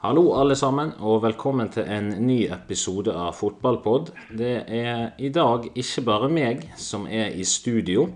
Hallo, 0.00 0.30
alle 0.32 0.54
sammen, 0.56 0.94
og 1.04 1.18
velkommen 1.26 1.68
til 1.68 1.84
en 1.84 2.06
ny 2.24 2.46
episode 2.48 3.12
av 3.12 3.34
Fotballpod. 3.36 4.06
Det 4.32 4.62
er 4.72 5.10
i 5.20 5.28
dag 5.28 5.66
ikke 5.76 6.04
bare 6.06 6.30
meg 6.32 6.62
som 6.80 7.04
er 7.04 7.34
i 7.36 7.44
studio. 7.44 8.06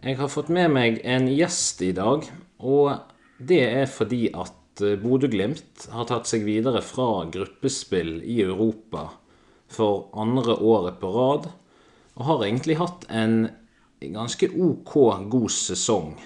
Jeg 0.00 0.16
har 0.16 0.30
fått 0.32 0.48
med 0.48 0.72
meg 0.72 1.02
en 1.04 1.28
gjest 1.28 1.84
i 1.84 1.90
dag, 1.98 2.24
og 2.64 2.94
det 3.36 3.60
er 3.66 3.92
fordi 3.92 4.22
at 4.32 4.80
eh, 4.80 4.96
Bodø-Glimt 5.02 5.84
har 5.92 6.08
tatt 6.08 6.32
seg 6.32 6.48
videre 6.48 6.80
fra 6.80 7.26
gruppespill 7.28 8.14
i 8.24 8.38
Europa 8.46 9.10
for 9.68 10.08
andre 10.16 10.56
året 10.64 10.96
på 11.04 11.12
rad, 11.12 11.52
og 12.16 12.26
har 12.30 12.48
egentlig 12.48 12.80
hatt 12.80 13.04
en 13.12 13.50
ganske 14.00 14.48
OK 14.48 14.96
god 15.36 15.52
sesong. 15.60 16.16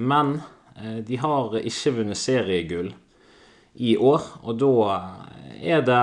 Men 0.00 0.38
eh, 0.80 1.02
de 1.04 1.20
har 1.20 1.60
ikke 1.60 1.98
vunnet 2.00 2.24
seriegull 2.24 2.94
i 3.74 3.96
år. 3.96 4.24
Og 4.42 4.58
da 4.60 4.72
er 5.62 5.84
det 5.86 6.02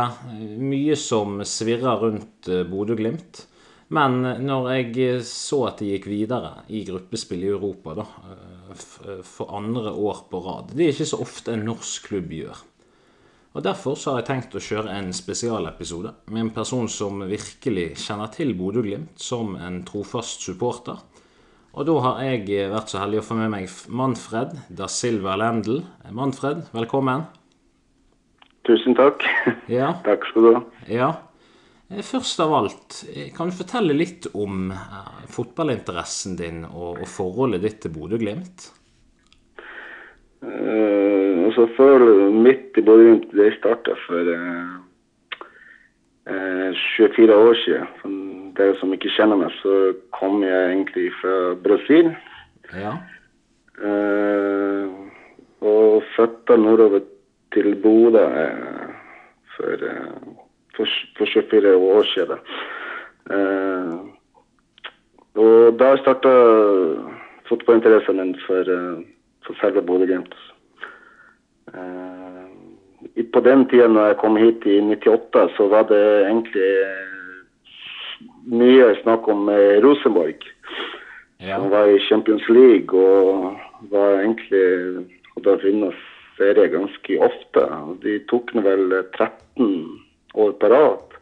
mye 0.60 0.98
som 1.00 1.42
svirrer 1.46 2.02
rundt 2.04 2.50
eh, 2.50 2.66
Bodø-Glimt. 2.68 3.46
Men 3.90 4.22
når 4.46 4.68
jeg 4.76 5.22
så 5.26 5.64
at 5.72 5.82
de 5.82 5.96
gikk 5.96 6.06
videre 6.12 6.60
i 6.70 6.84
gruppespill 6.86 7.48
i 7.48 7.54
Europa 7.54 7.96
da, 7.98 8.06
eh, 8.30 9.22
for 9.26 9.56
andre 9.58 9.92
år 9.92 10.26
på 10.30 10.42
rad 10.46 10.76
Det 10.76 10.86
er 10.86 10.94
ikke 10.94 11.10
så 11.10 11.22
ofte 11.26 11.56
en 11.56 11.66
norsk 11.72 12.12
klubb 12.12 12.34
gjør. 12.34 12.66
Og 13.58 13.64
Derfor 13.66 13.98
så 13.98 14.12
har 14.12 14.22
jeg 14.22 14.28
tenkt 14.28 14.56
å 14.56 14.62
kjøre 14.62 14.94
en 14.94 15.10
spesialepisode 15.16 16.14
med 16.30 16.44
en 16.44 16.52
person 16.54 16.86
som 16.88 17.24
virkelig 17.26 17.96
kjenner 18.06 18.30
til 18.32 18.54
Bodø-Glimt 18.54 19.18
som 19.20 19.56
en 19.58 19.82
trofast 19.88 20.46
supporter. 20.46 21.02
Og 21.74 21.86
da 21.90 21.98
har 22.06 22.22
jeg 22.26 22.70
vært 22.72 22.94
så 22.94 23.02
heldig 23.02 23.22
å 23.22 23.26
få 23.26 23.40
med 23.42 23.52
meg 23.54 23.74
Manfred 23.90 24.56
da 24.70 24.88
Silva 24.90 25.36
Lendl. 25.38 25.82
Manfred, 26.14 26.70
velkommen. 26.78 27.26
Tusen 28.68 28.96
takk. 28.98 29.24
Ja. 29.72 29.94
Takk 30.08 30.28
skal 30.30 30.46
du 30.46 30.54
ha. 30.54 30.62
Ja. 30.92 31.10
Eh, 31.90 32.04
først 32.06 32.40
av 32.40 32.54
alt, 32.54 33.04
eh, 33.16 33.30
kan 33.36 33.50
du 33.50 33.56
fortelle 33.58 33.96
litt 33.98 34.28
om 34.34 34.70
eh, 34.72 35.24
fotballinteressen 35.34 36.36
din 36.38 36.62
og, 36.68 37.02
og 37.02 37.08
forholdet 37.10 37.64
ditt 37.66 37.80
til 37.86 37.96
Bodø-Glimt? 37.96 38.70
Uh, 40.40 41.50
altså 41.50 41.66
før 41.76 42.06
mitt 42.32 42.78
i 42.80 42.84
Bodø-Glimt 42.86 43.34
det 43.36 43.50
starta 43.58 43.92
for 44.06 44.30
uh, 44.32 44.78
uh, 46.30 46.70
24 46.96 47.36
år 47.36 47.58
siden. 47.66 47.90
For 48.00 48.22
dere 48.56 48.78
som 48.80 48.94
ikke 48.96 49.12
kjenner 49.18 49.42
meg, 49.42 49.52
så 49.60 49.92
kom 50.16 50.46
jeg 50.46 50.70
egentlig 50.70 51.10
fra 51.20 51.36
Brasil. 51.64 52.14
Ja. 52.70 52.92
og 55.66 56.04
flytta 56.14 56.54
nordover 56.60 57.02
til 57.54 57.76
Bodø 57.84 58.24
eh, 58.24 58.90
for, 59.56 59.72
eh, 59.90 60.36
for, 60.76 60.86
for 61.18 61.26
24 61.34 61.76
år 61.76 62.04
siden. 62.14 62.40
Eh, 63.32 63.98
og 65.36 65.80
da 65.80 65.96
starta 65.98 66.32
fotballinteressen 67.50 68.18
min 68.18 68.36
for, 68.46 68.66
for 69.46 69.56
selve 69.62 69.82
Bodø-Glimt. 69.82 70.36
På 73.34 73.40
den 73.40 73.68
tida 73.70 73.88
når 73.88 74.08
jeg 74.08 74.18
kom 74.18 74.36
hit 74.36 74.66
i 74.66 74.80
98, 74.82 75.50
så 75.58 75.68
var 75.70 75.86
det 75.88 76.02
egentlig 76.26 76.72
mye 78.52 78.90
snakk 79.04 79.28
om 79.28 79.50
Rosenborg. 79.86 80.44
Ja. 81.40 81.56
Som 81.56 81.70
var 81.72 81.86
i 81.88 82.02
Champions 82.10 82.50
League 82.50 83.00
og 83.00 83.54
var 83.94 84.20
egentlig 84.20 85.06
hadde 85.36 85.60
vunnet 85.64 86.09
serie 86.40 86.72
ganske 86.72 87.20
ofte. 87.22 87.66
De 88.04 88.18
tok 88.32 88.54
nå 88.56 88.64
vel 88.66 88.96
13 89.18 89.68
år 90.40 90.56
på 90.62 90.72
rad, 90.72 91.18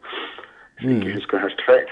hvis 0.77 0.87
jeg 0.87 0.99
ikke 1.01 1.17
husker 1.17 1.43
helt 1.43 1.63
feil. 1.67 1.89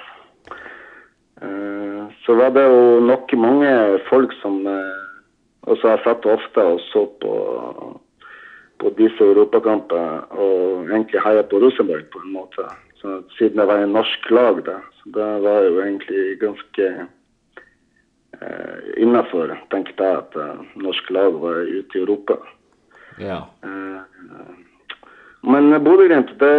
Uh, 1.44 2.08
så 2.24 2.38
var 2.40 2.54
det 2.56 2.64
jo 2.64 3.02
nok 3.04 3.34
mange 3.38 3.72
folk 4.08 4.32
som 4.40 4.62
uh, 4.64 5.04
også 5.68 5.92
jeg 5.92 6.04
satt 6.06 6.28
ofte 6.32 6.64
og 6.64 6.80
så 6.88 7.04
på, 7.22 7.34
på 8.80 8.92
disse 9.00 9.20
europakampene 9.20 10.24
og 10.32 10.88
egentlig 10.88 11.24
heia 11.26 11.44
på 11.44 11.60
Rosenborg 11.60 12.08
på 12.14 12.24
en 12.24 12.34
måte. 12.38 12.70
Så, 13.02 13.20
siden 13.38 13.60
det 13.60 13.68
var 13.68 13.84
en 13.84 13.94
norsk 13.98 14.32
lag, 14.32 14.64
da. 14.66 14.80
Så 15.02 15.12
det 15.18 15.30
var 15.44 15.68
jo 15.68 15.82
egentlig 15.84 16.40
ganske 16.42 16.90
innenfor, 18.36 18.96
innafor, 18.98 19.52
tenkte 19.72 20.08
jeg, 20.08 20.24
at 20.24 20.80
norsk 20.82 21.12
lag 21.14 21.36
var 21.42 21.62
ute 21.68 22.00
i 22.00 22.02
Europa. 22.02 22.40
Ja. 23.20 23.42
Men 25.46 25.84
Bodø-Glimt, 25.84 26.34
det, 26.40 26.56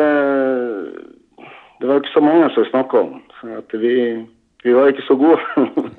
det 1.80 1.88
var 1.88 2.00
ikke 2.00 2.14
så 2.14 2.22
mange 2.22 2.50
som 2.54 2.64
snakka 2.70 3.02
om. 3.02 3.22
For 3.40 3.78
vi, 3.82 3.94
vi 4.64 4.74
var 4.74 4.86
ikke 4.86 5.06
så 5.08 5.16
gode. 5.18 5.40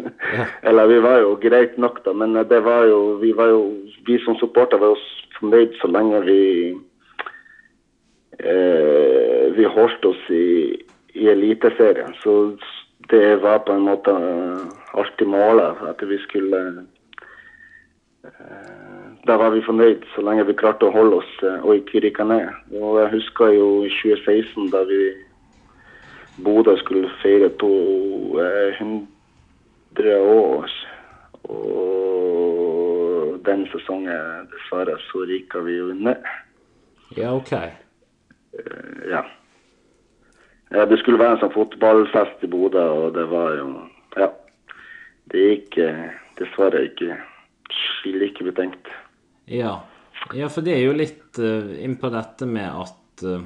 Eller 0.67 0.87
vi 0.87 1.01
var 1.03 1.19
jo 1.23 1.35
greit 1.41 1.77
nok, 1.77 1.99
da, 2.05 2.13
men 2.13 2.35
det 2.49 2.63
var 2.63 2.87
jo, 2.87 3.01
vi 3.21 3.33
var 3.35 3.53
jo 3.53 3.61
Vi 4.07 4.15
som 4.23 4.37
supporter 4.39 4.79
var 4.79 4.93
jo 4.93 4.99
fornøyd 5.39 5.73
så 5.81 5.87
lenge 5.91 6.21
vi 6.23 6.41
eh, 8.39 9.45
Vi 9.57 9.65
holdt 9.75 10.05
oss 10.05 10.29
i, 10.31 10.79
i 11.13 11.27
Eliteserien. 11.27 12.15
Så 12.23 12.55
det 13.11 13.41
var 13.43 13.65
på 13.67 13.73
en 13.73 13.83
måte 13.89 14.15
alltid 14.93 15.27
målet, 15.27 15.83
at 15.91 16.07
vi 16.07 16.17
skulle 16.23 16.61
da 19.25 19.37
var 19.37 19.49
vi 19.55 19.65
fornøyd 19.65 20.01
så 20.13 20.21
lenge 20.21 20.45
vi 20.47 20.59
klarte 20.59 20.85
å 20.87 20.93
holde 20.93 21.15
oss 21.21 21.33
og 21.63 21.75
ikke 21.75 21.99
rykke 22.05 22.23
ned. 22.27 22.45
Og 22.77 22.91
jeg 23.01 23.13
husker 23.15 23.47
jo 23.55 23.67
i 23.87 23.89
2016 23.91 24.71
da 24.73 24.79
vi 24.87 25.01
Bodø 26.43 26.77
skulle 26.77 27.09
feire 27.21 27.49
200 27.59 30.21
år. 30.21 30.71
Og 31.49 33.39
den 33.47 33.67
sesongen, 33.71 34.47
dessverre, 34.51 34.95
så 35.09 35.17
rykka 35.25 35.59
vi 35.65 35.73
jo 35.79 35.87
ned. 35.95 36.21
Ja, 37.17 37.29
OK. 37.33 37.51
Ja. 39.09 39.21
Det 40.69 40.99
skulle 40.99 41.21
være 41.21 41.31
en 41.37 41.41
sånn 41.41 41.55
fotballfest 41.55 42.43
i 42.43 42.51
Bodø, 42.51 42.83
og 42.83 43.13
det 43.17 43.27
var 43.31 43.49
jo 43.57 43.67
Ja. 44.17 44.29
Det 45.27 45.39
gikk 45.43 45.75
dessverre 46.39 46.79
ikke 46.87 47.17
slik 47.67 48.39
vi 48.43 48.51
tenkte. 48.55 48.91
Ja. 49.47 49.73
ja, 50.35 50.49
for 50.51 50.65
det 50.65 50.73
er 50.75 50.83
jo 50.87 50.95
litt 50.97 51.39
uh, 51.39 51.69
inn 51.83 51.95
på 52.01 52.09
dette 52.11 52.47
med 52.49 52.67
at, 52.67 53.23
uh, 53.23 53.45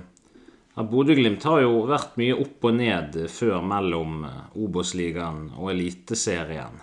at 0.82 0.90
Bodø-Glimt 0.90 1.44
har 1.46 1.62
jo 1.62 1.84
vært 1.90 2.16
mye 2.22 2.38
opp 2.42 2.66
og 2.70 2.78
ned 2.80 3.18
før 3.30 3.62
mellom 3.62 4.24
uh, 4.26 4.40
Obos-ligaen 4.58 5.52
og 5.60 5.70
Eliteserien. 5.76 6.80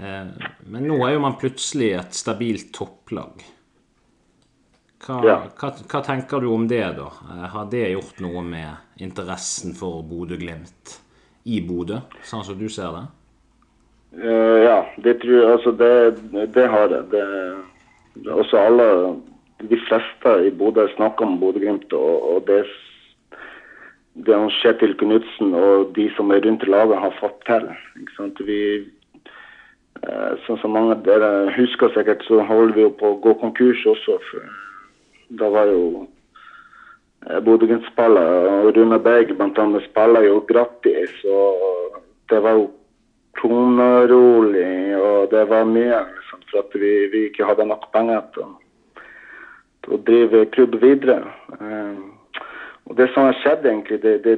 Uh, 0.00 0.30
men 0.72 0.88
nå 0.88 0.96
er 1.04 1.16
jo 1.18 1.24
man 1.26 1.36
plutselig 1.40 1.92
et 1.98 2.16
stabilt 2.16 2.72
topplag. 2.76 3.44
Hva, 5.00 5.20
Ja. 5.24 5.36
hva, 5.60 5.70
hva 5.88 6.00
tenker 6.04 6.40
du 6.44 6.50
om 6.52 6.66
det, 6.68 6.82
da? 6.98 7.06
Har 7.54 7.68
det 7.72 7.86
gjort 7.92 8.18
noe 8.20 8.42
med 8.44 9.00
interessen 9.00 9.72
for 9.76 10.02
Bodø-Glimt 10.04 10.98
i 11.48 11.60
Bodø, 11.64 12.02
sånn 12.28 12.44
som 12.44 12.58
du 12.60 12.68
ser 12.72 12.92
det? 12.96 13.06
Uh, 14.10 14.58
ja, 14.64 14.78
det 14.98 15.20
tror 15.22 15.36
jeg 15.38 15.50
Altså, 15.54 15.72
det, 15.72 15.92
det 16.56 16.66
har 16.72 16.88
det. 16.92 17.02
det 17.12 17.24
også 18.26 18.58
alle, 18.58 19.16
de 19.60 19.78
fleste 19.88 20.46
i 20.46 20.50
Bodø 20.50 20.86
snakker 20.96 21.26
om 21.26 21.40
Bodø-Glimt 21.40 21.92
og, 21.92 22.34
og 22.34 22.46
det, 22.46 22.62
det 24.26 24.38
Kjetil 24.60 24.96
Knutsen 24.98 25.54
og 25.54 25.92
de 25.96 26.08
som 26.16 26.30
er 26.30 26.40
rundt 26.46 26.66
laget 26.68 26.98
har 26.98 27.18
fått 27.20 27.42
til. 27.46 27.68
Ikke 28.00 28.16
sant? 28.16 28.40
Vi, 28.46 28.60
sånn 30.46 30.60
som 30.62 30.72
mange 30.76 30.96
av 30.96 31.04
dere 31.04 31.52
husker 31.58 31.92
sikkert, 31.94 32.24
så 32.28 32.40
holder 32.48 32.76
vi 32.78 32.86
jo 32.86 32.94
på 32.96 33.12
å 33.12 33.20
gå 33.24 33.36
konkurs 33.42 33.84
også. 33.92 34.16
For, 34.30 34.48
da 35.40 35.50
var 35.52 35.70
jo 35.70 36.06
eh, 37.28 37.38
Bodø-Glimt-spillere 37.44 38.60
og 38.64 38.74
Rune 38.76 38.98
Berg 39.04 39.36
bl.a. 39.36 39.84
spiller 39.90 40.26
jo 40.26 40.40
gratis. 40.48 41.16
og 41.28 42.00
Det 42.32 42.40
var 42.42 42.58
jo 42.58 42.68
tonerolig, 43.40 44.96
og 45.00 45.30
det 45.32 45.44
var 45.50 45.64
mye 45.68 46.00
liksom, 46.14 46.42
for 46.50 46.62
at 46.64 46.76
vi, 46.80 46.92
vi 47.12 47.24
ikke 47.28 47.46
hadde 47.48 47.66
nok 47.68 47.88
penger 47.94 48.22
til, 48.34 48.48
å- 49.88 50.02
drive 50.06 50.44
klubb 50.54 50.76
videre. 50.82 51.22
Um, 51.58 52.12
og 52.86 52.96
det 52.98 53.08
som 53.14 53.26
har 53.28 53.36
skjedd 53.40 53.66
egentlig, 53.66 54.00
det, 54.02 54.16
det, 54.24 54.36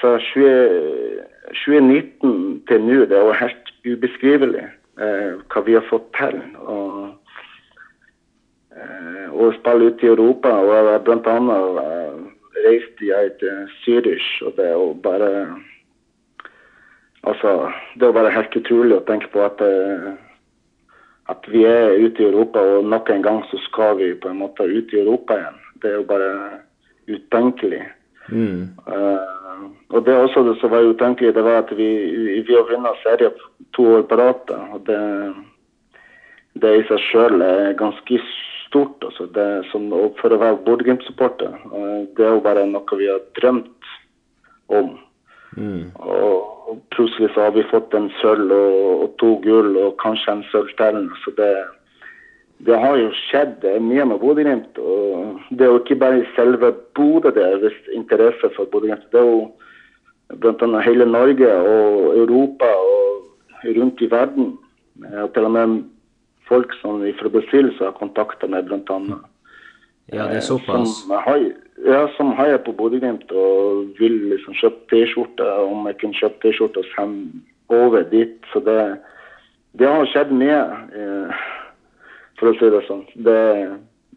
fra 0.00 0.16
20, 0.18 1.24
2019 1.64 2.62
til 2.68 2.84
nå, 2.86 3.00
det 3.10 3.16
er 3.18 3.26
jo 3.26 3.38
helt 3.40 3.70
ubeskrivelig 3.86 4.64
eh, 5.00 5.38
hva 5.50 5.62
vi 5.66 5.76
har 5.78 5.86
fått 5.88 6.08
til. 6.18 6.36
Og, 6.60 7.08
eh, 8.76 9.26
å 9.30 9.50
spille 9.58 9.90
ute 9.90 10.06
i 10.06 10.10
Europa, 10.12 10.52
og 10.52 11.06
bl.a. 11.06 11.36
eh, 11.84 12.20
reiste 12.66 13.08
jeg 13.08 13.32
til 13.40 13.64
Zürich, 13.80 14.28
og 14.46 14.56
det 14.58 14.66
er 14.68 14.76
jo 14.76 14.92
bare 15.02 15.30
Altså, 17.28 17.72
det 18.00 18.06
er 18.08 18.16
bare 18.16 18.32
helt 18.32 18.56
utrolig 18.56 18.96
å 18.96 19.04
tenke 19.04 19.28
på 19.32 19.42
at, 19.44 19.60
eh, 19.60 20.12
at 21.28 21.48
vi 21.52 21.66
er 21.68 21.98
ute 22.00 22.22
i 22.22 22.28
Europa, 22.30 22.62
og 22.78 22.88
nok 22.88 23.10
en 23.12 23.22
gang 23.22 23.42
så 23.50 23.60
skal 23.66 23.98
vi 23.98 24.14
på 24.14 24.30
en 24.30 24.40
måte 24.40 24.64
ut 24.64 24.94
i 24.94 25.02
Europa 25.02 25.36
igjen. 25.36 25.58
Det 25.82 25.90
er 25.90 25.98
jo 25.98 26.06
bare 26.08 26.30
utenkelig. 27.10 27.82
Mm. 28.30 28.70
Uh, 28.86 29.68
og 29.90 30.04
det 30.06 30.14
er 30.14 30.22
også 30.22 30.44
det 30.46 30.56
som 30.60 30.70
var 30.70 30.86
utenkelig, 30.86 31.34
det 31.34 31.44
var 31.44 31.62
at 31.64 31.72
vi, 31.76 31.88
vi 32.46 32.54
har 32.54 32.68
vunnet 32.68 33.00
serie 33.02 33.32
to 33.74 33.86
år 33.96 34.04
på 34.08 34.18
rad. 34.20 34.52
og 34.72 34.86
det, 34.86 35.00
det 36.62 36.76
i 36.76 36.86
seg 36.88 37.02
sjøl 37.08 37.42
er 37.42 37.76
ganske 37.78 38.20
stort. 38.66 39.04
altså 39.04 39.26
det 39.34 39.48
som, 39.72 39.90
For 40.20 40.32
å 40.32 40.40
være 40.40 40.62
Bodø-Glimt-supporter. 40.64 41.52
Uh, 41.68 42.08
det 42.16 42.26
er 42.26 42.36
jo 42.38 42.44
bare 42.48 42.66
noe 42.66 43.00
vi 43.00 43.10
har 43.10 43.20
drømt 43.40 43.92
om. 44.68 44.96
Mm. 45.56 45.90
Og, 45.94 46.46
plutselig 46.94 47.32
så 47.34 47.48
har 47.48 47.54
vi 47.56 47.66
fått 47.70 47.94
en 47.98 48.10
sølv 48.20 48.52
og, 48.54 49.02
og 49.02 49.14
to 49.18 49.30
gull 49.42 49.74
og 49.80 49.96
kanskje 50.02 50.36
en 50.36 50.44
sølv. 50.52 50.70
Så 51.24 51.32
det, 51.38 51.50
det 52.66 52.78
har 52.78 52.98
jo 53.00 53.10
skjedd 53.26 53.66
mye 53.82 54.06
med 54.06 54.20
Bodø-Glimt. 54.22 54.78
Det 55.50 55.66
er 55.66 55.72
jo 55.72 55.80
ikke 55.82 55.98
bare 56.02 56.26
selve 56.36 56.72
Bodø 56.94 57.32
det 57.34 57.42
er 57.46 57.62
visst 57.64 57.90
interesse 57.94 58.52
for 58.56 58.70
Bodø-Glimt. 58.70 59.08
Det 59.10 59.18
er 59.18 59.26
jo 59.26 59.50
bl.a. 60.38 60.82
hele 60.86 61.06
Norge 61.06 61.48
og 61.50 62.18
Europa 62.18 62.68
og 62.70 63.64
rundt 63.64 64.00
i 64.00 64.10
verden. 64.10 64.52
Og 65.22 65.32
til 65.34 65.48
og 65.48 65.54
med 65.56 65.82
folk 66.48 66.74
som 66.80 67.02
fra 67.18 67.28
Brasil 67.32 67.72
har 67.78 67.96
kontakta 67.98 68.46
meg, 68.50 68.68
bl.a. 68.68 69.00
Ja, 70.12 70.26
det 70.30 70.40
er 70.40 70.46
såpass. 70.46 70.96
Som 71.02 71.14
har, 71.24 71.44
ja, 71.86 72.00
som 72.16 72.32
heier 72.38 72.58
på 72.64 72.74
Bodø-Glimt 72.78 73.30
og 73.30 73.92
vil 74.00 74.16
liksom 74.32 74.56
kjøpe 74.58 74.88
T-skjorte. 74.90 75.46
Om 75.70 75.86
jeg 75.90 76.00
kunne 76.00 76.18
kjøpe 76.18 76.42
T-skjorte 76.44 76.82
og 76.82 76.90
sende 76.96 77.44
over 77.70 78.02
dit. 78.10 78.36
Så 78.52 78.62
det, 78.66 78.80
det 79.78 79.88
har 79.90 80.10
skjedd 80.10 80.34
mye, 80.34 80.58
eh, 80.98 81.44
for 82.40 82.50
å 82.50 82.56
si 82.58 82.72
det 82.74 82.82
sånn. 82.88 83.06
Det, 83.26 83.38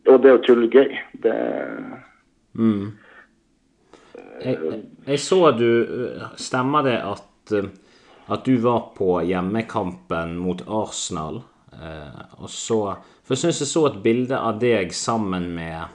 og 0.10 0.24
det 0.24 0.34
er 0.34 0.50
jo 0.50 0.72
gøy. 0.74 0.98
Det, 1.22 1.38
Mm. 2.54 2.92
Jeg, 4.44 4.58
jeg 5.08 5.20
så 5.20 5.40
du 5.58 5.70
Stemmer 6.38 6.86
det 6.86 7.00
at, 7.02 7.54
at 8.30 8.46
du 8.46 8.60
var 8.62 8.92
på 8.98 9.16
hjemmekampen 9.26 10.36
mot 10.38 10.62
Arsenal? 10.68 11.42
Eh, 11.82 12.22
og 12.44 12.50
så 12.50 12.80
For 13.24 13.36
jeg 13.36 13.46
syns 13.46 13.62
jeg 13.64 13.72
så 13.72 13.86
et 13.88 14.00
bilde 14.04 14.38
av 14.38 14.60
deg 14.60 14.92
sammen 14.94 15.50
med 15.56 15.88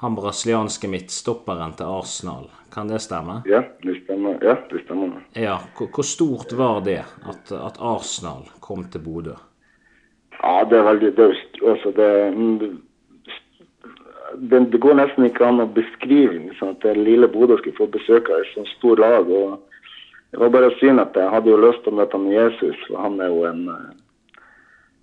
han 0.00 0.14
brasilianske 0.16 0.88
midtstopperen 0.88 1.74
til 1.76 1.90
Arsenal. 1.92 2.46
Kan 2.72 2.88
det 2.88 3.02
stemme? 3.04 3.42
ja, 3.44 3.62
det 3.82 3.98
stemmer. 4.04 4.38
Ja, 4.42 4.54
det 4.70 4.84
stemmer. 4.84 5.18
Ja. 5.34 5.58
Hvor, 5.76 6.02
stort 6.02 6.52
var 6.52 6.80
det 6.80 7.02
at, 7.28 7.52
at 7.52 7.80
Arsenal 7.80 8.46
kom 8.60 8.86
til 8.88 9.02
Bodø? 9.04 9.34
Ja, 10.42 10.64
det 10.64 10.78
er 10.78 10.86
veldig 10.86 11.10
det, 11.16 11.26
altså 11.66 11.92
det, 11.98 12.08
det, 14.40 14.60
det 14.72 14.80
går 14.80 14.96
nesten 15.02 15.26
ikke 15.28 15.44
an 15.50 15.60
å 15.60 15.68
beskrive 15.68 16.46
liksom, 16.46 16.72
at 16.72 16.86
det 16.86 16.96
lille 16.96 17.28
Bodø 17.28 17.58
skulle 17.60 17.76
få 17.76 17.90
besøk 17.92 18.30
av 18.30 18.40
et 18.40 18.54
sånt 18.54 18.72
stort 18.78 19.02
lag. 19.04 19.28
og 19.28 19.58
Det 20.30 20.40
var 20.40 20.54
bare 20.54 20.72
synd 20.80 21.04
at 21.04 21.18
jeg 21.18 21.34
hadde 21.34 21.52
jo 21.52 21.60
lyst 21.60 21.84
til 21.84 21.92
å 21.92 22.00
møte 22.00 22.16
han 22.16 22.32
Jesus, 22.32 22.86
for 22.86 23.04
han 23.04 23.20
er 23.20 23.34
jo 23.34 23.44
en, 23.50 23.66
eh, 23.68 23.99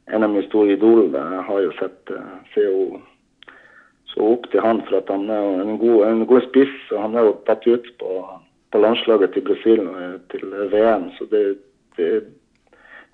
en 0.07 0.23
av 0.23 0.31
mine 0.31 0.47
store 0.47 0.75
idoler. 0.77 1.13
Jeg 1.13 1.45
har 1.49 1.61
jo 1.65 1.75
sett 1.79 2.11
eh, 2.15 2.33
ser 2.53 2.67
jo 2.69 3.01
så 4.13 4.33
opp 4.33 4.47
til 4.51 4.63
han 4.63 4.81
for 4.87 5.01
at 5.01 5.11
han 5.11 5.29
er 5.29 5.61
en 5.61 5.77
god, 5.81 6.07
en 6.07 6.25
god 6.29 6.47
spiss. 6.47 6.75
og 6.91 7.01
Han 7.03 7.15
er 7.15 7.27
jo 7.27 7.37
tatt 7.49 7.67
ut 7.67 7.87
på, 7.99 8.17
på 8.71 8.81
landslaget 8.81 9.35
til 9.35 9.47
Brasil 9.49 9.83
eh, 9.85 10.17
til 10.33 10.51
VM. 10.73 11.09
så 11.19 11.29
det, 11.31 11.45
det 11.99 12.11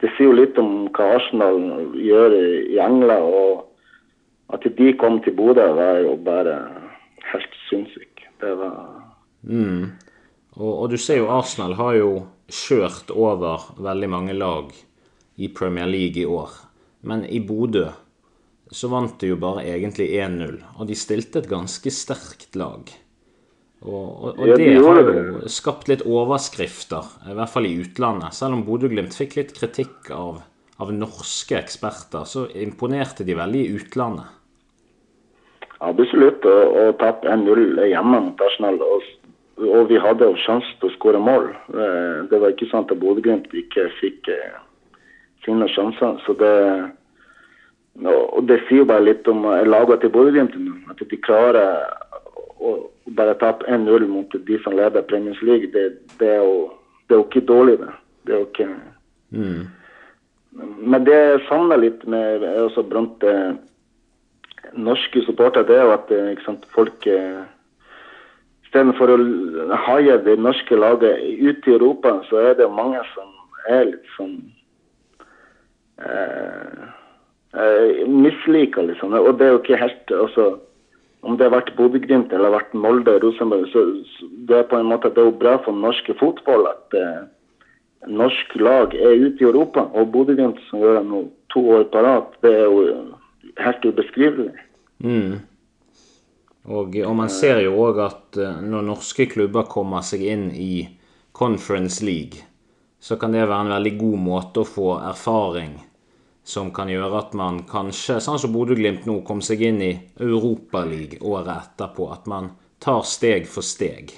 det 0.04 0.10
sier 0.18 0.28
jo 0.28 0.36
litt 0.36 0.57
om 0.60 0.90
hva 0.92 1.13
Arsenal 1.16 1.62
gjør 1.95 2.34
i, 2.36 2.48
i 2.75 2.80
England. 2.84 3.24
Og 3.24 4.54
at 4.54 4.66
de 4.78 4.90
kom 5.00 5.22
til 5.24 5.36
Bodø, 5.38 5.63
var 5.78 6.01
jo 6.04 6.18
bare 6.19 6.57
helt 7.31 7.60
sinnssykt. 7.69 8.28
Det 8.44 8.57
var 8.60 9.00
Mm. 9.44 9.92
Og, 10.56 10.72
og 10.72 10.86
du 10.94 10.95
ser 10.95 11.18
jo 11.18 11.25
Arsenal 11.28 11.74
har 11.75 11.98
jo 11.98 12.12
kjørt 12.48 13.10
over 13.12 13.66
veldig 13.75 14.07
mange 14.07 14.34
lag 14.38 14.69
i 15.36 15.50
Premier 15.51 15.90
League 15.90 16.22
i 16.22 16.24
år. 16.24 16.54
Men 17.03 17.25
i 17.27 17.39
Bodø 17.44 17.89
så 18.73 18.89
vant 18.89 19.15
de 19.21 19.33
jo 19.33 19.38
bare 19.38 19.65
egentlig 19.69 20.09
1-0. 20.17 20.59
Og 20.79 20.88
de 20.89 20.97
stilte 20.97 21.41
et 21.44 21.50
ganske 21.51 21.91
sterkt 21.94 22.55
lag. 22.59 22.89
Og, 23.83 24.07
og, 24.23 24.39
og 24.39 24.53
det 24.55 24.69
har 24.79 25.01
jo 25.03 25.50
skapt 25.51 25.89
litt 25.91 26.05
overskrifter, 26.07 27.03
i 27.27 27.35
hvert 27.35 27.51
fall 27.51 27.67
i 27.67 27.75
utlandet. 27.83 28.31
Selv 28.38 28.55
om 28.55 28.63
Bodø-Glimt 28.63 29.15
fikk 29.17 29.35
litt 29.35 29.51
kritikk 29.57 30.07
av, 30.15 30.39
av 30.79 30.94
norske 30.95 31.57
eksperter, 31.59 32.23
så 32.23 32.45
imponerte 32.63 33.27
de 33.27 33.35
veldig 33.35 33.65
i 33.65 33.73
utlandet. 33.75 34.39
absolutt 35.83 36.47
å 36.47 36.94
tape 37.01 37.27
1-0 37.27 37.83
hjemme 37.91 38.21
mot 38.29 38.45
Arsenal. 38.47 38.79
Og, 38.79 39.09
og 39.67 39.91
vi 39.91 39.99
hadde 39.99 40.31
jo 40.31 40.39
sjanse 40.45 40.79
til 40.79 40.88
å 40.88 40.95
skåre 40.95 41.19
mål. 41.19 41.51
Eh, 41.75 42.23
Det 42.31 42.39
var 42.39 42.56
ikke 42.56 42.71
sant 42.71 42.91
at 42.95 43.03
Bodø-Glimt 43.03 43.51
ikke 43.51 43.89
fikk 43.99 44.31
eh, 44.31 44.61
sine 45.45 45.68
sjanser. 45.72 46.19
Så 46.25 46.36
det 46.40 46.54
og 48.04 48.48
det 48.50 48.57
sier 48.66 48.81
jo 48.81 48.90
bare 48.90 49.06
litt 49.06 49.28
om 49.30 49.44
eh, 49.45 49.68
laget 49.68 50.01
til 50.01 50.10
Bodø-Glimt 50.16 50.56
nå. 50.57 50.80
At 50.90 51.04
de 51.10 51.19
klarer 51.22 51.84
å 52.57 52.74
bare 53.13 53.36
tape 53.38 53.68
1-0 53.69 54.07
mot 54.10 54.34
de 54.34 54.57
som 54.63 54.74
leder 54.78 55.06
Premiers 55.06 55.42
League. 55.45 55.69
Det, 55.75 56.00
det, 56.18 56.31
er 56.38 56.42
jo, 56.42 56.72
det 57.06 57.16
er 57.16 57.22
jo 57.22 57.28
ikke 57.28 57.45
dårlig, 57.51 57.78
det. 57.84 57.94
Det 58.25 58.36
er 58.36 58.44
jo 58.44 58.50
ikke 58.50 58.74
Mm. 59.34 59.66
Men 60.86 61.06
det 61.07 61.13
jeg 61.18 61.45
savner 61.48 61.80
litt 61.81 62.04
med 62.06 62.44
også 62.45 62.84
blant 62.86 63.24
eh, 63.25 63.56
norske 64.78 65.24
supportere, 65.25 65.66
det 65.66 65.80
er 65.80 65.88
jo 65.88 65.94
at 65.95 66.12
eh, 66.13 66.44
sant, 66.45 66.68
folk 66.75 67.07
eh, 67.10 67.42
Istedenfor 68.63 69.12
å 69.13 69.18
haie 69.88 70.19
det 70.25 70.36
norske 70.42 70.78
laget 70.78 71.19
ute 71.42 71.69
i 71.69 71.74
Europa, 71.75 72.16
så 72.25 72.40
er 72.42 72.56
det 72.57 72.69
mange 72.74 73.01
som 73.12 73.34
er 73.69 73.84
litt 73.92 74.13
sånn 74.16 74.38
eh, 76.09 76.83
eh, 77.59 78.03
Misliker, 78.07 78.88
liksom. 78.89 79.13
Og 79.13 79.38
det 79.39 79.47
er 79.47 79.55
jo 79.55 79.61
ikke 79.61 79.81
helt 79.81 80.15
altså, 80.25 80.47
Om 81.23 81.38
det 81.39 81.45
har 81.47 81.53
vært 81.53 81.75
Bodø-Glimt 81.77 82.33
eller 82.35 82.51
vært 82.51 82.73
Molde 82.75 83.13
Rosenborg, 83.23 83.69
så, 83.71 83.85
så 84.17 84.27
det 84.50 84.57
er 84.57 84.65
på 84.67 84.75
en 84.75 84.89
måte 84.89 85.07
det 85.07 85.21
er 85.21 85.29
jo 85.29 85.38
bra 85.39 85.53
for 85.63 85.71
norske 85.71 86.11
fotball 86.19 86.67
at 86.67 86.97
eh, 87.00 87.21
norsk 88.11 88.57
lag 88.59 88.91
er 88.97 89.21
ute 89.21 89.39
i 89.39 89.47
Europa, 89.47 89.85
og 89.95 90.11
Bodø-Glimt 90.11 90.59
som 90.67 90.83
gjør 90.83 91.00
det 91.00 91.05
nå 91.07 91.21
to 91.53 91.63
år 91.77 91.88
på 91.94 92.01
rad, 92.03 92.35
det 92.44 92.51
er 92.51 92.65
jo 92.65 92.83
helt 93.63 93.85
ubeskrivelig. 93.85 94.51
Mm. 94.99 95.39
Og, 96.63 96.95
og 96.95 97.15
man 97.15 97.31
ser 97.31 97.59
jo 97.66 97.75
òg 97.83 97.99
at 98.04 98.39
eh, 98.39 98.59
når 98.63 98.85
norske 98.87 99.28
klubber 99.31 99.68
kommer 99.71 100.04
seg 100.06 100.23
inn 100.28 100.49
i 100.56 100.85
Conference 101.35 102.04
League, 102.06 102.44
så 103.04 103.18
kan 103.19 103.33
det 103.35 103.44
være 103.44 103.66
en 103.66 103.73
veldig 103.75 103.95
god 103.99 104.21
måte 104.28 104.63
å 104.63 104.68
få 104.68 104.94
erfaring 105.04 105.75
som 106.44 106.73
kan 106.76 106.92
gjøre 106.92 107.21
at 107.21 107.35
man 107.40 107.62
kanskje, 107.69 108.19
sånn 108.23 108.40
som 108.42 108.52
Bodø-Glimt 108.54 109.07
nå, 109.07 109.21
kom 109.28 109.42
seg 109.42 109.64
inn 109.64 109.80
i 109.81 109.94
Europaligaen 110.19 111.23
året 111.23 111.54
etterpå. 111.56 112.09
At 112.12 112.28
man 112.28 112.52
tar 112.83 113.06
steg 113.07 113.47
for 113.47 113.64
steg. 113.64 114.12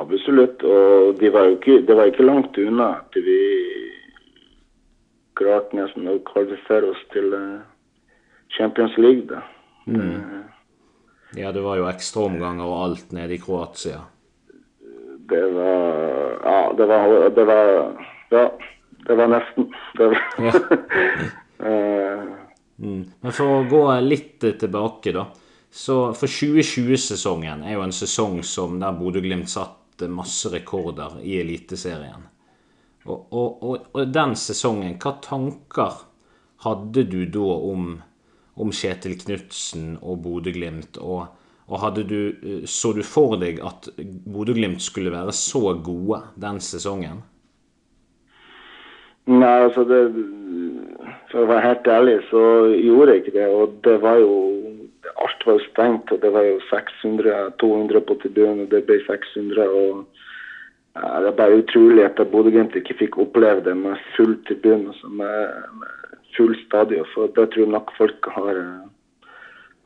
Absolutt. 0.00 0.64
Og 0.64 1.18
det 1.20 1.32
var 1.34 1.50
jo 1.50 1.58
ikke, 1.58 1.80
det 1.84 1.96
var 1.96 2.08
ikke 2.08 2.24
langt 2.24 2.56
unna 2.60 2.94
at 3.02 3.20
vi 3.20 3.40
klarte 5.40 5.76
nesten 5.76 6.08
å 6.08 6.16
kvalifisere 6.28 6.88
oss 6.92 7.02
til 7.12 7.34
eh, 7.36 7.60
Champions 8.56 8.96
League. 9.00 9.28
da. 9.28 9.44
Ja, 11.36 11.52
det 11.52 11.62
var 11.62 11.78
jo 11.78 11.86
ekstraomganger 11.88 12.66
og 12.66 12.80
alt 12.84 13.12
nede 13.14 13.36
i 13.36 13.42
Kroatia. 13.42 14.02
Det 15.30 15.44
var 15.54 16.40
Ja, 16.40 16.72
det 16.76 16.86
var, 16.88 17.30
det 17.30 17.44
var 17.44 17.68
Ja, 18.30 18.44
det 19.06 19.16
var 19.16 19.30
nesten. 19.32 19.70
Det 19.98 20.10
var, 20.12 20.20
Mm. 22.80 23.04
Men 23.20 23.34
for 23.36 23.58
å 23.58 23.64
gå 23.68 23.82
litt 24.00 24.40
tilbake, 24.40 25.12
da. 25.12 25.26
Så 25.70 25.96
for 26.16 26.32
2020-sesongen 26.32 27.62
er 27.62 27.76
jo 27.76 27.84
en 27.84 27.94
sesong 27.94 28.40
som 28.46 28.78
der 28.80 28.96
Bodø-Glimt 28.96 29.50
satte 29.52 30.08
masse 30.10 30.50
rekorder 30.50 31.20
i 31.22 31.36
Eliteserien. 31.42 32.24
Og, 33.04 33.28
og, 33.30 33.62
og, 33.62 33.90
og 33.94 34.12
den 34.12 34.34
sesongen, 34.36 34.96
hva 35.00 35.14
tanker 35.22 36.00
hadde 36.64 37.04
du 37.08 37.22
da 37.32 37.52
om, 37.70 37.92
om 38.60 38.72
Kjetil 38.74 39.14
Knutsen 39.20 39.94
og 40.00 40.24
Bodø-Glimt? 40.24 40.98
Og, 41.04 41.28
du, 42.00 42.18
eh, 42.42 42.64
så 42.66 42.90
du 42.96 43.04
for 43.06 43.36
deg 43.40 43.60
at 43.62 43.92
Bodø-Glimt 44.00 44.82
skulle 44.82 45.14
være 45.14 45.36
så 45.36 45.76
gode 45.78 46.24
den 46.40 46.58
sesongen? 46.64 47.22
Nei, 49.26 49.56
altså 49.66 49.84
det 49.84 50.00
For 51.30 51.44
å 51.44 51.50
være 51.50 51.66
helt 51.66 51.88
ærlig, 51.88 52.16
så 52.30 52.40
gjorde 52.74 53.12
jeg 53.12 53.22
ikke 53.22 53.36
det. 53.36 53.46
Og 53.48 53.76
det 53.86 54.00
var 54.02 54.18
jo 54.22 54.32
Alt 55.20 55.44
var 55.46 55.56
jo 55.56 55.66
stengt, 55.66 56.10
og 56.12 56.20
det 56.22 56.30
var 56.32 56.44
jo 56.46 56.58
600, 56.70 57.52
200 57.60 58.00
på 58.06 58.14
tribunen, 58.22 58.64
og 58.64 58.70
det 58.72 58.82
ble 58.86 58.98
600. 59.04 59.66
og 59.68 60.06
ja, 60.96 61.20
Det 61.20 61.28
er 61.28 61.36
bare 61.36 61.58
utrolig 61.62 62.04
at 62.04 62.20
Bodø-Glimt 62.32 62.76
ikke 62.76 62.96
fikk 62.98 63.18
oppleve 63.18 63.64
det 63.64 63.76
med 63.76 64.00
full 64.16 64.36
tribune, 64.48 64.92
altså 64.92 65.08
med, 65.08 65.66
med 65.80 66.16
full 66.36 66.54
stadion. 66.66 67.08
For 67.14 67.32
det 67.36 67.48
tror 67.50 67.64
jeg 67.64 67.74
nok 67.74 67.92
folk 67.98 68.30
har, 68.36 68.60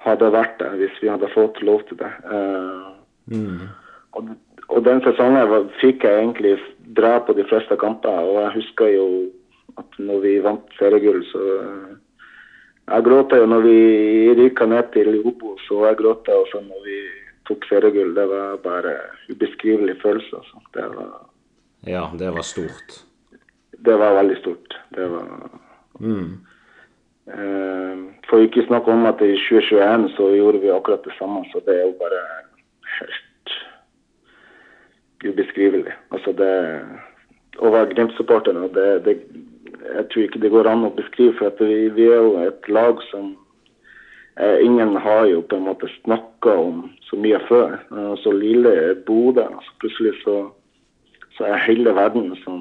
hadde 0.07 0.33
vært 0.33 0.59
der 0.61 0.79
hvis 0.81 1.03
vi 1.03 1.11
hadde 1.13 1.33
fått 1.35 1.63
lov 1.63 1.83
til 1.89 2.01
det. 2.03 2.13
Uh, 2.31 3.67
og, 4.13 4.35
og, 4.69 4.85
den 4.85 5.03
sesongen 5.05 5.49
var, 5.51 5.67
fikk 5.81 6.05
jeg 6.07 6.21
egentlig 6.23 6.55
dra 6.97 7.19
på 7.25 7.35
de 7.37 7.45
fleste 7.49 7.77
kamper, 7.81 8.23
og 8.25 8.41
jeg 8.43 8.55
husker 8.59 8.93
jo 8.95 9.09
at 9.81 9.99
når 9.99 10.23
vi 10.23 10.35
vant 10.45 10.79
seriegull, 10.79 11.23
så 11.33 11.43
uh, 11.43 11.93
Jeg 12.85 13.05
gråta 13.07 13.39
jo 13.41 13.47
når 13.49 13.63
vi 13.65 13.79
ryka 14.37 14.67
ned 14.69 14.91
til 14.93 15.15
Obo, 15.25 15.55
så 15.65 15.87
jeg 15.87 15.97
gråta 16.03 16.35
også 16.37 16.61
når 16.61 16.83
vi 16.85 16.99
tok 17.49 17.65
seriegull. 17.65 18.11
Det 18.13 18.27
var 18.29 18.59
bare 18.61 18.93
ubeskrivelig 19.33 19.95
følelse. 20.03 20.37
Altså. 20.37 20.61
Det 20.75 20.85
var, 20.93 21.15
ja, 21.89 22.03
det 22.21 22.29
var 22.37 22.45
stort. 22.45 22.99
Det 23.87 23.97
var 23.99 24.19
veldig 24.21 24.37
stort. 24.43 24.77
Det 24.97 25.09
var 25.11 25.31
mm. 26.01 26.29
Uh, 27.25 28.13
for 28.29 28.45
ikke 28.45 28.67
snakke 28.69 28.93
om 28.93 29.07
at 29.09 29.23
i 29.25 29.33
2021 29.33 30.11
så 30.13 30.29
gjorde 30.37 30.61
vi 30.61 30.69
akkurat 30.69 31.07
det 31.09 31.17
samme, 31.17 31.41
så 31.53 31.65
det 31.65 31.79
er 31.79 31.87
jo 31.87 31.95
bare 32.03 32.21
helt 32.99 33.23
ubeskrivelig. 35.25 35.95
Altså 36.15 36.35
det 36.37 36.53
Å 37.63 37.71
være 37.71 37.93
Glimt-supporter 37.93 38.57
det, 38.75 38.87
det, 39.05 39.13
Jeg 39.85 40.07
tror 40.11 40.25
ikke 40.25 40.41
det 40.43 40.51
går 40.51 40.67
an 40.67 40.89
å 40.89 40.95
beskrive, 40.97 41.37
for 41.39 41.55
vi, 41.63 41.89
vi, 41.95 42.09
er 42.11 42.19
jo 42.19 42.33
et 42.43 42.69
lag 42.69 42.99
som 43.13 43.31
eh, 44.41 44.59
Ingen 44.65 44.97
har 44.99 45.29
jo 45.31 45.45
på 45.47 45.61
en 45.61 45.69
måte 45.69 45.91
snakka 46.01 46.57
om 46.59 46.89
så 47.07 47.19
mye 47.21 47.39
før. 47.49 47.79
Og 48.11 48.19
så 48.25 48.35
lille 48.35 48.95
Bodø. 49.07 49.47
Altså 49.47 49.79
plutselig 49.85 50.17
så, 50.25 50.37
så 51.39 51.47
er 51.47 51.67
hele 51.69 51.95
verden 51.95 52.35
som, 52.43 52.61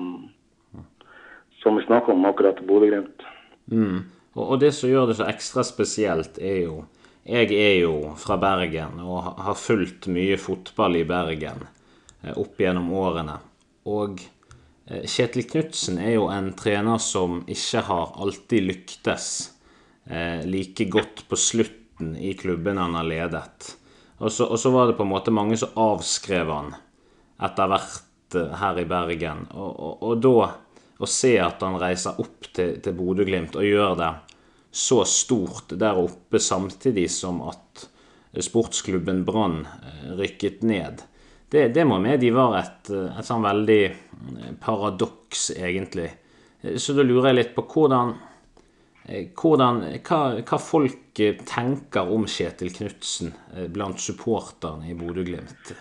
som 1.63 1.79
vi 1.79 1.87
snakker 1.87 2.13
om, 2.13 2.25
akkurat 2.29 2.61
Bodø-Glimt. 2.67 3.25
Mm. 3.71 4.03
Og, 4.33 4.57
det 4.59 4.73
som 4.73 4.89
gjør 4.89 5.11
det 5.11 5.19
så 5.19 5.29
ekstra 5.29 5.63
spesielt, 5.65 6.41
er 6.41 6.65
jo 6.67 6.83
Jeg 7.23 7.53
er 7.55 7.77
jo 7.79 8.11
fra 8.19 8.35
Bergen 8.35 8.99
og 8.99 9.37
har 9.39 9.55
fulgt 9.55 10.09
mye 10.11 10.35
fotball 10.35 10.97
i 10.99 11.05
Bergen 11.07 11.61
eh, 11.63 11.82
opp 12.31 12.61
gjennom 12.61 12.91
årene. 12.95 13.37
Og 13.91 14.21
eh, 14.87 15.03
Kjetil 15.09 15.47
Knutsen 15.49 15.99
er 16.01 16.15
jo 16.15 16.29
en 16.31 16.51
trener 16.57 17.01
som 17.03 17.41
ikke 17.49 17.83
har 17.89 18.15
alltid 18.23 18.67
lyktes 18.69 19.29
eh, 20.07 20.43
like 20.47 20.87
godt 20.91 21.25
på 21.29 21.39
slutten 21.39 22.15
i 22.17 22.33
klubben 22.39 22.79
han 22.81 22.95
har 22.95 23.07
ledet. 23.07 23.73
Og 24.23 24.31
så, 24.31 24.69
var 24.71 24.87
det 24.87 24.95
på 24.95 25.03
en 25.03 25.11
måte 25.11 25.33
mange 25.35 25.57
som 25.59 25.75
avskrev 25.79 26.51
han 26.53 26.75
etter 27.43 27.67
hvert 27.67 28.37
her 28.59 28.79
i 28.79 28.85
Bergen. 28.87 29.47
Og, 29.51 29.71
og, 29.73 30.05
og 30.07 30.21
da 30.23 30.37
å 31.03 31.09
se 31.09 31.33
at 31.41 31.63
han 31.65 31.75
reiser 31.81 32.19
opp 32.21 32.47
til, 32.55 32.77
til 32.83 32.95
Bodø-Glimt 32.95 33.57
og 33.59 33.67
gjør 33.67 33.97
det 33.99 34.11
så 34.73 35.03
stort 35.05 35.75
der 35.77 35.99
oppe 35.99 36.39
samtidig 36.41 37.09
som 37.13 37.43
at 37.45 37.83
sportsklubben 38.41 39.21
Brann 39.25 39.67
eh, 39.67 40.13
rykket 40.17 40.63
ned. 40.65 41.03
Det, 41.53 41.67
det 41.75 41.85
må 41.85 41.99
medgi 42.01 42.31
var 42.33 42.57
et, 42.57 42.89
eh, 42.89 43.09
et 43.13 43.27
sånn 43.27 43.45
veldig 43.45 43.81
eh, 43.85 44.53
paradoks, 44.63 45.51
egentlig. 45.57 46.09
Så 46.79 46.95
da 46.97 47.03
lurer 47.05 47.29
jeg 47.29 47.39
litt 47.41 47.55
på 47.57 47.65
hvordan, 47.67 48.13
hvordan 49.35 49.81
hva, 50.07 50.19
hva, 50.39 50.59
folk 50.63 51.19
tenker 51.49 52.13
om 52.15 52.23
Kjetil 52.23 52.71
Knutsen 52.71 53.33
blant 53.75 53.99
supporterne 53.99 54.87
i 54.87 54.95
Bodø-Glimt? 54.95 55.73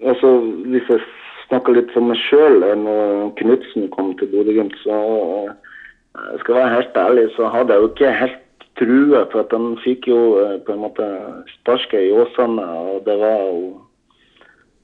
Altså, 0.00 0.30
hvis 0.72 0.88
jeg 0.88 1.04
snakker 1.50 1.76
litt 1.76 1.92
for 1.94 2.08
meg 2.08 2.18
sjøl. 2.24 2.64
Når 2.80 3.30
Knutsen 3.40 3.90
kom 3.94 4.14
til 4.18 4.30
Bodø-Glimt, 4.32 4.76
så 4.82 4.96
jeg 6.32 6.56
være 6.56 6.74
helt 6.74 6.98
ærlig, 7.04 7.28
så 7.36 7.52
hadde 7.52 7.74
jeg 7.74 7.84
jo 7.84 7.92
ikke 7.92 8.16
helt 8.22 8.42
trua. 8.78 9.24
For 9.32 9.44
at 9.44 9.54
han 9.54 9.76
fikk 9.84 10.08
jo 10.10 10.20
eh, 10.42 10.56
på 10.66 10.74
en 10.74 10.84
måte 10.84 11.06
sparket 11.54 12.08
i 12.08 12.12
Åsane, 12.14 12.62
og 12.62 13.04
det 13.08 13.18
var 13.22 13.42
jo 13.48 13.82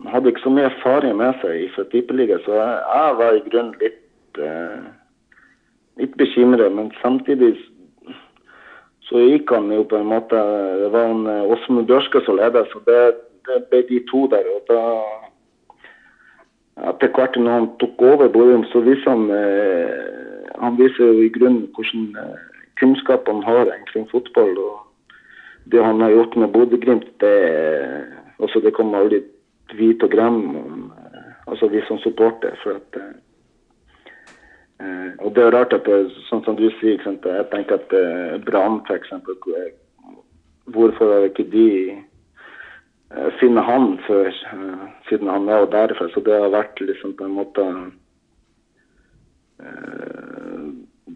Han 0.02 0.10
hadde 0.10 0.32
ikke 0.32 0.42
så 0.42 0.50
mye 0.50 0.66
erfaring 0.66 1.12
med 1.14 1.36
seg 1.38 1.68
fra 1.76 1.84
Tippeligaen, 1.92 2.40
så 2.42 2.56
jeg, 2.58 3.10
var 3.20 3.36
i 3.36 3.42
grunnen 3.46 3.76
litt 3.78 4.40
eh, 4.42 4.88
litt 6.02 6.16
bekymret. 6.18 6.72
Men 6.74 6.90
samtidig 6.98 7.52
så 9.06 9.22
gikk 9.22 9.52
han 9.54 9.70
jo 9.70 9.84
på 9.86 10.00
en 10.00 10.10
måte 10.10 10.40
Det 10.82 10.90
var 10.90 11.06
en 11.06 11.26
eh, 11.30 11.52
Åsmund 11.54 11.86
Bjørske 11.86 12.24
som 12.26 12.40
ledet, 12.40 12.66
så 12.72 12.82
det, 12.88 13.02
det 13.46 13.60
ble 13.70 13.84
de 13.92 14.00
to 14.10 14.26
der. 14.32 14.48
og 14.56 14.66
da 14.72 14.80
etter 16.88 17.12
hvert 17.12 17.36
når 17.36 17.52
han 17.52 17.68
tok 17.78 18.02
over 18.02 18.28
Bodø, 18.32 18.56
så 18.72 18.80
viser 18.80 19.10
han 19.10 19.28
eh, 19.30 20.22
han 20.62 20.78
viser 20.78 21.10
jo 21.10 21.26
i 21.26 21.32
grunnen 21.34 21.68
hvordan 21.76 22.16
eh, 22.22 22.51
kunnskap 22.82 23.28
han 23.30 23.42
har 23.46 23.70
omkring 23.70 24.08
fotball. 24.10 24.58
og 24.58 24.76
Det 25.72 25.84
han 25.84 26.00
har 26.00 26.10
gjort 26.10 26.36
med 26.36 26.52
Bodø-Glimt, 26.52 27.10
det, 27.20 27.34
altså 28.40 28.60
det 28.60 28.74
kommer 28.74 28.98
aldri 28.98 29.22
til 29.72 29.96
å 30.02 30.12
glemme 30.12 30.58
eh, 30.58 31.34
altså 31.46 31.70
vi 31.72 31.80
som 31.88 31.98
supporter. 32.02 32.58
for 32.62 32.80
at 32.80 33.00
eh, 33.02 33.14
og 35.22 35.34
det 35.34 35.44
er 35.44 35.54
rart 35.54 35.72
at 35.72 35.86
det, 35.86 36.10
sånn 36.28 36.42
som 36.44 36.56
du 36.58 36.66
sier, 36.80 36.98
jeg 36.98 37.50
tenker 37.54 37.78
at 37.78 37.94
eh, 37.94 38.40
Brann 38.42 38.82
f.eks. 38.88 39.14
Hvorfor 40.72 41.14
har 41.14 41.30
ikke 41.30 41.50
de 41.50 41.68
Eh, 43.16 43.32
funnet 43.40 43.64
han 43.64 43.98
før, 44.06 44.26
eh, 44.26 44.84
siden 45.08 45.28
han 45.28 45.48
er 45.48 45.66
derfra. 45.66 46.08
Så 46.14 46.20
det 46.24 46.32
har 46.32 46.48
vært 46.48 46.80
liksom 46.80 47.12
på 47.16 47.24
en 47.24 47.36
måte 47.36 47.64
eh, 49.60 50.41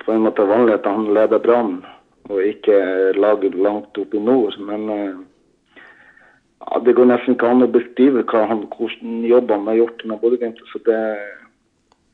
På 0.02 0.12
en 0.12 0.24
måte 0.26 0.46
vanlig 0.48 0.74
at 0.74 0.88
han 0.88 1.06
leder 1.14 1.42
Brann 1.42 1.78
og 2.26 2.42
ikke 2.42 2.76
lager 3.14 3.54
langt 3.54 3.98
opp 3.98 4.14
i 4.14 4.20
nord. 4.20 4.56
Men 4.58 4.88
ja, 4.90 6.80
det 6.82 6.96
går 6.98 7.06
nesten 7.12 7.36
ikke 7.36 7.50
an 7.52 7.62
å 7.62 7.70
beskrive 7.70 8.24
hva 8.26 8.46
han, 8.50 8.64
hvordan 8.74 9.20
jobb 9.28 9.52
han 9.54 9.68
har 9.70 9.78
gjort 9.78 10.02
med 10.10 10.20
Bodø-Glimt. 10.22 10.58
Så 10.72 10.82
det, 10.88 11.02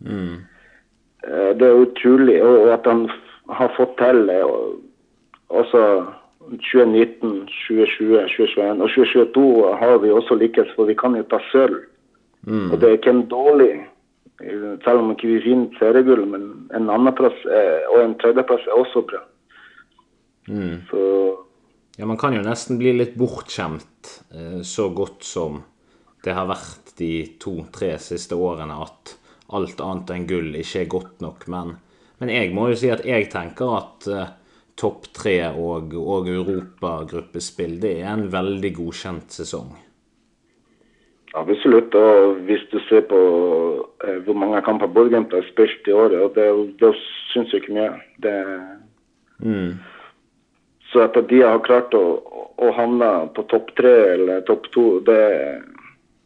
mm. 0.04 0.36
det 1.56 1.68
er 1.68 1.84
utrolig. 1.86 2.36
Og 2.44 2.74
at 2.76 2.88
han 2.90 3.06
har 3.48 3.72
fått 3.78 3.96
til 4.02 4.28
også 5.48 5.82
2019, 6.50 7.46
2020, 7.68 8.26
2021 8.28 8.82
og 8.82 8.88
2022 8.90 9.74
har 9.78 9.98
vi 10.02 10.10
også 10.10 10.34
lykkes, 10.34 10.72
for 10.76 10.90
vi 10.90 10.94
kan 10.98 11.16
jo 11.16 11.24
ta 11.30 11.40
sølv. 11.52 11.80
Mm. 12.42 12.72
Og 12.72 12.80
det 12.80 12.88
er 12.88 12.98
ikke 12.98 13.14
en 13.14 13.26
dårlig, 13.30 13.72
selv 14.82 15.02
om 15.02 15.12
ikke 15.12 15.28
vi 15.28 15.38
ikke 15.38 15.48
vinner 15.48 15.78
seriegull, 15.78 16.24
men 16.26 16.46
en 16.74 16.90
andreplass 16.90 17.38
og 17.46 17.98
en 18.00 18.16
tredjeplass 18.18 18.64
er 18.66 18.80
også 18.80 19.04
bra. 19.06 19.22
Mm. 20.50 20.82
Så 20.90 21.02
Ja, 21.96 22.06
man 22.06 22.16
kan 22.16 22.32
jo 22.32 22.40
nesten 22.40 22.78
bli 22.80 22.94
litt 22.96 23.18
bortskjemt 23.20 24.12
eh, 24.32 24.60
så 24.64 24.88
godt 24.96 25.26
som 25.28 25.60
det 26.24 26.32
har 26.32 26.48
vært 26.48 26.94
de 26.96 27.12
to-tre 27.42 27.96
siste 28.00 28.38
årene, 28.38 28.78
at 28.80 29.16
alt 29.52 29.82
annet 29.84 30.12
enn 30.14 30.28
gull 30.30 30.54
ikke 30.56 30.84
er 30.84 30.92
godt 30.92 31.20
nok. 31.24 31.44
Men, 31.52 31.74
men 32.22 32.32
jeg 32.32 32.52
må 32.56 32.70
jo 32.70 32.78
si 32.78 32.92
at 32.94 33.04
jeg 33.04 33.28
tenker 33.32 33.74
at 33.76 34.08
uh, 34.08 34.30
topp 34.78 35.10
tre 35.12 35.36
og, 35.50 35.92
og 35.98 36.30
europagruppespill, 36.32 37.76
det 37.82 37.96
er 38.00 38.12
en 38.14 38.28
veldig 38.32 38.70
godkjent 38.78 39.34
sesong. 39.34 39.74
Absolutt. 41.34 41.94
Og 41.94 42.42
hvis 42.46 42.64
du 42.72 42.78
ser 42.88 43.06
på 43.08 43.20
eh, 44.04 44.18
hvor 44.24 44.36
mange 44.36 44.60
kamper 44.62 44.86
Bodø-Glimt 44.86 45.32
har 45.32 45.46
spilt 45.48 45.88
i 45.88 45.96
året, 45.96 46.20
og 46.20 46.36
det, 46.36 46.48
det 46.80 46.92
syns 47.32 47.52
jeg 47.52 47.62
ikke 47.62 47.78
mye. 47.78 47.94
Det, 48.22 48.36
mm. 49.38 49.72
Så 50.92 51.06
at 51.06 51.16
de 51.30 51.40
har 51.40 51.64
klart 51.64 51.94
å, 51.96 52.04
å 52.60 52.72
havne 52.76 53.08
på 53.36 53.46
topp 53.48 53.72
tre 53.80 53.94
eller 54.12 54.44
topp 54.48 54.68
to, 54.74 54.86
det, 55.06 55.22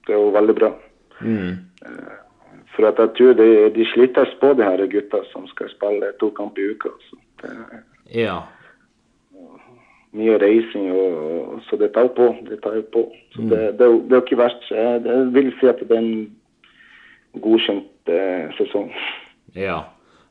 det, 0.08 0.14
er 0.14 0.18
jo 0.18 0.34
veldig 0.34 0.56
bra. 0.58 0.72
Mm. 1.20 1.54
Eh, 1.86 2.16
for 2.75 2.90
at 2.90 2.98
jeg 3.00 3.14
tror 3.16 3.38
de, 3.38 3.50
de 3.76 3.86
slites 3.92 4.34
på, 4.42 4.52
de 4.58 4.66
her 4.66 4.82
gutta 4.90 5.22
som 5.30 5.46
skal 5.52 5.70
spille 5.72 6.10
to 6.20 6.32
kamper 6.34 6.64
i 6.64 6.75
uka. 6.75 6.90
Så 7.06 7.22
det, 7.44 7.54
ja. 8.25 8.40
Mye 10.16 10.38
reising, 10.40 10.88
og, 10.92 11.58
så 11.68 11.78
det 11.80 11.92
tar 11.94 12.08
på. 12.16 12.30
Det 12.49 12.61
tar 12.64 12.80
på. 12.92 13.06
Så 13.35 13.42
mm. 13.42 13.50
det, 13.50 13.61
det, 13.78 13.88
det, 14.08 14.16
er 14.16 14.25
ikke 14.25 14.40
verst. 14.40 14.70
Jeg 14.70 15.26
vil 15.35 15.52
si 15.61 15.68
at 15.70 15.82
det 15.82 15.96
er 15.96 16.02
en 16.02 17.42
godkjent 17.44 18.12
eh, 18.12 18.46
sesong. 18.56 18.88
Ja, 19.56 19.82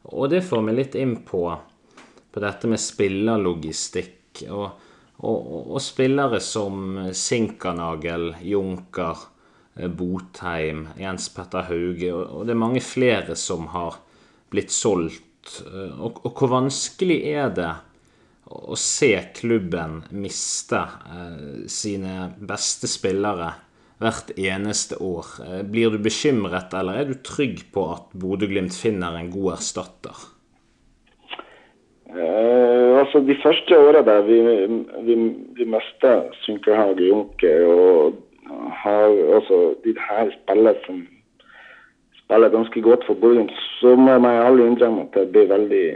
og 0.10 0.32
det 0.34 0.44
får 0.48 0.65
vi 0.65 0.75
litt 0.80 0.98
inn 1.00 1.20
på, 1.27 1.44
på 2.34 2.44
dette 2.44 2.72
med 2.72 2.82
spillerlogistikk. 2.82 4.46
Og, 4.50 4.65
og, 5.22 5.38
og, 5.62 5.77
spillere 5.84 6.42
som 6.44 6.98
Sinkernagel, 7.15 8.34
Junker, 8.46 9.22
eh, 9.77 9.88
Botheim, 9.88 10.88
Jens 11.00 11.30
Petter 11.36 11.70
Hauge, 11.70 12.10
og, 12.12 12.25
og 12.25 12.50
det 12.50 12.58
er 12.58 12.65
mange 12.65 12.84
flere 12.84 13.38
som 13.39 13.70
har 13.74 14.01
blitt 14.54 14.74
solgt 14.74 15.24
Eh, 15.46 16.01
og, 16.01 16.22
og, 16.25 16.32
hvor 16.34 16.51
vanskelig 16.54 17.20
er 17.30 17.51
det 17.54 17.72
å 18.46 18.78
se 18.78 19.12
klubben 19.38 20.04
miste 20.14 20.82
eh, 20.82 21.66
sine 21.72 22.32
beste 22.38 22.90
spillere 22.90 23.54
hvert 24.04 24.32
eneste 24.38 25.00
år? 25.02 25.32
Eh, 25.46 25.64
blir 25.66 25.94
du 25.94 26.00
bekymret, 26.04 26.74
eller 26.78 27.02
er 27.02 27.10
du 27.10 27.16
trygg 27.25 27.66
på 27.74 27.88
at 27.96 28.14
Bodø-Glimt 28.14 28.75
finner 28.78 29.18
en 29.18 29.32
god 29.34 29.56
erstatter? 29.58 30.28
Eh, 32.14 32.92
altså 33.00 33.24
De 33.25 33.38
første 33.42 33.80
åra 33.88 34.06
der 34.06 34.22
vi, 34.30 34.40
vi, 35.10 35.18
vi 35.58 35.66
mista 35.66 36.20
Synkerhage, 36.46 37.10
Junker 37.10 37.66
og 37.66 38.22
har 38.86 39.10
altså 39.36 39.74
de 39.84 39.96
her 39.98 40.30
spillere 40.38 40.78
som 40.86 41.02
spiller 42.22 42.54
ganske 42.54 42.82
godt 42.82 43.06
for 43.08 43.18
Bodø, 43.18 43.48
så 43.80 43.96
må 43.98 44.14
jeg 44.14 44.46
ærlig 44.46 44.68
innrømme 44.70 45.08
at 45.08 45.18
jeg 45.20 45.32
blir 45.34 45.50
veldig 45.50 45.88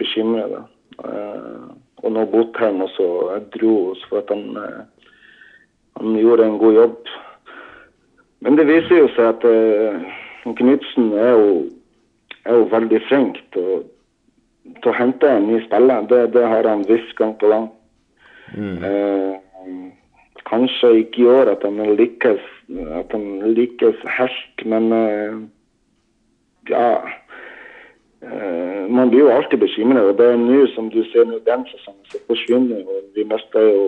bekymra. 0.00 0.64
Uh, 1.02 1.74
og 2.04 2.12
nå 2.12 2.24
han 2.58 2.82
også 2.84 3.06
jeg 3.32 3.46
dro 3.56 3.72
oss 3.92 4.02
for 4.10 4.20
at 4.20 4.30
han, 4.30 4.44
uh, 4.56 4.82
han, 5.98 6.18
gjorde 6.20 6.46
en 6.46 6.58
god 6.58 6.74
jobb. 6.74 7.14
Men 8.44 8.58
det 8.58 8.66
viser 8.68 9.00
jo 9.00 9.08
seg 9.16 9.32
at 9.32 9.46
uh, 9.48 10.04
Knutsen 10.44 11.12
er 11.16 11.32
jo, 11.32 11.48
er 12.44 12.60
jo 12.60 12.68
veldig 12.70 13.00
flink 13.08 13.40
til 13.56 13.64
å, 13.64 13.78
til 14.82 14.92
å 14.92 14.98
hente 14.98 15.30
en 15.30 15.48
ny 15.48 15.62
spiller. 15.64 16.04
Det, 16.10 16.20
det 16.36 16.44
har 16.52 16.68
han 16.68 16.84
visst 16.88 17.16
gang 17.18 17.32
på 17.40 17.50
gang. 17.50 17.70
Mm. 18.54 18.84
Uh, 18.84 19.34
kanskje 20.44 20.92
ikke 21.00 21.24
i 21.24 21.28
år 21.32 21.54
at 21.54 21.64
han 21.64 21.80
lykkes, 21.96 22.42
at 23.00 23.16
han 23.16 23.54
lykkes 23.56 24.04
helt, 24.18 24.66
men 24.68 24.92
uh, 24.92 25.40
ja 26.68 26.88
Man 28.88 29.10
blir 29.10 29.24
jo 29.24 29.30
alltid 29.32 29.58
bekymret. 29.58 30.02
Og 30.02 30.18
det 30.18 30.26
er 30.32 30.40
nå, 30.40 30.66
som 30.74 30.90
du 30.92 31.02
ser 31.10 31.26
nå, 31.28 31.40
den 31.46 31.64
sesongen 31.70 32.10
som 32.12 32.26
forsvinner 32.28 32.84
og 32.84 33.00
Vi 33.14 33.24
mista 33.30 33.62
jo 33.62 33.82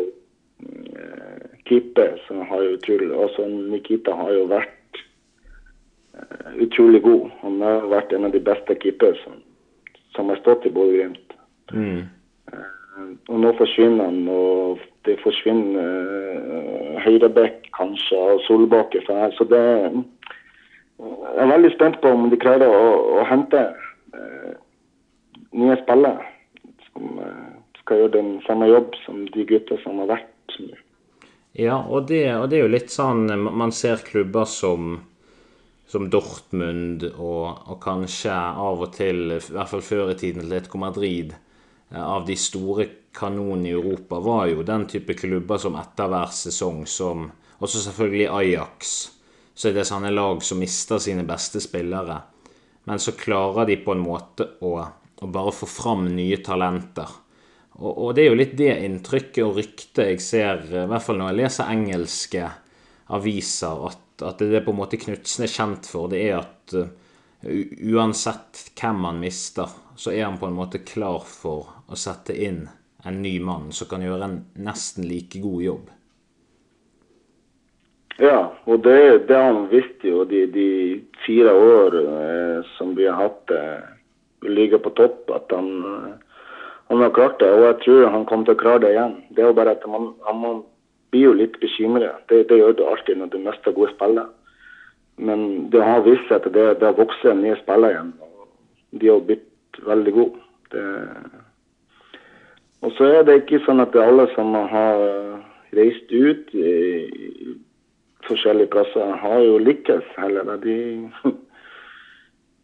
uh, 0.62 1.44
Kippe, 1.66 2.06
som 2.26 2.44
har 2.46 2.62
jo 2.62 2.76
utrolig 2.78 3.10
Altså 3.12 3.46
Nikita 3.48 4.14
har 4.14 4.32
jo 4.32 4.48
vært 4.50 5.02
utrolig 6.62 7.02
god. 7.02 7.30
Han 7.42 7.60
har 7.60 7.88
vært 7.92 8.12
en 8.12 8.28
av 8.28 8.32
de 8.32 8.40
beste 8.40 8.76
keepere 8.80 9.18
som, 9.24 9.40
som 10.16 10.30
har 10.32 10.40
stått 10.40 10.66
i 10.66 10.72
Bodø-Glimt. 10.72 11.34
Mm. 11.74 12.06
og 13.28 13.40
nå 13.42 13.50
forsvinner 13.58 14.04
han. 14.04 14.28
og 14.28 14.78
det 15.06 15.18
forsvinner 15.22 15.82
uh, 15.82 17.02
høyrebekk 17.04 17.68
kanskje 17.76 18.18
og 18.18 18.40
Solbakke. 18.46 19.02
Så 19.36 19.46
det, 19.50 19.62
jeg 20.98 21.42
er 21.44 21.52
veldig 21.52 21.72
spent 21.74 22.00
på 22.02 22.14
om 22.14 22.30
de 22.30 22.38
klarer 22.40 22.70
å, 22.70 22.86
å 23.20 23.26
hente 23.28 23.66
nye 25.56 25.76
spillere 25.82 26.24
som 26.92 27.18
uh, 27.20 27.56
skal 27.80 28.02
gjøre 28.02 28.14
den 28.16 28.30
samme 28.46 28.68
jobb 28.70 28.94
som 29.04 29.24
de 29.34 29.44
gutta 29.48 29.78
som 29.84 30.00
har 30.02 30.10
vært. 30.16 30.32
Ja, 31.56 31.78
og 31.80 32.08
det, 32.10 32.24
og 32.36 32.50
det, 32.50 32.58
er 32.58 32.66
jo 32.66 32.72
litt 32.72 32.92
sånn 32.92 33.30
Man 33.40 33.70
ser 33.72 34.02
klubber 34.04 34.44
som, 34.48 34.98
som 35.88 36.10
Dortmund 36.12 37.06
og, 37.14 37.62
og, 37.64 37.78
kanskje 37.80 38.34
av 38.34 38.82
og 38.84 38.92
til, 38.96 39.38
i 39.38 39.40
hvert 39.40 39.70
fall 39.70 39.84
før 39.84 40.12
i 40.12 40.18
tiden, 40.20 40.44
Atletico 40.44 40.80
Madrid, 40.82 41.32
av 41.96 42.26
de 42.28 42.36
store 42.36 42.88
kanonene 43.16 43.70
i 43.70 43.74
Europa 43.76 44.18
var 44.20 44.50
jo 44.50 44.66
den 44.66 44.84
type 44.90 45.16
klubber 45.16 45.60
som 45.62 45.78
etter 45.80 46.10
hver 46.12 46.32
sesong, 46.34 46.82
som 46.84 47.30
også 47.62 47.86
selvfølgelig 47.86 48.28
Ajax, 48.36 48.96
så 49.56 49.70
er 49.70 49.78
det 49.78 49.86
sånne 49.88 50.12
lag 50.12 50.42
som 50.44 50.60
mister 50.60 51.00
sine 51.00 51.24
beste 51.24 51.62
spillere. 51.64 52.18
Men 52.86 53.02
så 53.02 53.16
klarer 53.18 53.66
de 53.66 53.76
på 53.82 53.94
en 53.96 54.02
måte 54.04 54.46
å, 54.62 54.72
å 55.18 55.28
bare 55.34 55.54
få 55.54 55.66
fram 55.66 56.06
nye 56.14 56.38
talenter. 56.46 57.10
Og, 57.76 57.90
og, 57.90 58.10
det 58.16 58.24
er 58.24 58.30
jo 58.30 58.38
litt 58.38 58.54
det 58.56 58.72
inntrykket 58.86 59.42
og 59.44 59.58
ryktet 59.58 60.12
jeg 60.12 60.22
ser, 60.22 60.62
i 60.70 60.86
hvert 60.88 61.04
fall 61.04 61.18
når 61.20 61.32
jeg 61.32 61.40
leser 61.42 61.72
engelske 61.74 62.46
aviser, 63.12 63.82
at, 63.90 64.22
at 64.24 64.40
det 64.40 64.60
er 64.60 64.64
på 64.64 64.72
en 64.72 64.80
måte 64.80 65.00
Knutsen 65.02 65.44
er 65.44 65.52
kjent 65.52 65.90
for, 65.90 66.08
det 66.12 66.22
er 66.24 66.38
at 66.38 66.76
uh, 66.78 66.86
uansett 67.92 68.62
hvem 68.78 69.04
han 69.10 69.20
mister, 69.20 69.74
så 69.98 70.14
er 70.14 70.24
han 70.24 70.38
på 70.40 70.48
en 70.48 70.56
måte 70.56 70.80
klar 70.86 71.26
for 71.28 71.68
å 71.86 71.98
sette 72.00 72.38
inn 72.38 72.64
en 73.06 73.20
ny 73.22 73.36
mann 73.44 73.68
som 73.76 73.90
kan 73.90 74.02
gjøre 74.02 74.24
en 74.24 74.38
nesten 74.66 75.04
like 75.06 75.42
god 75.42 75.62
jobb. 75.66 75.90
Ja, 78.16 78.55
og 78.66 78.82
det, 78.82 79.28
det 79.28 79.38
han 79.38 79.68
visst 79.70 80.02
jo 80.02 80.24
de, 80.26 80.42
de 80.50 80.68
fire 81.22 81.52
år 81.54 81.96
eh, 82.02 82.70
som 82.74 82.96
vi 82.98 83.06
har 83.06 83.20
hatt 83.20 83.52
eh, 83.54 83.84
ligger 84.42 84.80
på 84.82 84.90
topp, 84.98 85.30
at 85.30 85.52
han, 85.54 85.68
eh, 85.86 86.40
han, 86.90 87.04
har 87.04 87.12
klart 87.14 87.38
det. 87.38 87.50
Og 87.54 87.62
jeg 87.68 87.76
tror 87.84 88.08
han 88.10 88.24
kommer 88.26 88.48
til 88.48 88.56
å 88.56 88.62
klare 88.64 88.82
det 88.82 88.90
igjen. 88.96 89.14
Det 89.30 89.44
er 89.44 89.52
jo 89.52 89.58
bare 89.58 89.76
at 89.78 89.86
man, 89.90 90.08
man 90.26 90.64
blir 91.14 91.28
jo 91.28 91.36
litt 91.38 91.60
bekymret. 91.62 92.24
Det, 92.26 92.48
det, 92.50 92.58
gjør 92.58 92.74
du 92.74 92.82
alltid 92.88 93.20
når 93.20 93.30
du 93.30 93.38
mister 93.44 93.76
gode 93.76 93.92
spillere. 93.94 94.26
Men 95.16 95.70
det 95.72 95.84
har 95.86 96.02
vist 96.04 96.26
seg 96.26 96.42
at 96.42 96.50
det, 96.56 96.66
det 96.80 96.88
har 96.88 96.98
vokst 96.98 97.22
nye 97.38 97.54
spillere 97.60 97.94
igjen. 97.94 98.10
og 98.18 98.98
De 98.98 99.12
har 99.12 99.22
blitt 99.30 99.78
veldig 99.86 100.16
gode. 100.16 100.42
Det, 100.74 100.84
og 102.82 102.90
så 102.98 103.12
er 103.14 103.22
det 103.24 103.38
ikke 103.44 103.62
sånn 103.62 103.78
at 103.80 103.94
det 103.94 104.02
er 104.02 104.10
alle 104.10 104.26
som 104.34 104.50
har 104.74 105.06
reist 105.76 106.10
ut 106.10 106.50
i 106.58 106.74
forskjellige 108.28 108.72
plasser, 108.74 109.12
har 109.22 109.42
jo 109.44 109.58
lykkes 109.58 110.08
heller. 110.18 110.56
De 110.62 110.78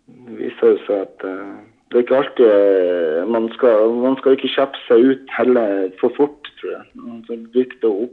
det 0.06 0.38
viser 0.40 0.74
jo 0.74 0.80
seg 0.86 1.04
at 1.06 1.26
uh, 1.28 1.60
det 1.90 1.98
er 1.98 2.04
ikke 2.06 2.18
alltid 2.22 2.48
uh, 2.48 3.28
man, 3.28 3.48
skal, 3.56 3.94
man 4.02 4.18
skal 4.20 4.36
ikke 4.36 4.52
kjappe 4.54 4.82
seg 4.86 5.06
ut 5.12 5.36
heller 5.36 5.88
for 6.00 6.14
fort, 6.16 6.52
tror 6.60 6.76
jeg. 6.76 6.84
Det 7.28 7.36
er 7.36 7.46
viktig 7.56 7.90
å 7.90 8.10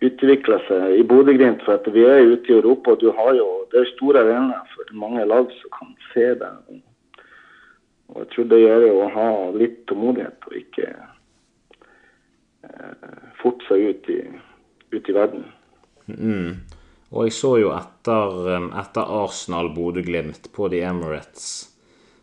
utvikle 0.00 0.60
seg 0.68 0.98
i 0.98 1.06
Bodø-Glimt. 1.06 1.64
For 1.66 1.76
at 1.76 1.88
vi 1.94 2.04
er 2.08 2.28
ute 2.32 2.52
i 2.52 2.56
Europa, 2.58 2.94
og 2.94 3.02
du 3.02 3.10
har 3.16 3.34
jo, 3.36 3.48
det 3.72 3.82
er 3.82 3.92
store 3.94 4.24
arenaer 4.24 4.66
for 4.74 4.94
mange 4.96 5.26
lag 5.28 5.52
som 5.60 5.76
kan 5.76 5.92
se 6.12 6.26
det. 6.40 6.52
Og 8.10 8.24
jeg 8.24 8.30
tror 8.32 8.50
det 8.50 8.60
gjør 8.62 8.84
det 8.84 8.92
å 8.96 9.08
ha 9.14 9.30
litt 9.54 9.82
tålmodighet 9.86 10.48
og 10.48 10.54
ikke 10.58 10.86
eh, 12.66 13.18
forte 13.38 13.68
seg 13.68 13.84
ut 13.86 14.10
i, 14.10 14.20
ut 14.96 15.10
i 15.12 15.14
verden. 15.14 15.44
Mm. 16.18 16.80
Og 17.10 17.26
jeg 17.26 17.34
så 17.34 17.56
jo 17.58 17.72
etter, 17.74 18.68
etter 18.78 19.14
Arsenal-Bodø-Glimt 19.20 20.50
på 20.54 20.68
The 20.70 20.84
Emirates, 20.86 21.48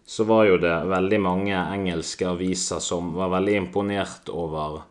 så 0.08 0.24
var 0.24 0.46
jo 0.48 0.60
det 0.64 0.76
veldig 0.88 1.20
mange 1.20 1.58
engelske 1.58 2.30
aviser 2.30 2.80
som 2.80 3.12
var 3.18 3.34
veldig 3.34 3.58
imponert 3.66 4.32
over 4.32 4.86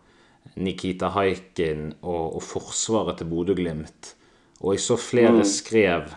Nikita 0.61 1.09
Haikin 1.15 1.95
og, 2.03 2.37
og 2.37 2.45
forsvaret 2.45 3.21
til 3.21 3.31
Bodø-Glimt. 3.33 4.13
Og 4.61 4.75
jeg 4.75 4.85
så 4.85 4.99
flere 5.01 5.41
mm. 5.41 5.49
skrev 5.49 6.13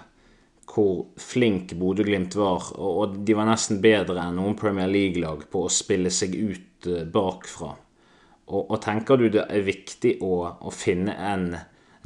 hvor 0.69 1.05
flink 1.17 1.73
Bodø-Glimt 1.79 2.35
var, 2.37 2.69
og 2.77 3.17
de 3.25 3.35
var 3.35 3.47
nesten 3.49 3.79
bedre 3.83 4.21
enn 4.21 4.37
noen 4.37 4.59
Premier 4.59 4.91
League-lag 4.91 5.47
på 5.51 5.65
å 5.65 5.71
spille 5.73 6.11
seg 6.13 6.35
ut 6.35 6.87
eh, 6.91 7.07
bakfra. 7.09 7.71
Og, 8.49 8.61
og 8.61 8.77
tenker 8.83 9.17
du 9.19 9.29
det 9.33 9.47
er 9.49 9.65
viktig 9.65 10.17
å, 10.25 10.43
å 10.59 10.71
finne 10.73 11.15
en 11.15 11.51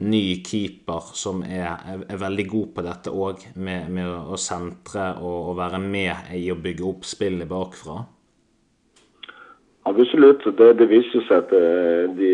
ny 0.04 0.42
keeper 0.46 1.14
som 1.18 1.44
er, 1.46 1.70
er 2.10 2.20
veldig 2.22 2.46
god 2.50 2.72
på 2.76 2.86
dette 2.86 3.14
òg, 3.14 3.46
med, 3.56 3.90
med, 3.94 4.08
å 4.08 4.40
sentre 4.40 5.14
og, 5.20 5.38
og, 5.50 5.54
være 5.60 5.80
med 5.84 6.34
i 6.38 6.50
å 6.52 6.60
bygge 6.60 6.86
opp 6.90 7.08
spillet 7.08 7.50
bakfra? 7.50 8.02
Absolutt. 9.90 10.46
Det, 10.58 10.70
det 10.80 10.88
viser 10.92 11.26
seg 11.28 11.44
at 11.44 11.56
eh, 11.58 12.06
de, 12.18 12.34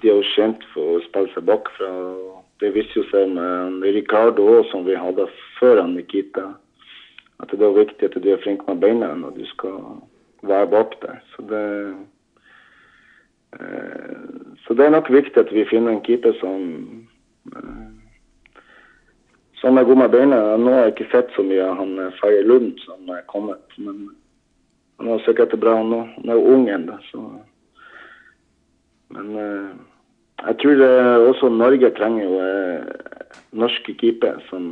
de 0.00 0.12
er 0.12 0.30
kjent 0.34 0.64
for 0.74 0.96
å 0.96 1.02
spille 1.08 1.32
seg 1.34 1.48
bakfra. 1.48 1.90
Det 2.60 2.72
viser 2.76 3.06
seg 3.12 3.32
med 3.36 3.84
Ricardo 3.96 4.46
òg, 4.58 4.64
som 4.72 4.84
vi 4.88 4.96
hadde 4.96 5.28
før 5.58 5.82
Nikita. 5.88 6.50
At 7.40 7.52
det 7.56 7.64
er 7.64 7.76
viktig 7.76 8.08
at 8.08 8.16
du 8.20 8.28
er 8.28 8.40
flink 8.42 8.66
med 8.68 8.82
beina 8.82 9.14
når 9.16 9.38
du 9.38 9.44
skal 9.54 9.78
være 10.44 10.68
bak 10.72 10.96
der. 11.04 11.20
Så 11.32 11.44
det, 11.48 11.64
så 14.64 14.74
det 14.78 14.84
er 14.86 14.92
nok 14.94 15.10
viktig 15.10 15.40
at 15.42 15.52
vi 15.54 15.66
finner 15.66 15.96
en 15.96 16.04
keeper 16.06 16.36
som 16.38 16.60
eh, 17.50 17.88
som 19.60 19.76
er 19.76 19.84
god 19.84 19.98
med 20.00 20.12
beina. 20.14 20.38
Nå 20.56 20.72
har 20.72 20.86
jeg 20.86 20.94
ikke 20.94 21.10
sett 21.10 21.34
så 21.34 21.42
mye 21.44 21.64
av 21.66 21.80
han 21.82 21.98
eh, 21.98 22.14
Faye 22.20 22.44
Lund 22.46 22.78
som 22.86 23.10
er 23.10 23.26
kommet. 23.32 23.64
Men 23.76 24.08
han 25.00 25.10
er 25.16 25.24
sikkert 25.26 25.58
bra, 25.60 25.74
han. 25.80 25.92
Han 26.16 26.30
er 26.30 26.38
jo 26.38 26.54
ung 26.54 26.68
ennå, 26.70 26.98
så 27.10 27.26
Men 29.10 29.34
jeg 30.46 30.56
tror 30.62 30.80
også 31.26 31.48
Norge 31.50 31.88
trenger 31.96 32.24
jo 32.24 32.36
norske 33.58 33.96
keeper 33.98 34.38
som 34.46 34.68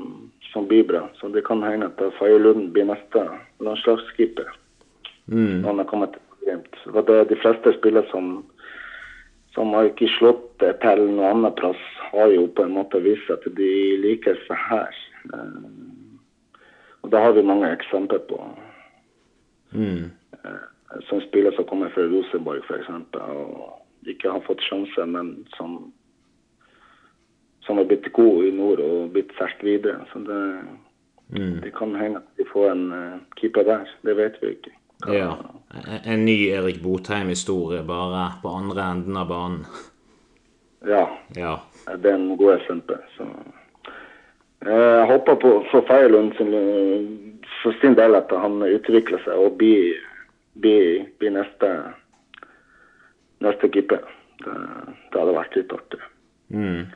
som 0.53 0.69
blir 0.69 0.85
bra. 0.85 1.09
Så 1.21 1.29
det 1.29 1.45
kan 1.47 1.63
hende 1.63 1.87
at 1.87 2.15
Faye 2.19 2.39
Lund 2.39 2.73
blir 2.73 2.89
neste 2.89 3.25
landslagskeeper 3.61 4.49
mm. 5.27 5.61
når 5.61 5.69
han 5.69 5.83
har 5.83 5.91
kommet 5.91 6.15
til 6.17 6.25
Glimt. 6.45 6.79
Det 7.09 7.15
er 7.15 7.29
de 7.29 7.41
fleste 7.43 7.75
spillere 7.77 8.07
som, 8.11 8.45
som 9.59 9.75
har 9.75 9.89
ikke 9.89 10.07
slått 10.15 10.45
til 10.63 11.01
noen 11.03 11.25
annen 11.27 11.55
plass, 11.59 11.81
har 12.13 12.31
jo 12.31 12.45
på 12.55 12.63
en 12.63 12.77
måte 12.77 13.01
vist 13.03 13.27
at 13.35 13.43
de 13.59 13.71
liker 13.99 14.39
seg 14.47 14.61
her. 14.69 14.99
Eh, 15.35 15.65
og 17.03 17.11
det 17.11 17.23
har 17.25 17.35
vi 17.35 17.43
mange 17.43 17.71
eksempler 17.75 18.23
på. 18.31 18.39
Mm. 19.75 20.13
Eh, 20.39 21.01
som 21.11 21.19
spiller 21.27 21.57
som 21.57 21.67
kommer 21.67 21.91
fra 21.91 22.07
Rosenborg 22.07 22.63
f.eks. 22.69 22.87
og 23.19 24.07
ikke 24.07 24.31
har 24.31 24.47
fått 24.47 24.63
sjanse, 24.69 25.09
men 25.11 25.35
som 25.59 25.81
som 27.67 27.77
har 27.77 27.85
blitt 27.91 28.07
god 28.17 28.47
i 28.47 28.53
nord 28.55 28.81
og 28.81 29.11
blitt 29.13 29.35
solgt 29.37 29.61
videre. 29.67 30.07
Så 30.13 30.23
det, 30.25 30.43
mm. 31.35 31.59
det, 31.67 31.75
kan 31.77 31.99
hende 31.99 32.23
at 32.23 32.41
vi 32.41 32.47
får 32.49 32.71
en 32.71 32.87
uh, 32.95 33.19
keeper 33.37 33.67
der. 33.67 33.91
Det 34.07 34.15
vet 34.17 34.39
vi 34.41 34.55
ikke. 34.55 34.73
Ja. 35.07 35.37
En 36.05 36.25
ny 36.25 36.49
Erik 36.49 36.83
Botheim-historie, 36.83 37.83
bare 37.87 38.33
på 38.43 38.49
andre 38.49 38.83
enden 38.83 39.17
av 39.17 39.29
banen. 39.29 39.65
Ja. 40.87 41.05
Ja. 41.37 41.61
Det 41.97 42.11
er 42.11 42.15
en 42.15 42.37
god 42.37 42.55
eksempel. 42.55 42.97
Så. 43.17 43.27
Jeg 44.67 45.07
håper 45.07 45.35
på 45.35 45.53
for 45.71 45.87
Feilund 45.87 46.35
sin, 46.37 46.55
for 47.63 47.77
sin 47.81 47.95
del 47.99 48.19
at 48.19 48.33
han 48.35 48.63
utvikler 48.63 49.23
seg 49.23 49.39
og 49.39 49.59
blir, 49.61 49.99
blir, 50.63 51.05
blir 51.19 51.35
neste, 51.37 51.73
neste 53.45 53.71
keeper. 53.75 54.03
Det, 54.43 54.57
det 55.13 55.21
hadde 55.21 55.37
vært 55.37 55.59
litt 55.59 55.75
artig. 55.75 56.03
Mm. 56.55 56.89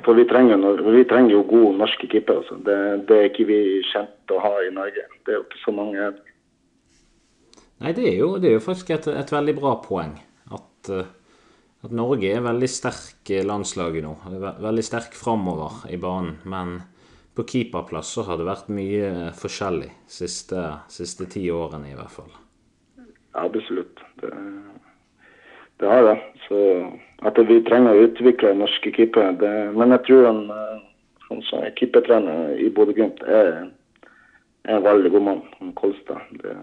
For 0.00 0.16
vi 0.16 0.24
trenger, 0.24 0.62
vi 0.82 1.04
trenger 1.04 1.34
jo 1.34 1.46
gode 1.46 1.76
norske 1.78 2.08
keepere. 2.08 2.42
Altså. 2.42 2.58
Det, 2.66 2.76
det 3.08 3.18
er 3.18 3.30
ikke 3.30 3.48
vi 3.50 3.62
kjent 3.92 4.34
å 4.34 4.42
ha 4.42 4.52
i 4.64 4.74
Norge. 4.74 5.06
Det 5.26 5.34
er 5.34 5.40
jo 5.40 5.46
ikke 5.46 5.64
så 5.64 5.74
mange. 5.76 6.12
Nei, 7.82 7.92
det 7.96 8.04
er 8.12 8.20
jo, 8.20 8.36
det 8.38 8.50
er 8.50 8.56
jo 8.60 8.62
faktisk 8.62 8.92
et, 8.94 9.08
et 9.10 9.32
veldig 9.34 9.56
bra 9.58 9.74
poeng. 9.82 10.14
At, 10.54 10.90
eh, 10.94 11.08
at 11.82 11.94
Norge 11.98 12.30
er 12.30 12.44
veldig 12.44 12.68
sterk 12.70 13.32
i 13.34 13.40
landslaget 13.42 14.04
nå. 14.06 14.12
Veldig 14.62 14.84
sterk 14.86 15.16
framover 15.18 15.82
i 15.90 15.98
banen. 15.98 16.36
Men 16.46 16.76
på 17.34 17.46
keeperplass 17.48 18.12
så 18.14 18.26
har 18.28 18.38
det 18.38 18.46
vært 18.46 18.70
mye 18.70 19.32
forskjellig 19.34 19.90
siste, 20.06 20.62
siste 20.92 21.26
ti 21.32 21.48
årene, 21.50 21.90
i 21.90 21.98
hvert 21.98 22.14
fall. 22.14 22.30
Absolutt. 23.40 23.98
Det, 24.20 24.30
det 25.82 25.90
har 25.90 26.06
det. 26.06 26.16
Så 26.46 26.62
at 27.26 27.42
vi 27.48 27.58
trenger 27.66 27.96
å 27.96 28.06
utvikle 28.06 28.54
norske 28.58 28.92
keepere 28.94 29.70
Men 29.74 29.94
jeg 29.96 30.04
tror 30.06 30.26
han, 30.28 30.42
eh, 30.54 30.80
han 31.28 31.44
som 31.50 31.66
er 31.66 31.74
keepertrener 31.80 32.54
i 32.62 32.70
Bodø-Glimt, 32.70 33.26
er, 33.26 33.70
er 34.68 34.78
en 34.78 34.86
veldig 34.86 35.16
god 35.16 35.30
mann. 35.32 35.46
Kolstad. 35.74 36.30
Det, 36.44 36.54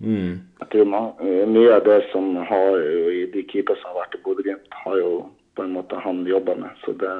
Mm. 0.00 0.40
jeg 0.60 0.68
tror 0.72 0.94
eh, 1.20 1.42
Mye 1.44 1.74
av 1.76 1.84
det 1.84 1.98
som 2.08 2.32
har 2.48 2.78
i 3.12 3.26
de 3.34 3.42
keepers 3.44 3.82
som 3.82 3.92
har 3.92 4.06
vært 4.06 4.16
i 4.16 4.22
Bodø-Glimt, 4.24 4.78
har 4.84 4.96
jo 4.96 5.10
på 5.56 5.64
en 5.66 5.74
måte 5.76 5.98
han 6.00 6.22
jobba 6.24 6.54
med. 6.56 6.78
Så 6.84 6.94
det, 6.96 7.12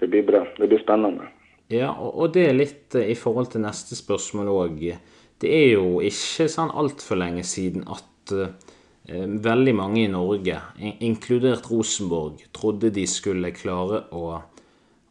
det 0.00 0.08
blir 0.08 0.24
bra. 0.24 0.46
Det 0.56 0.68
blir 0.70 0.80
spennende. 0.80 1.28
Ja, 1.68 1.92
og 1.92 2.16
og 2.22 2.32
det 2.32 2.46
er 2.48 2.56
litt 2.56 2.96
eh, 2.96 3.12
i 3.12 3.18
forhold 3.18 3.52
til 3.52 3.64
neste 3.66 3.98
spørsmål 3.98 4.48
òg. 4.54 4.82
Det 5.38 5.50
er 5.52 5.74
jo 5.76 6.00
ikke 6.02 6.48
sånn 6.50 6.72
altfor 6.72 7.20
lenge 7.20 7.44
siden 7.46 7.84
at 7.92 8.32
eh, 8.34 9.26
veldig 9.48 9.74
mange 9.76 10.02
i 10.06 10.10
Norge, 10.12 10.56
inkludert 10.80 11.68
Rosenborg, 11.70 12.40
trodde 12.56 12.90
de 12.94 13.04
skulle 13.08 13.52
klare 13.56 14.06
å, 14.12 14.40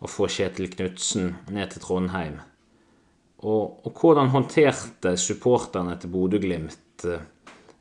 å 0.02 0.10
få 0.10 0.28
Kjetil 0.30 0.70
Knutsen 0.74 1.36
ned 1.54 1.74
til 1.74 1.86
Trondheim. 1.86 2.42
Og, 3.38 3.86
og 3.86 3.94
hvordan 3.94 4.32
håndterte 4.34 5.14
supporterne 5.20 5.94
til 6.02 6.10
Bodø-Glimt, 6.10 7.06
eh, 7.06 7.26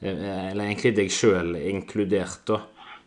eller 0.04 0.66
egentlig 0.66 0.92
deg 0.98 1.12
sjøl 1.12 1.54
inkludert, 1.56 2.42
da? 2.50 2.60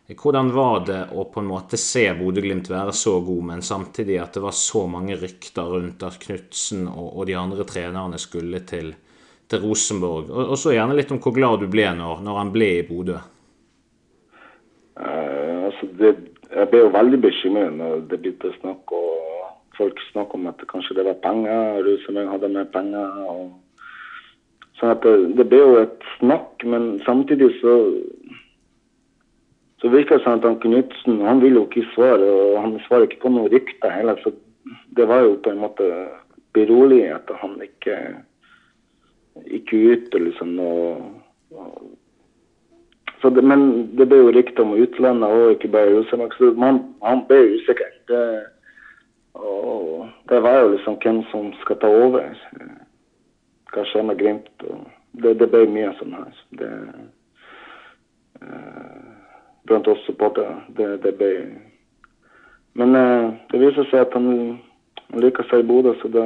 Hvordan 0.09 0.47
var 0.49 0.79
det 0.87 1.01
å 1.13 1.27
på 1.29 1.43
en 1.43 1.51
måte 1.51 1.77
se 1.77 2.07
Bodø-Glimt 2.17 2.71
være 2.71 2.95
så 2.97 3.19
god, 3.21 3.43
men 3.51 3.61
samtidig 3.61 4.17
at 4.17 4.33
det 4.33 4.41
var 4.41 4.55
så 4.57 4.87
mange 4.89 5.13
rykter 5.21 5.69
rundt 5.69 6.01
at 6.01 6.17
Knutsen 6.23 6.87
og, 6.89 7.11
og 7.11 7.27
de 7.29 7.35
andre 7.37 7.67
trenerne 7.69 8.17
skulle 8.17 8.63
til, 8.65 8.89
til 9.45 9.61
Rosenborg? 9.61 10.31
Og, 10.33 10.55
og 10.55 10.57
så 10.57 10.73
gjerne 10.73 10.97
litt 10.97 11.13
om 11.13 11.21
hvor 11.21 11.35
glad 11.37 11.61
du 11.61 11.67
ble 11.69 11.85
når, 11.93 12.25
når 12.25 12.41
han 12.41 12.53
ble 12.55 12.71
i 12.79 12.87
Bodø. 12.89 13.19
Eh, 14.97 15.55
altså 15.69 15.91
det, 16.01 16.15
jeg 16.55 16.71
ble 16.73 16.81
jo 16.87 16.93
veldig 16.97 17.21
bekymret 17.29 17.77
når 17.77 18.01
det 18.09 18.21
begynte 18.23 18.55
snakk 18.57 18.97
og 18.97 19.28
folk 19.79 20.03
snakket 20.11 20.37
om 20.37 20.51
at 20.51 20.67
kanskje 20.69 20.99
det 20.99 21.07
var 21.07 21.17
penger, 21.23 21.81
Rosenborg 21.87 22.35
hadde 22.35 22.53
mer 22.53 22.69
penger. 22.75 23.23
og 23.31 23.49
sånn 24.79 24.93
at 24.93 25.03
det, 25.03 25.15
det 25.39 25.47
ble 25.51 25.59
jo 25.63 25.79
et 25.81 26.05
snakk, 26.17 26.67
men 26.67 26.91
samtidig 27.07 27.51
så 27.59 27.79
så 29.79 29.87
virker 29.87 30.17
det 30.17 30.23
som 30.25 30.39
at 30.39 30.43
han 30.43 30.59
Knutsen 30.59 31.21
han 31.23 31.39
vil 31.39 31.55
jo 31.55 31.65
ikke 31.67 31.85
svare, 31.93 32.25
og 32.27 32.57
han 32.61 32.79
svarer 32.87 33.07
ikke 33.07 33.21
på 33.23 33.31
noen 33.31 33.51
rykter 33.53 33.93
heller. 33.93 34.19
Så 34.23 34.33
det 34.97 35.07
var 35.07 35.23
jo 35.23 35.37
på 35.43 35.53
en 35.53 35.61
måte 35.61 35.87
beroligende 36.57 37.15
at 37.15 37.31
han 37.39 37.55
ikke 37.63 37.95
gikk 39.47 39.71
ut 39.71 40.15
og 40.17 40.25
liksom 40.25 40.51
og, 40.59 41.05
og 41.55 43.31
det, 43.35 43.43
men 43.43 43.63
det 43.95 44.07
ble 44.09 44.19
jo 44.19 44.33
rykter 44.35 44.65
om 44.65 44.75
utlandet 44.75 45.31
og 45.31 45.55
ikke 45.55 45.71
bare 45.71 45.93
Rosenborg, 45.95 46.35
så 46.35 46.51
man, 46.59 46.81
han 47.03 47.23
ble 47.29 47.39
usikker. 47.55 47.95
Det, 48.11 48.21
og 49.33 50.09
det 50.29 50.39
var 50.43 50.59
jo 50.59 50.71
liksom 50.73 50.97
hvem 51.03 51.23
som 51.31 51.53
skal 51.61 51.79
ta 51.81 51.87
over. 51.87 52.33
Hva 53.73 53.85
skjer 53.85 54.05
med 54.05 54.17
Glimt? 54.17 54.49
Det, 55.11 55.35
det 55.39 55.49
ble 55.49 55.65
mye 55.69 55.93
sånn 55.97 56.15
her. 56.17 56.41
Det, 56.59 56.69
eh, 58.41 59.07
blant 59.69 59.87
oss 59.87 60.05
supportere. 60.05 60.61
Det, 60.77 60.97
det 61.03 61.15
ble 61.17 61.31
Men 62.73 62.95
eh, 62.95 63.29
det 63.51 63.61
viser 63.61 63.87
seg 63.89 64.05
at 64.05 64.13
han, 64.13 64.29
han 65.09 65.23
liker 65.23 65.47
seg 65.49 65.63
i 65.63 65.67
Bodø, 65.67 65.95
så 65.99 66.11
da 66.13 66.25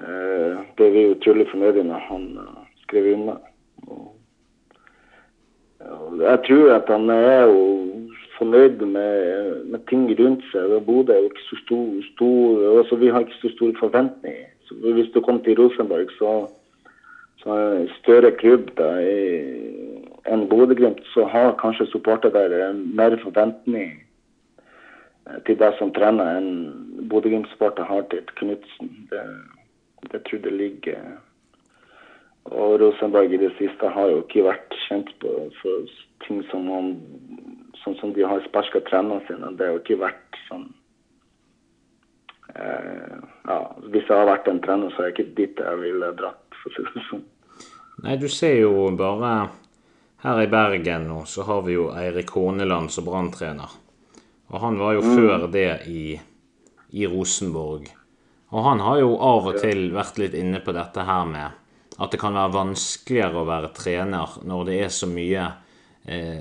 eh, 0.00 0.56
ble 0.76 0.88
vi 0.94 1.10
utrolig 1.12 1.46
fornøyde 1.52 1.84
når 1.86 2.06
han 2.08 2.24
uh, 2.40 2.64
skrev 2.86 3.12
under. 3.12 3.36
Og, 3.86 4.06
og 5.84 6.24
jeg 6.24 6.42
tror 6.48 6.72
at 6.78 6.90
han 6.90 7.12
er 7.12 7.44
jo 7.52 7.60
fornøyd 8.40 8.80
med, 8.96 9.64
med 9.72 9.84
ting 9.90 10.08
rundt 10.18 10.46
seg. 10.52 10.72
Bodø 10.86 11.12
er 11.14 11.20
jo 11.24 11.30
ikke 11.30 11.48
så 11.48 11.58
stor, 11.64 11.86
stor 12.14 12.64
altså 12.80 12.98
Vi 13.00 13.12
har 13.12 13.26
ikke 13.26 13.42
så 13.42 13.52
store 13.56 13.76
forventninger. 13.80 14.48
Hvis 14.96 15.12
du 15.14 15.20
kom 15.20 15.42
til 15.44 15.58
Rosenborg, 15.58 16.12
så, 16.18 16.32
så 17.42 17.56
er 17.58 17.94
større 17.98 18.30
klubb 18.38 18.70
der 18.78 19.00
enn 20.30 20.46
Bodø-Glimt, 20.50 21.00
så 21.14 21.24
har 21.26 21.56
kanskje 21.58 21.88
supporter 21.90 22.30
der 22.30 22.72
mer 22.72 23.16
forventning 23.22 23.96
eh, 25.26 25.40
til 25.46 25.58
deg 25.58 25.74
som 25.78 25.92
trener 25.96 26.38
enn 26.38 26.52
Bodø-Glimt-supporter 27.10 27.88
har 27.88 28.06
til 28.12 28.22
Knutsen. 28.38 28.92
Det, 29.10 29.24
det 30.12 30.22
tror 30.28 30.46
jeg 30.46 30.56
ligger 30.60 31.16
Og 32.44 32.80
Rosenborg 32.80 33.32
i 33.32 33.42
det 33.42 33.50
siste 33.58 33.88
har 33.94 34.12
jo 34.12 34.22
ikke 34.22 34.46
vært 34.46 34.78
kjent 34.86 35.10
på 35.20 35.34
ting 36.26 36.40
som 36.50 36.68
han 36.72 36.94
sånn 37.84 37.96
som 38.00 38.12
de 38.16 38.26
har 38.26 38.42
sparka 38.46 38.82
trenerne 38.86 39.24
sine. 39.28 39.52
Det 39.56 39.66
har 39.66 39.76
jo 39.76 39.82
ikke 39.82 40.00
vært 40.02 40.38
sånn 40.48 40.66
eh, 42.54 43.18
ja, 43.46 43.58
Hvis 43.88 44.06
jeg 44.06 44.16
har 44.16 44.28
vært 44.28 44.50
en 44.50 44.62
trener, 44.64 44.92
så 44.94 45.02
er 45.02 45.10
jeg 45.10 45.16
ikke 45.16 45.36
dit 45.38 45.62
jeg 45.64 45.82
ville 45.82 46.12
dratt, 46.18 46.58
for 46.62 46.70
å 46.70 46.76
si 46.76 46.86
det 46.94 47.06
sånn. 47.08 47.26
Nei, 48.00 48.16
du 48.20 48.28
ser 48.32 48.56
jo 48.62 48.88
bare 48.96 49.34
her 50.24 50.42
i 50.42 50.50
Bergen 50.52 51.06
nå, 51.08 51.22
så 51.28 51.44
har 51.48 51.62
vi 51.66 51.76
jo 51.76 51.90
Eirik 51.96 52.32
Horneland 52.36 52.92
som 52.92 53.06
branntrener. 53.08 53.72
Og 54.50 54.60
han 54.60 54.78
var 54.80 54.96
jo 54.96 55.04
før 55.06 55.46
det 55.52 55.86
i, 55.88 56.04
i 56.96 57.06
Rosenborg. 57.08 57.86
Og 58.50 58.64
han 58.66 58.82
har 58.82 58.98
jo 58.98 59.14
av 59.22 59.46
og 59.52 59.60
til 59.62 59.90
vært 59.94 60.18
litt 60.18 60.34
inne 60.34 60.60
på 60.64 60.74
dette 60.74 61.04
her 61.06 61.28
med 61.28 61.56
at 62.00 62.12
det 62.12 62.20
kan 62.20 62.34
være 62.34 62.54
vanskeligere 62.56 63.42
å 63.42 63.48
være 63.48 63.72
trener 63.76 64.38
når 64.48 64.64
det 64.68 64.78
er 64.86 64.92
så 64.94 65.08
mye 65.10 65.44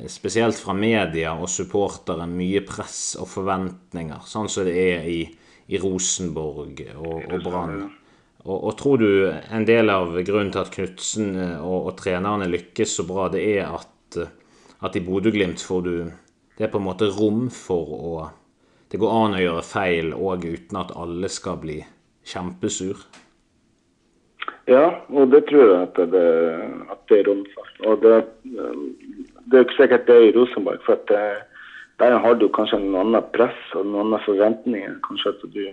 spesielt 0.09 0.57
fra 0.57 0.73
media 0.73 1.35
og 1.37 1.49
supportere, 1.51 2.25
mye 2.25 2.63
press 2.65 3.13
og 3.21 3.27
forventninger, 3.29 4.23
sånn 4.25 4.49
som 4.49 4.65
det 4.65 4.73
er 4.81 5.05
i, 5.05 5.19
i 5.69 5.81
Rosenborg 5.81 6.81
og, 6.95 7.17
og 7.29 7.43
Brann. 7.45 7.83
Og, 8.45 8.55
og 8.55 8.75
tror 8.79 9.01
du 9.01 9.09
en 9.29 9.65
del 9.67 9.91
av 9.91 10.13
grunnen 10.23 10.51
til 10.53 10.63
at 10.63 10.71
Knutsen 10.71 11.33
eh, 11.35 11.55
og, 11.59 11.89
og 11.91 11.95
trenerne 11.99 12.47
lykkes 12.49 12.99
så 12.99 13.05
bra, 13.07 13.27
det 13.31 13.43
er 13.57 13.65
at, 13.67 14.19
eh, 14.19 14.31
at 14.87 14.95
i 14.95 15.03
Bodø-Glimt 15.03 15.63
får 15.63 15.81
du 15.85 15.95
Det 16.59 16.67
er 16.67 16.71
på 16.71 16.79
en 16.79 16.87
måte 16.89 17.07
rom 17.15 17.47
for 17.55 17.91
å 17.95 18.13
Det 18.91 18.99
går 18.99 19.15
an 19.15 19.35
å 19.37 19.41
gjøre 19.43 19.63
feil 19.63 20.13
òg 20.15 20.45
uten 20.45 20.79
at 20.79 20.95
alle 20.97 21.29
skal 21.29 21.59
bli 21.61 21.77
kjempesur. 22.25 22.97
Ja, 24.65 25.05
og 25.09 25.29
det 25.29 25.43
tror 25.49 25.65
jeg 25.65 25.83
at 25.83 25.99
det, 26.13 26.25
at 26.89 27.03
det 27.09 27.19
er 27.19 27.29
rom 27.29 27.43
for. 27.53 27.69
Og 27.85 28.01
det, 28.01 28.15
det 29.49 29.57
er 29.57 29.63
jo 29.63 29.67
ikke 29.67 29.81
sikkert 29.81 30.07
det 30.07 30.15
er 30.15 30.27
i 30.27 30.35
Rosenborg. 30.35 30.83
For 30.85 30.97
at 30.99 31.45
der 31.99 32.17
har 32.23 32.33
du 32.39 32.47
kanskje 32.55 32.79
noen 32.79 32.99
annen 33.01 33.31
press 33.35 33.73
og 33.75 33.87
noen 33.87 34.07
andre 34.07 34.21
forventninger. 34.23 34.99
Kanskje 35.07 35.33
at 35.33 35.41
du, 35.55 35.63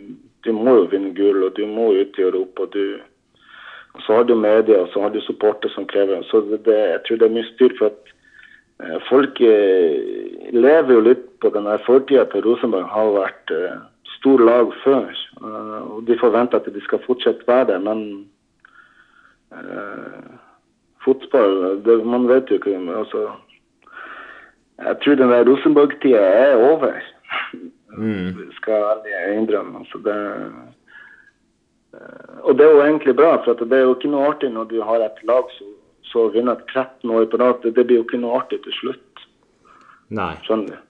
du 0.42 0.50
må 0.56 0.74
jo 0.80 0.88
vinne 0.90 1.12
gull, 1.14 1.44
og 1.46 1.54
du 1.58 1.66
må 1.70 1.92
ut 1.94 2.18
i 2.18 2.24
Europa. 2.26 2.66
Og, 2.66 2.72
du, 2.74 3.44
og 3.94 4.02
så 4.02 4.18
har 4.18 4.26
du 4.26 4.34
media, 4.34 4.80
og 4.82 4.90
så 4.92 5.04
har 5.04 5.14
du 5.14 5.20
supporter 5.22 5.70
som 5.74 5.86
krever. 5.86 6.24
Så 6.30 6.42
det, 6.50 6.74
jeg 6.74 7.02
tror 7.06 7.20
det 7.20 7.28
er 7.28 7.36
mye 7.36 7.50
styr 7.52 7.76
for 7.78 7.92
at 7.92 8.14
eh, 8.82 8.96
folk 9.10 9.38
eh, 9.38 10.50
lever 10.56 10.96
jo 10.96 11.04
litt 11.06 11.28
på 11.44 11.52
den 11.54 11.70
fortida 11.86 12.26
til 12.32 12.42
Rosenborg 12.48 12.90
har 12.90 13.14
vært 13.20 13.54
eh, 13.54 13.78
stor 14.16 14.42
lag 14.50 14.74
før. 14.82 15.14
Eh, 15.38 15.80
og 15.94 16.02
de 16.10 16.18
forventer 16.18 16.58
at 16.58 16.74
de 16.74 16.82
skal 16.88 17.04
fortsette 17.06 17.46
være 17.46 17.70
det, 17.70 17.80
men 17.86 18.06
eh, 19.54 20.30
fotball 21.06 21.84
det, 21.86 22.00
Man 22.02 22.26
vet 22.26 22.50
jo 22.50 22.58
ikke 22.58 22.80
altså, 22.98 23.28
Jeg 24.76 24.98
tror 25.02 25.14
den 25.16 25.32
der 25.32 25.46
Rosenborg-tida 25.48 26.20
er 26.20 26.56
over. 26.56 26.98
Mm. 27.96 28.50
Skal 28.58 29.06
jeg 29.08 29.38
innrømme. 29.38 29.86
Så 29.88 29.98
det, 30.04 30.16
Eh, 31.96 32.38
og 32.42 32.58
det 32.58 32.66
er 32.66 32.74
jo 32.74 32.84
egentlig 32.84 33.16
bra, 33.16 33.36
for 33.44 33.58
det 33.64 33.78
er 33.78 33.86
jo 33.86 33.96
ikke 33.96 34.12
noe 34.12 34.30
artig 34.30 34.52
når 34.52 34.70
du 34.72 34.78
har 34.84 35.02
et 35.04 35.20
lag 35.28 35.50
som 35.56 35.72
så 36.06 36.28
vinner 36.34 36.60
13 36.70 37.10
år 37.10 37.26
på 37.30 37.40
rad. 37.40 37.64
Det 37.64 37.82
blir 37.82 38.00
jo 38.00 38.06
ikke 38.06 38.20
noe 38.22 38.38
artig 38.40 38.60
til 38.64 38.74
slutt. 38.80 39.26
Nei. 40.14 40.34
Skjønner 40.46 40.76
du? 40.76 40.82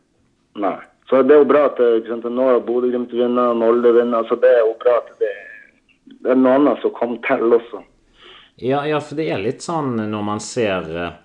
Nei. 0.67 0.79
Så 1.09 1.23
det 1.23 1.37
er 1.37 1.43
jo 1.45 1.49
bra 1.49 1.67
at 1.71 1.81
sant, 2.09 2.27
nå 2.27 2.49
har 2.51 2.65
Bodø-Glimt 2.67 3.13
vunnet, 3.15 3.57
Molde 3.57 3.93
vinner. 3.95 4.27
så 4.29 4.37
Det 4.43 4.51
er 4.51 4.65
jo 4.65 4.75
bra 4.83 4.97
at 4.99 5.13
det, 5.23 5.35
det 6.25 6.33
er 6.35 6.41
noe 6.41 6.57
annet 6.59 6.83
som 6.83 6.93
kommer 6.97 7.21
til 7.27 7.55
også. 7.57 7.83
Ja, 8.57 8.83
ja, 8.89 8.99
for 9.01 9.17
det 9.17 9.29
er 9.31 9.41
litt 9.45 9.63
sånn 9.65 9.95
når 10.11 10.27
man 10.27 10.43
ser 10.43 10.91
eh, 10.91 11.17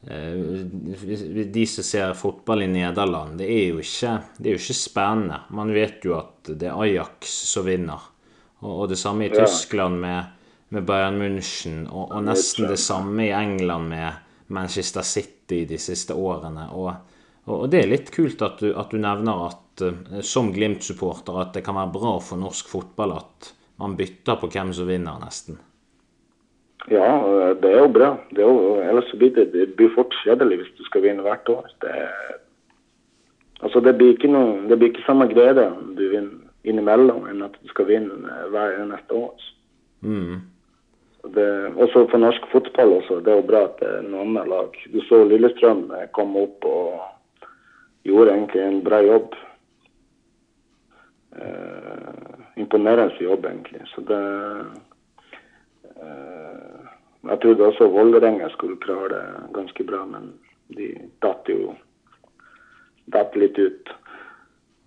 De 0.00 1.66
som 1.68 1.84
ser 1.84 2.14
fotball 2.16 2.64
i 2.64 2.70
Nederland, 2.72 3.36
det 3.38 3.50
er, 3.52 3.66
jo 3.74 3.82
ikke, 3.82 4.14
det 4.38 4.48
er 4.48 4.56
jo 4.56 4.62
ikke 4.62 4.78
spennende. 4.78 5.42
Man 5.52 5.72
vet 5.76 6.06
jo 6.08 6.16
at 6.16 6.52
det 6.54 6.70
er 6.70 6.80
Ajax 6.80 7.34
som 7.50 7.68
vinner. 7.68 8.08
Og, 8.60 8.72
og 8.72 8.88
det 8.92 8.98
samme 9.00 9.28
i. 9.28 9.32
Tyskland 9.34 10.00
med, 10.00 10.32
med, 10.72 10.86
Bayern 10.88 11.20
München, 11.20 11.84
og, 11.88 12.10
og 12.16 12.24
nesten 12.24 12.70
det 12.70 12.80
samme 12.80 13.28
i 13.28 13.34
England 13.36 13.92
med 13.92 14.26
Manchester 14.48 15.04
City 15.06 15.66
de 15.68 15.78
siste 15.78 16.16
årene. 16.16 16.70
og 16.72 16.92
og 17.50 17.70
det 17.72 17.80
er 17.82 17.88
litt 17.90 18.10
kult 18.14 18.42
at 18.44 18.60
du, 18.60 18.68
at 18.78 18.92
du 18.92 19.00
nevner 19.00 19.46
at 19.48 19.82
uh, 19.82 20.20
som 20.22 20.52
Glimt-supporter 20.54 21.40
at 21.40 21.56
det 21.56 21.64
kan 21.66 21.78
være 21.78 21.94
bra 21.94 22.12
for 22.22 22.40
norsk 22.40 22.68
fotball 22.70 23.16
at 23.16 23.50
man 23.80 23.96
bytter 23.96 24.36
på 24.38 24.50
hvem 24.52 24.74
som 24.76 24.88
vinner, 24.90 25.16
nesten. 25.22 25.56
Ja, 26.88 27.08
det 27.60 27.70
er 27.70 27.82
jo 27.82 27.88
bra. 27.92 28.14
Er 28.32 28.40
jo, 28.40 28.76
ellers 28.80 29.10
blir 29.18 29.34
det, 29.36 29.50
det 29.52 29.66
blir 29.76 29.92
fort 29.94 30.14
kjedelig 30.24 30.62
hvis 30.62 30.76
du 30.78 30.84
skal 30.88 31.04
vinne 31.04 31.24
hvert 31.26 31.48
år. 31.52 31.68
Det, 31.84 31.96
altså 33.60 33.82
det 33.84 33.96
blir 33.98 34.14
ikke 34.14 34.30
noe, 34.32 34.62
det 34.70 34.78
blir 34.80 34.92
ikke 34.94 35.04
samme 35.04 35.28
glede 35.30 35.66
om 35.68 35.92
du 35.98 36.06
vinner 36.08 36.38
innimellom 36.68 37.24
enn 37.30 37.44
at 37.46 37.54
du 37.60 37.68
skal 37.72 37.88
vinne 37.88 38.40
hver 38.52 38.80
neste 38.88 39.16
år. 39.16 39.44
Mm. 40.04 40.40
Det, 41.36 41.46
også 41.76 42.06
for 42.08 42.20
norsk 42.20 42.48
fotball 42.52 42.96
også. 42.98 43.20
Det 43.24 43.32
er 43.32 43.40
jo 43.40 43.48
bra 43.48 43.64
at 43.68 43.80
det 43.80 43.92
er 43.98 44.08
noen 44.08 44.36
lag. 44.48 44.76
Du 44.92 45.00
så 45.04 45.22
Lillestrøm 45.28 45.88
komme 46.16 46.46
opp 46.46 46.64
og 46.68 47.00
gjorde 48.08 48.34
egentlig 48.34 48.64
en 48.64 48.82
bra 48.84 49.00
jobb. 49.04 49.36
Eh, 51.36 52.30
imponerende 52.60 53.20
jobb, 53.20 53.44
egentlig. 53.46 53.84
Så 53.92 54.04
det 54.08 54.20
Jeg 57.30 57.40
trodde 57.42 57.66
også 57.66 57.88
Vålerenga 57.92 58.48
skulle 58.54 58.80
klare 58.80 59.08
det 59.12 59.54
ganske 59.54 59.84
bra, 59.84 60.04
men 60.08 60.32
de 60.76 60.92
datt 61.22 61.48
jo 61.50 61.74
datt 63.12 63.36
litt 63.36 63.58
ut. 63.58 63.90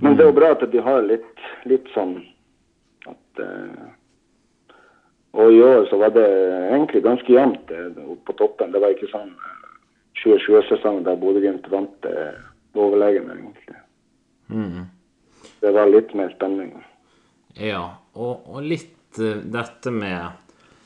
Men 0.03 0.17
det 0.17 0.25
er 0.25 0.31
jo 0.31 0.37
bra 0.39 0.53
at 0.55 0.63
de 0.71 0.81
har 0.83 1.03
litt, 1.05 1.43
litt 1.69 1.87
sånn 1.93 2.17
at 3.07 3.43
uh, 3.43 3.91
Og 5.33 5.53
i 5.53 5.61
år 5.65 5.87
så 5.89 5.97
var 5.97 6.11
det 6.13 6.25
egentlig 6.25 7.01
ganske 7.05 7.33
jevnt 7.33 7.71
på 8.25 8.33
toppen. 8.37 8.73
Det 8.73 8.81
var 8.81 8.93
ikke 8.93 9.09
sånn 9.09 9.31
2020-sesongen 10.21 11.07
der 11.07 11.17
Bodø-Glimt 11.17 11.65
vant 11.71 11.95
det 12.05 12.35
overlegen, 12.77 13.31
egentlig. 13.33 13.79
Mm. 14.53 14.83
Det 15.63 15.71
var 15.73 15.89
litt 15.89 16.13
mer 16.13 16.29
spenning. 16.35 16.75
Ja, 17.57 17.81
og, 18.13 18.45
og 18.45 18.61
litt 18.61 19.17
dette 19.17 19.93
med, 19.93 20.42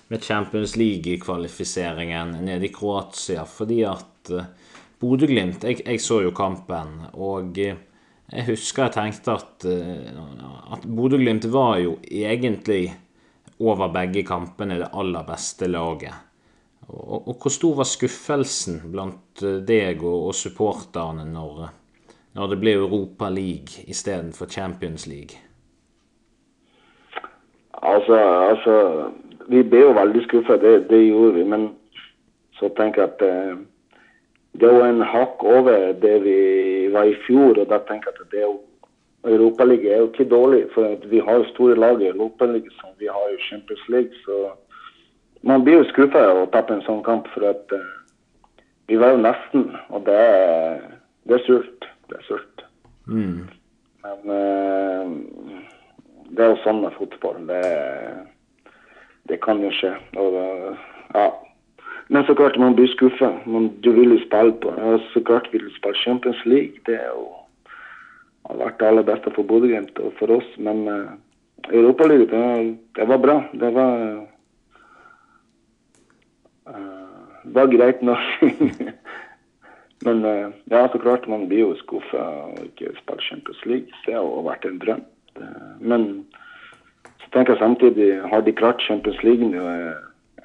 med 0.08 0.24
Champions 0.24 0.76
League-kvalifiseringen 0.76 2.32
nede 2.46 2.66
i 2.66 2.74
Kroatia, 2.74 3.44
fordi 3.46 3.82
at 3.88 4.32
uh, 4.32 4.46
Bodø-Glimt 5.00 5.66
jeg, 5.68 5.82
jeg, 5.84 6.02
så 6.02 6.22
jo 6.24 6.32
kampen, 6.36 6.94
og 7.14 7.58
uh, 7.60 7.74
jeg 8.32 8.46
husker 8.48 8.88
jeg 8.88 8.96
tenkte 8.96 9.36
at, 9.36 9.68
uh, 9.68 10.78
at 10.78 10.88
Bodø-Glimt 10.88 11.50
var 11.52 11.82
jo 11.84 11.98
egentlig 12.08 12.94
over 13.60 13.92
begge 13.92 14.24
kampene 14.24 14.80
det 14.80 14.94
aller 14.94 15.28
beste 15.28 15.68
laget. 15.68 16.24
Og, 16.88 17.28
og, 17.28 17.34
hvor 17.42 17.52
stor 17.52 17.76
var 17.82 17.90
skuffelsen 17.90 18.80
blant 18.94 19.42
deg 19.68 20.04
og, 20.06 20.30
og 20.30 20.36
supporterne 20.38 21.26
når, 21.28 21.66
når 22.38 22.54
det 22.54 22.60
ble 22.62 22.78
Europa 22.78 23.28
League 23.34 23.84
istedenfor 23.92 24.48
Champions 24.48 25.08
League? 25.10 25.42
Altså, 27.82 28.16
altså 28.54 28.76
Vi 29.48 29.64
ble 29.64 29.82
jo 29.86 29.96
veldig 29.96 30.24
skuffa, 30.26 30.58
det, 30.62 30.90
det, 30.90 31.02
gjorde 31.08 31.34
vi. 31.38 31.44
Men 31.48 31.68
så 32.60 32.70
tenker 32.78 33.04
jeg 33.04 33.14
at 33.14 33.26
eh, 33.28 33.58
det 34.62 34.72
var 34.74 34.88
en 34.90 35.04
hakk 35.06 35.44
over 35.44 35.92
det 36.02 36.16
vi 36.26 36.40
var 36.94 37.10
i 37.10 37.18
fjor. 37.26 37.58
Og 37.58 37.70
da 37.72 37.82
tenker 37.88 38.12
jeg 38.12 38.26
at 38.26 38.32
det 38.34 38.42
er 38.44 38.50
jo 38.50 38.58
Europaligaen 39.28 39.92
er 39.92 39.98
jo 40.00 40.08
ikke 40.08 40.30
dårlig, 40.30 40.60
for 40.72 41.08
vi 41.12 41.20
har 41.20 41.42
store 41.50 41.76
lag 41.76 42.00
i 42.00 42.08
Europaligaen. 42.08 42.94
Vi 43.00 43.10
har 43.12 43.32
i 43.34 43.42
Champions 43.50 43.82
League, 43.90 44.14
så 44.24 44.54
man 45.44 45.66
blir 45.66 45.82
jo 45.82 45.88
skuffa 45.90 46.22
av 46.30 46.44
å 46.44 46.50
tape 46.54 46.78
en 46.78 46.86
sånn 46.86 47.02
kamp. 47.04 47.28
For 47.34 47.50
at 47.50 47.76
eh, 47.76 47.90
vi 48.88 49.00
var 49.02 49.16
jo 49.16 49.24
nesten, 49.26 49.68
og 49.92 50.06
det 50.08 50.16
er, 50.16 50.86
det 51.28 51.42
er 51.42 51.46
surt 51.50 51.78
det 52.10 52.18
er 52.18 52.28
surt. 52.28 52.64
Mm. 53.08 53.48
Men 54.04 54.34
eh, 54.38 55.62
det 56.30 56.44
er 56.44 56.54
jo 56.54 56.60
sånn 56.64 56.82
med 56.84 56.96
fotball. 56.98 57.40
Det, 57.50 57.62
det 59.30 59.42
kan 59.44 59.62
jo 59.64 59.72
skje. 59.76 59.94
Og, 60.20 60.38
ja. 61.14 61.28
Men 62.08 62.24
så 62.24 62.36
klart 62.36 62.60
man 62.60 62.76
blir 62.76 62.88
skuffa. 62.88 63.34
Du 63.84 63.92
vil 63.92 64.16
jo 64.16 64.20
spille 64.24 64.54
på 64.64 64.72
ja, 64.78 64.98
Så 65.14 65.24
klart 65.28 65.50
vil 65.52 65.66
du 65.66 65.74
spille 65.76 66.04
Champions 66.04 66.46
League. 66.46 66.80
Det 66.86 66.96
er 66.96 67.12
jo, 67.12 67.28
har 68.48 68.62
vært 68.64 68.80
det 68.80 68.88
aller 68.88 69.08
beste 69.08 69.34
for 69.36 69.44
Bodø-Glimt 69.44 70.00
og 70.00 70.14
for 70.20 70.32
oss. 70.38 70.48
Men 70.58 70.88
uh, 70.88 71.12
Europaligaen, 71.74 72.32
det, 72.32 72.78
det 72.96 73.10
var 73.12 73.20
bra. 73.24 73.38
Det 73.52 73.74
var 73.76 73.94
uh, 76.72 77.44
var 77.44 77.76
greit 77.76 78.02
nok. 78.02 78.24
Men 80.06 80.24
uh, 80.24 80.48
ja, 80.72 80.88
så 80.88 81.00
klart 81.02 81.28
man 81.28 81.48
blir 81.52 81.66
jo 81.66 81.76
skuffa 81.84 82.24
og 82.54 82.64
ikke 82.64 82.96
spille 83.02 83.28
Champions 83.28 83.66
League. 83.66 84.04
Det 84.06 84.16
har 84.16 84.24
jo 84.24 84.48
vært 84.48 84.68
en 84.70 84.80
drøm. 84.80 85.04
Men 85.84 86.08
så 87.28 87.34
tenker 87.34 87.54
jeg 87.54 87.60
samtidig, 87.60 88.22
har 88.32 88.42
de 88.42 88.52
klart 88.56 88.82
Champions 88.88 89.24
League 89.24 89.50
nå 89.52 89.64
eh, 89.68 89.96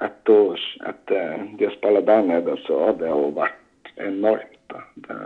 ett 0.03 0.29
år 0.29 0.59
etter 0.89 1.45
de 1.57 1.65
har 1.65 1.75
spilt 1.77 2.05
der 2.07 2.25
nede, 2.27 2.57
så 2.67 2.79
har 2.85 2.97
det 2.99 3.07
jo 3.07 3.29
vært 3.37 3.91
enormt. 4.03 4.75
Det, 5.07 5.17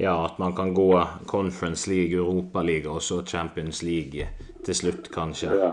ja, 0.00 0.24
at 0.24 0.38
man 0.42 0.56
kan 0.56 0.74
gå 0.74 0.90
Conference 1.30 1.90
League, 1.90 2.18
Europaliga 2.18 2.90
og 2.90 3.02
så 3.02 3.22
Champions 3.22 3.82
League 3.82 4.26
til 4.64 4.74
slutt, 4.74 5.10
kanskje? 5.14 5.54
Ja. 5.54 5.72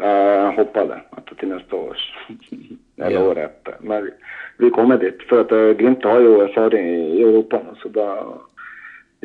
Jeg 0.00 0.52
håper 0.56 0.86
det. 0.88 1.00
Etter 1.18 1.36
til 1.36 1.50
neste 1.52 1.76
år. 1.76 2.04
Eller 3.04 3.18
ja. 3.18 3.24
året 3.28 3.50
etter. 3.50 3.76
Men 3.80 4.08
vi 4.56 4.70
kommer 4.72 4.96
dit. 4.96 5.20
For 5.28 5.44
at 5.44 5.52
eh, 5.52 5.74
Glimt 5.76 6.04
har 6.08 6.24
jo 6.24 6.38
erfaring 6.46 6.88
i 6.88 7.20
Europa, 7.20 7.60
så 7.82 7.92
da 7.92 8.08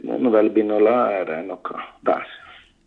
må 0.04 0.20
vi 0.20 0.34
vel 0.36 0.52
begynne 0.52 0.76
å 0.76 0.84
lære 0.84 1.40
noe 1.48 1.86
der. 2.04 2.28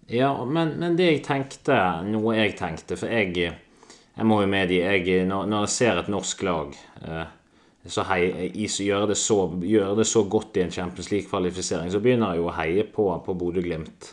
Ja, 0.09 0.33
men, 0.45 0.77
men, 0.81 0.97
det 0.97 1.09
jeg 1.11 1.25
tenkte, 1.27 1.79
noe 2.09 2.39
jeg 2.39 2.55
tenkte 2.57 2.97
For 2.97 3.13
jeg, 3.13 3.35
jeg 3.37 4.29
må 4.29 4.39
jo 4.41 4.49
medgi 4.49 5.19
når, 5.29 5.51
når, 5.51 5.67
jeg 5.67 5.75
ser 5.75 6.01
et 6.01 6.09
norsk 6.09 6.45
lag 6.49 6.79
eh, 7.05 7.27
så 7.89 8.05
hei, 8.09 8.23
gjør, 8.53 9.07
det 9.09 9.17
så, 9.17 9.37
det 9.63 10.07
så 10.09 10.23
godt 10.29 10.59
i 10.59 10.65
en 10.65 10.73
Champions 10.73 11.11
League-kvalifisering, 11.13 11.89
så 11.93 12.01
begynner 12.05 12.35
jeg 12.35 12.43
jo 12.43 12.49
å 12.51 12.57
heie 12.59 12.85
på, 12.85 13.07
på 13.25 13.37
Bodø-Glimt. 13.39 14.11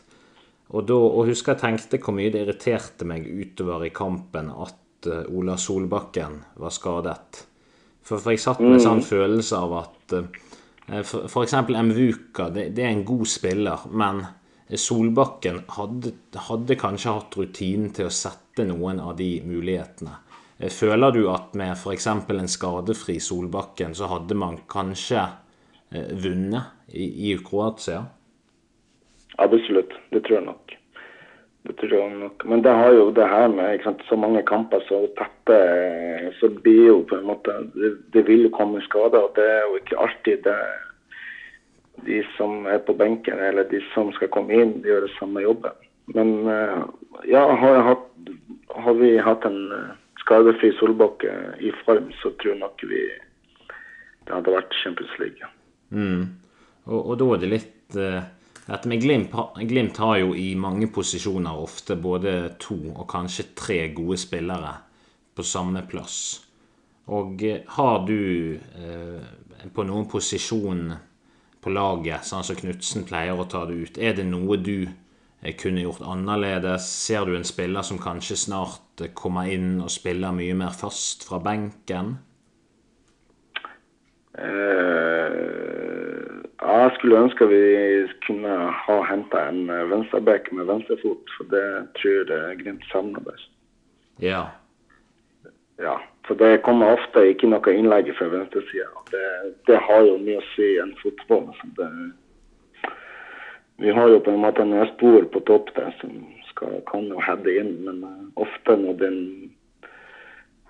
Og, 0.69 0.85
da, 0.87 0.95
og 0.95 1.27
husker 1.29 1.53
jeg 1.53 1.61
tenkte 1.63 1.99
hvor 2.01 2.15
mye 2.15 2.31
det 2.33 2.45
irriterte 2.45 3.07
meg 3.09 3.25
utover 3.27 3.83
i 3.85 3.91
kampen 3.95 4.49
at 4.53 5.09
uh, 5.09 5.25
Ola 5.35 5.57
Solbakken 5.61 6.39
var 6.61 6.73
skadet. 6.73 7.41
For, 8.05 8.21
for 8.21 8.33
jeg 8.33 8.41
satt 8.45 8.63
med 8.63 8.77
en 8.77 8.85
sånn 8.85 9.03
mm. 9.03 9.09
følelse 9.09 9.59
av 9.59 9.75
at 9.81 10.15
uh, 10.21 11.03
for 11.03 11.43
eksempel 11.43 11.77
Mvuka, 11.89 12.49
det, 12.53 12.69
det, 12.77 12.85
er 12.85 12.93
en 12.93 13.05
god 13.07 13.27
spiller, 13.29 13.85
men 13.91 14.23
Solbakken 14.73 15.61
hadde, 15.69 16.15
hadde 16.47 16.77
kanskje 16.81 17.13
hatt 17.13 17.37
rutinen 17.37 17.91
til 17.93 18.09
å 18.09 18.13
sette 18.13 18.65
noen 18.65 18.99
av 19.03 19.13
de 19.19 19.29
mulighetene. 19.45 20.15
Eh, 20.57 20.71
føler 20.73 21.13
du 21.13 21.25
at 21.29 21.53
med 21.53 21.75
f.eks. 21.75 22.07
en 22.07 22.49
skadefri 22.49 23.19
Solbakken, 23.21 23.93
så 23.93 24.09
hadde 24.09 24.37
man 24.37 24.57
kanskje 24.71 25.21
eh, 25.91 26.09
vunnet 26.17 26.89
i, 26.89 27.05
i 27.29 27.35
Kroatia? 27.37 28.05
Absolutt, 29.37 29.93
det 30.09 30.23
tror 30.25 30.39
jeg 30.39 30.47
nok. 30.47 30.75
Det 31.65 31.75
tror 31.81 31.93
jeg 31.97 32.17
nok. 32.17 32.45
Men 32.45 32.61
det 32.65 32.73
har 32.77 32.93
jo 32.93 33.11
det 33.13 33.25
her 33.29 33.47
med 33.53 33.83
sant, 33.83 34.01
så 34.09 34.17
mange 34.17 34.41
kamper 34.45 34.81
så 34.89 35.03
tette, 35.17 35.59
så 36.39 36.49
blir 36.49 36.91
jo 36.91 36.99
på 37.09 37.17
en 37.17 37.29
måte 37.29 37.55
Det, 37.73 37.91
det 38.13 38.25
vil 38.27 38.47
jo 38.47 38.53
komme 38.53 38.81
skader, 38.85 39.29
og 39.29 39.37
det 39.37 39.45
er 39.45 39.63
jo 39.65 39.79
ikke 39.81 40.01
alltid 40.07 40.43
det 40.45 40.59
de 42.05 42.21
som 42.35 42.65
er 42.69 42.81
på 42.85 42.95
benken 42.97 43.39
eller 43.39 43.67
de 43.69 43.81
som 43.93 44.11
skal 44.17 44.31
komme 44.33 44.55
inn, 44.55 44.77
de 44.81 44.91
gjør 44.91 45.07
det 45.07 45.13
samme 45.17 45.43
jobben. 45.43 45.75
Men 46.13 46.33
eh, 46.51 46.81
ja, 47.31 47.43
har, 47.61 47.81
hatt, 47.89 48.07
har 48.75 48.97
vi 48.99 49.15
hatt 49.21 49.45
en 49.47 49.61
eh, 49.73 49.93
skadefri 50.21 50.73
Solbakke 50.79 51.33
i 51.63 51.73
form, 51.83 52.11
så 52.21 52.33
tror 52.41 52.59
nok 52.61 52.85
vi 52.89 53.03
det 54.25 54.33
hadde 54.33 54.53
vært 54.55 54.73
Champions 54.81 55.13
League. 55.21 55.51
Mm. 55.93 56.33
Og, 56.89 56.99
og, 56.99 57.13
da 57.21 57.27
er 57.33 57.43
det 57.43 57.53
litt 57.53 58.01
uh 58.01 58.23
Dette 58.65 58.89
med 58.89 58.97
Glimt, 58.97 59.29
Glimt 59.69 59.97
har 60.01 60.17
jo 60.17 60.31
i 60.33 60.55
mange 60.57 60.87
posisjoner 60.89 61.59
ofte 61.61 61.93
både 62.01 62.31
to 62.57 62.77
og 62.95 63.05
kanskje 63.11 63.51
tre 63.53 63.77
gode 63.93 64.17
spillere 64.17 64.71
på 65.37 65.45
samme 65.45 65.83
plass. 65.85 66.15
Og 67.13 67.43
har 67.75 67.99
du 68.07 68.57
eh, 68.57 69.27
på 69.69 69.85
noen 69.85 70.07
posisjon 70.09 70.87
på 71.65 71.73
laget, 71.73 72.27
sånn 72.27 72.45
som 72.45 72.57
Knutsen 72.59 73.07
pleier 73.09 73.41
å 73.41 73.47
ta 73.49 73.63
det 73.65 73.79
ut, 73.81 73.97
er 73.97 74.13
det 74.17 74.27
noe 74.29 74.57
du 74.61 74.85
eh, 74.85 75.55
kunne 75.57 75.81
gjort 75.81 76.05
annerledes? 76.05 76.85
Ser 76.85 77.25
du 77.25 77.33
en 77.35 77.47
spiller 77.47 77.85
som 77.87 78.01
kanskje 78.01 78.37
snart 78.45 79.01
eh, 79.01 79.13
kommer 79.17 79.49
inn 79.49 79.79
og 79.81 79.89
spiller 79.93 80.35
mye 80.37 80.53
mer 80.57 80.75
fast 80.77 81.25
fra 81.25 81.41
benken? 81.41 82.17
Uh, 84.35 86.43
jeg 86.59 86.91
skulle 86.97 87.21
ønske 87.23 87.47
vi 87.47 87.61
kunne 88.27 88.55
ha 88.85 88.97
henta 89.07 89.45
en 89.47 89.71
venstreback 89.89 90.51
med 90.53 90.67
venstrefot, 90.69 91.33
for 91.37 91.49
det 91.53 91.65
tror 91.97 92.33
jeg 92.35 92.59
Glimt 92.61 92.85
savner 92.91 93.25
best. 93.25 93.49
Ja. 94.21 94.43
Ja, 95.81 95.97
for 96.27 96.37
det 96.39 96.63
kommer 96.65 96.95
ofte 96.97 97.23
ikke 97.29 97.49
noe 97.51 97.73
innlegg 97.73 98.11
fra 98.17 98.27
venstresida. 98.31 98.89
Det, 99.11 99.25
det 99.69 99.81
har 99.87 100.05
jo 100.07 100.17
mye 100.21 100.41
å 100.41 100.47
si 100.53 100.71
i 100.75 100.79
en 100.81 100.95
fotball. 101.01 101.51
Det, 101.77 101.89
vi 103.83 103.91
har 103.93 104.09
jo 104.09 104.23
på 104.23 104.33
en 104.33 104.41
måte 104.45 104.65
en 104.65 104.87
spor 104.93 105.27
på 105.33 105.43
topp 105.49 105.73
der 105.75 105.93
som 105.99 106.15
skal, 106.49 106.79
kan 106.89 107.09
jo 107.11 107.21
heade 107.21 107.57
inn, 107.61 107.75
men 107.85 108.31
ofte 108.41 108.77
når 108.79 108.99
den 109.03 109.21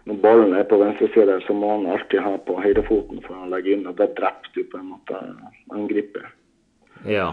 når 0.06 0.18
ballen 0.22 0.52
er 0.54 0.68
på 0.70 0.78
venstresida, 0.78 1.40
så 1.48 1.54
må 1.58 1.72
han 1.72 1.88
alltid 1.90 2.22
ha 2.22 2.36
på 2.46 2.60
høyrefoten 2.62 3.24
for 3.26 3.42
å 3.42 3.48
legge 3.50 3.74
inn. 3.74 3.88
Og 3.90 3.96
det 3.98 4.12
dreper 4.20 4.52
du 4.54 4.60
på 4.70 4.78
en 4.78 4.92
måte 4.92 5.22
angriper. 5.74 6.28
Ja. 7.10 7.32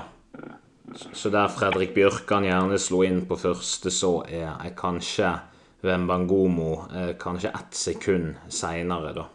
Så 1.12 1.28
der 1.32 1.52
Fredrik 1.52 1.92
Bjørkan 1.92 2.46
gjerne 2.48 2.78
slo 2.80 3.02
inn 3.04 3.20
på 3.28 3.36
første, 3.36 3.92
så 3.92 4.22
er, 4.24 4.54
jeg 4.64 4.72
kanskje 4.80 5.34
Wembangomo 5.82 6.72
eh, 6.96 7.16
kanskje 7.18 7.48
ett 7.48 7.74
sekund 7.74 8.34
seinere, 8.48 9.12
da. 9.12 9.26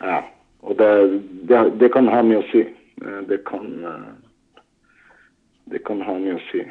Ja. 0.00 0.20
Og 0.64 0.76
det, 0.76 1.20
det, 1.48 1.70
det, 1.80 1.88
kan 1.92 2.08
ha 2.08 2.22
mye 2.24 2.40
å 2.40 2.46
si. 2.52 2.62
Eh, 3.02 3.20
det 3.28 3.42
kan, 3.48 3.66
eh, 3.84 4.62
det 5.74 5.82
kan 5.84 6.00
ha 6.06 6.14
mye 6.20 6.38
å 6.38 6.44
si. 6.50 6.62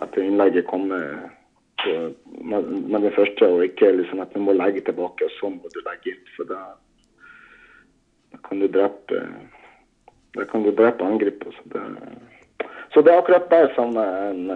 At 0.00 0.16
innlegget 0.18 0.66
kommer 0.70 1.30
med, 2.40 2.64
med 2.64 3.02
det 3.06 3.14
første, 3.16 3.46
og 3.46 3.64
ikke 3.64 3.92
liksom 4.00 4.20
at 4.24 4.34
du 4.34 4.42
må 4.44 4.56
legge 4.56 4.82
tilbake, 4.86 5.28
og 5.28 5.36
så 5.38 5.52
må 5.52 5.70
du 5.72 5.80
legge 5.86 6.14
inn. 6.14 6.26
For 6.36 6.50
da, 6.50 6.60
da 8.32 8.42
kan 8.48 8.62
du 8.62 8.68
drepe 8.68 9.24
da 10.34 10.44
kan 10.46 10.62
du 10.62 10.70
drepe 10.70 11.04
angripet. 11.04 11.54
Så 11.54 11.62
det, 11.72 11.82
så 12.94 13.02
det 13.02 13.12
er 13.12 13.18
akkurat 13.18 13.50
der 13.50 13.70
er 13.78 14.30
en 14.30 14.50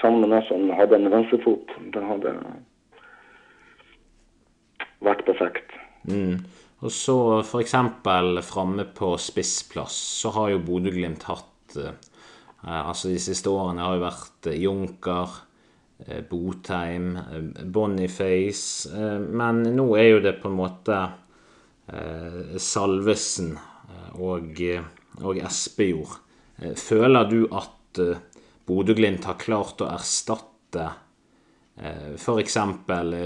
savner 0.00 0.30
meg 0.30 0.44
som 0.48 0.68
hadde 0.74 0.98
en 0.98 1.10
venstrefot. 1.12 1.74
Det 1.94 2.02
hadde 2.02 2.34
vært 5.04 5.24
perfekt. 5.28 5.76
Mm. 6.08 6.44
Og 6.84 6.92
så 6.92 7.16
f.eks. 7.40 7.76
framme 8.44 8.84
på 8.96 9.14
spissplass 9.20 9.96
så 10.20 10.34
har 10.36 10.52
jo 10.52 10.64
Bodø-Glimt 10.66 11.24
hatt 11.30 11.78
eh, 11.80 11.94
Altså 12.64 13.10
de 13.12 13.20
siste 13.20 13.48
årene 13.52 13.84
har 13.84 13.96
jo 13.96 14.04
vært 14.04 14.48
eh, 14.50 14.58
Junker, 14.60 15.32
Eh, 15.98 16.22
Botheim, 16.30 17.16
eh, 17.16 17.64
Boniface. 17.64 18.88
Eh, 18.96 19.18
men 19.20 19.62
nå 19.76 19.86
er 19.96 20.08
jo 20.08 20.20
det 20.24 20.38
på 20.42 20.50
en 20.50 20.58
måte 20.62 21.04
Salvesen 22.64 23.50
og, 24.16 24.60
og 25.20 25.40
Espejord. 25.44 26.14
Føler 26.80 27.26
du 27.28 27.42
at 27.52 28.00
Bodø-Glimt 28.68 29.26
har 29.28 29.40
klart 29.40 29.82
å 29.84 29.90
erstatte 29.92 30.92
f.eks. 31.74 32.56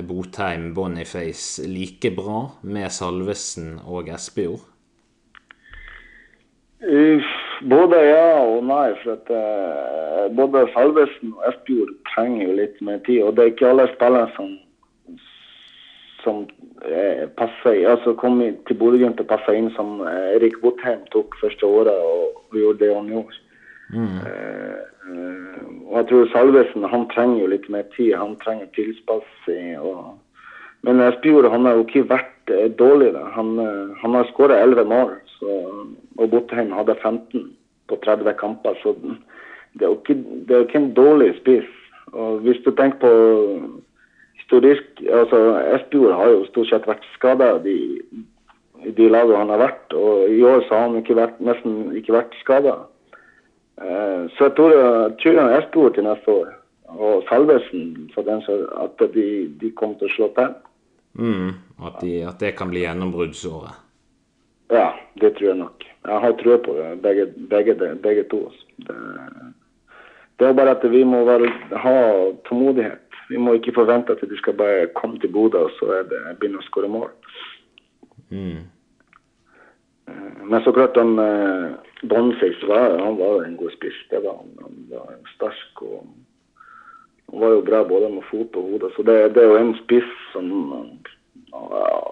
Botheim, 0.08 0.74
Boniface 0.74 1.66
like 1.68 2.10
bra 2.16 2.40
med 2.62 2.90
Salvesen 2.92 3.76
og 3.84 4.08
Espejord? 4.08 4.64
Både 7.60 7.98
ja 8.06 8.38
og 8.38 8.64
nei. 8.64 8.92
for 9.02 9.16
at 9.16 9.30
uh, 9.34 10.36
Både 10.36 10.68
Salvesen 10.72 11.34
og 11.36 11.44
Espejord 11.50 11.92
trenger 12.14 12.46
jo 12.46 12.56
litt 12.60 12.80
mer 12.80 13.02
tid. 13.06 13.22
Og 13.22 13.34
det 13.36 13.44
er 13.44 13.52
ikke 13.52 13.70
alle 13.72 13.88
spillere 13.94 14.28
som, 14.36 14.52
som 16.22 16.44
eh, 16.84 17.24
passer 17.38 17.82
altså 17.90 18.14
kom 18.20 18.40
til 18.68 18.78
Bodø-Glimt 18.78 19.20
og 19.20 19.30
passa 19.30 19.56
inn 19.56 19.72
som 19.76 19.98
uh, 20.04 20.36
Erik 20.36 20.60
Botheim 20.62 21.02
tok 21.14 21.36
første 21.42 21.66
året 21.66 21.92
og, 21.92 22.38
og 22.46 22.60
gjorde 22.60 22.84
det 22.84 22.94
han 22.94 23.10
gjorde. 23.12 23.42
Mm. 23.88 24.18
Og 25.88 25.94
jeg 25.96 26.06
tror 26.08 26.30
Salvesen 26.32 26.84
han 26.92 27.06
trenger 27.12 27.40
jo 27.42 27.50
litt 27.52 27.68
mer 27.72 27.86
tid. 27.96 28.14
Han 28.20 28.36
trenger 28.42 28.68
tilpassing. 28.76 29.78
Men 30.86 31.00
Espejord 31.00 31.48
han 31.50 31.66
har 31.66 31.78
jo 31.78 31.86
ikke 31.86 32.08
vært 32.10 32.52
dårlig. 32.78 33.14
Han, 33.36 33.56
han 34.02 34.16
har 34.18 34.28
skåra 34.30 34.60
elleve 34.62 34.84
mål. 34.88 35.16
Så, 35.38 35.56
og 36.18 36.30
Botheim 36.30 36.72
hadde 36.76 36.96
15 37.02 37.50
på 37.88 37.98
30 38.04 38.36
kamper. 38.40 38.76
Så 38.82 38.94
det 39.74 39.86
er 39.86 39.92
jo 39.92 39.98
ikke, 39.98 40.18
det 40.48 40.56
er 40.56 40.66
ikke 40.66 40.82
en 40.82 40.94
dårlig 40.94 41.32
spiss. 41.40 41.70
Og 42.12 42.44
hvis 42.44 42.60
du 42.64 42.70
tenker 42.70 43.00
på 43.02 43.12
historisk 44.38 45.02
altså 45.12 45.38
Espejord 45.76 46.14
har 46.16 46.30
jo 46.32 46.44
stort 46.48 46.70
sett 46.70 46.86
vært 46.88 47.04
skada 47.14 47.50
i 47.68 47.80
de 48.96 49.08
lagene 49.10 49.40
han 49.40 49.52
har 49.52 49.64
vært. 49.64 49.96
Og 49.96 50.30
i 50.32 50.42
år 50.44 50.64
så 50.66 50.74
har 50.74 50.86
han 50.88 51.00
ikke 51.00 51.18
vært, 51.18 51.40
nesten 51.40 51.96
ikke 51.96 52.16
vært 52.16 52.36
skada. 52.40 52.76
Eh, 53.82 54.30
så 54.34 54.48
jeg 54.48 54.54
tror, 54.56 54.72
tror 55.22 55.40
han 55.40 55.56
Espejord 55.58 55.94
til 55.94 56.06
neste 56.06 56.30
år, 56.30 56.54
og 56.88 57.22
Salvesen, 57.28 58.10
for 58.14 58.26
den 58.26 58.42
så 58.42 58.62
at 58.84 59.04
de, 59.14 59.26
de 59.60 59.70
kommer 59.76 59.98
til 60.00 60.10
å 60.10 60.14
slå 60.16 60.30
til. 60.38 60.56
Mm, 61.18 61.52
at, 61.86 62.00
de, 62.02 62.14
at 62.26 62.40
det 62.42 62.56
kan 62.58 62.72
bli 62.72 62.82
gjennombruddsåret? 62.82 63.84
Ja, 64.74 64.90
det 65.20 65.36
tror 65.36 65.48
jeg 65.48 65.60
nok. 65.60 65.84
Jeg 66.08 66.20
har 66.24 66.34
trua 66.40 66.56
på 66.64 66.74
det, 66.76 66.88
begge, 67.02 67.26
begge, 67.50 67.74
begge 68.02 68.24
to. 68.30 68.40
Det, 68.86 68.96
det, 70.38 70.46
er 70.46 70.56
bare 70.58 70.74
at 70.76 70.84
vi 70.90 71.04
må 71.04 71.22
være, 71.24 71.50
ha 71.84 71.94
tålmodighet. 72.48 73.04
Vi 73.30 73.38
må 73.40 73.54
ikke 73.56 73.76
forvente 73.76 74.12
at 74.12 74.24
de 74.24 74.36
skal 74.40 74.56
bare 74.56 74.88
komme 74.96 75.18
til 75.20 75.32
Bodø 75.32 75.66
og 75.68 75.72
så 75.76 75.90
er 75.98 76.06
det 76.08 76.20
begynne 76.40 76.62
å 76.62 76.66
skåre 76.68 76.90
mål. 76.90 77.10
Mm. 78.32 78.62
Eh, 80.08 80.38
men 80.44 80.64
så 80.64 80.72
klart 80.76 80.96
han 81.00 81.14
eh, 82.02 82.08
Boniface 82.08 82.66
var, 82.66 82.98
han 82.98 83.18
var 83.18 83.44
en 83.44 83.56
god 83.56 83.70
spiss. 83.76 83.98
Det 84.10 84.22
var 84.24 84.36
han. 84.40 84.54
Han 84.62 84.86
var 84.90 85.14
sterk 85.34 85.82
og 85.82 86.04
han 87.30 87.40
var 87.40 87.48
jo 87.48 87.60
bra 87.60 87.82
både 87.84 88.08
med 88.08 88.22
fot 88.30 88.56
og 88.56 88.62
hode. 88.70 88.90
Så 88.96 89.02
det, 89.02 89.34
det 89.34 89.42
er 89.42 89.52
jo 89.52 89.56
en 89.60 89.76
spiss 89.84 90.12
som 90.32 90.48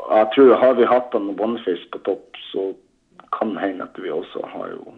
Jeg 0.07 0.29
tror 0.35 0.57
har 0.57 0.75
vi 0.75 0.85
hatt 0.89 1.13
han 1.13 1.37
Boniface 1.37 1.89
på 1.93 1.99
topp, 1.99 2.37
så 2.53 2.75
kan 3.33 3.57
hende 3.57 3.85
at 3.85 3.99
vi 4.03 4.11
også 4.11 4.41
har 4.49 4.69
jo 4.71 4.95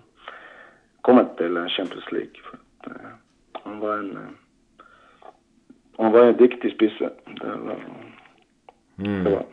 kommet 1.03 1.31
til 1.38 1.59
Champions 1.74 2.12
League. 2.12 2.42
For 2.44 2.59
uh, 2.87 3.14
han 3.64 3.81
var 3.81 3.98
en 3.98 4.12
uh, 4.16 4.31
han 5.98 6.12
var 6.12 6.29
en 6.29 6.38
dyktig 6.38 6.72
spisse. 6.72 7.11
Det 7.27 7.55
var, 7.66 7.81
mm. 8.96 9.24
det 9.24 9.33
var. 9.33 9.46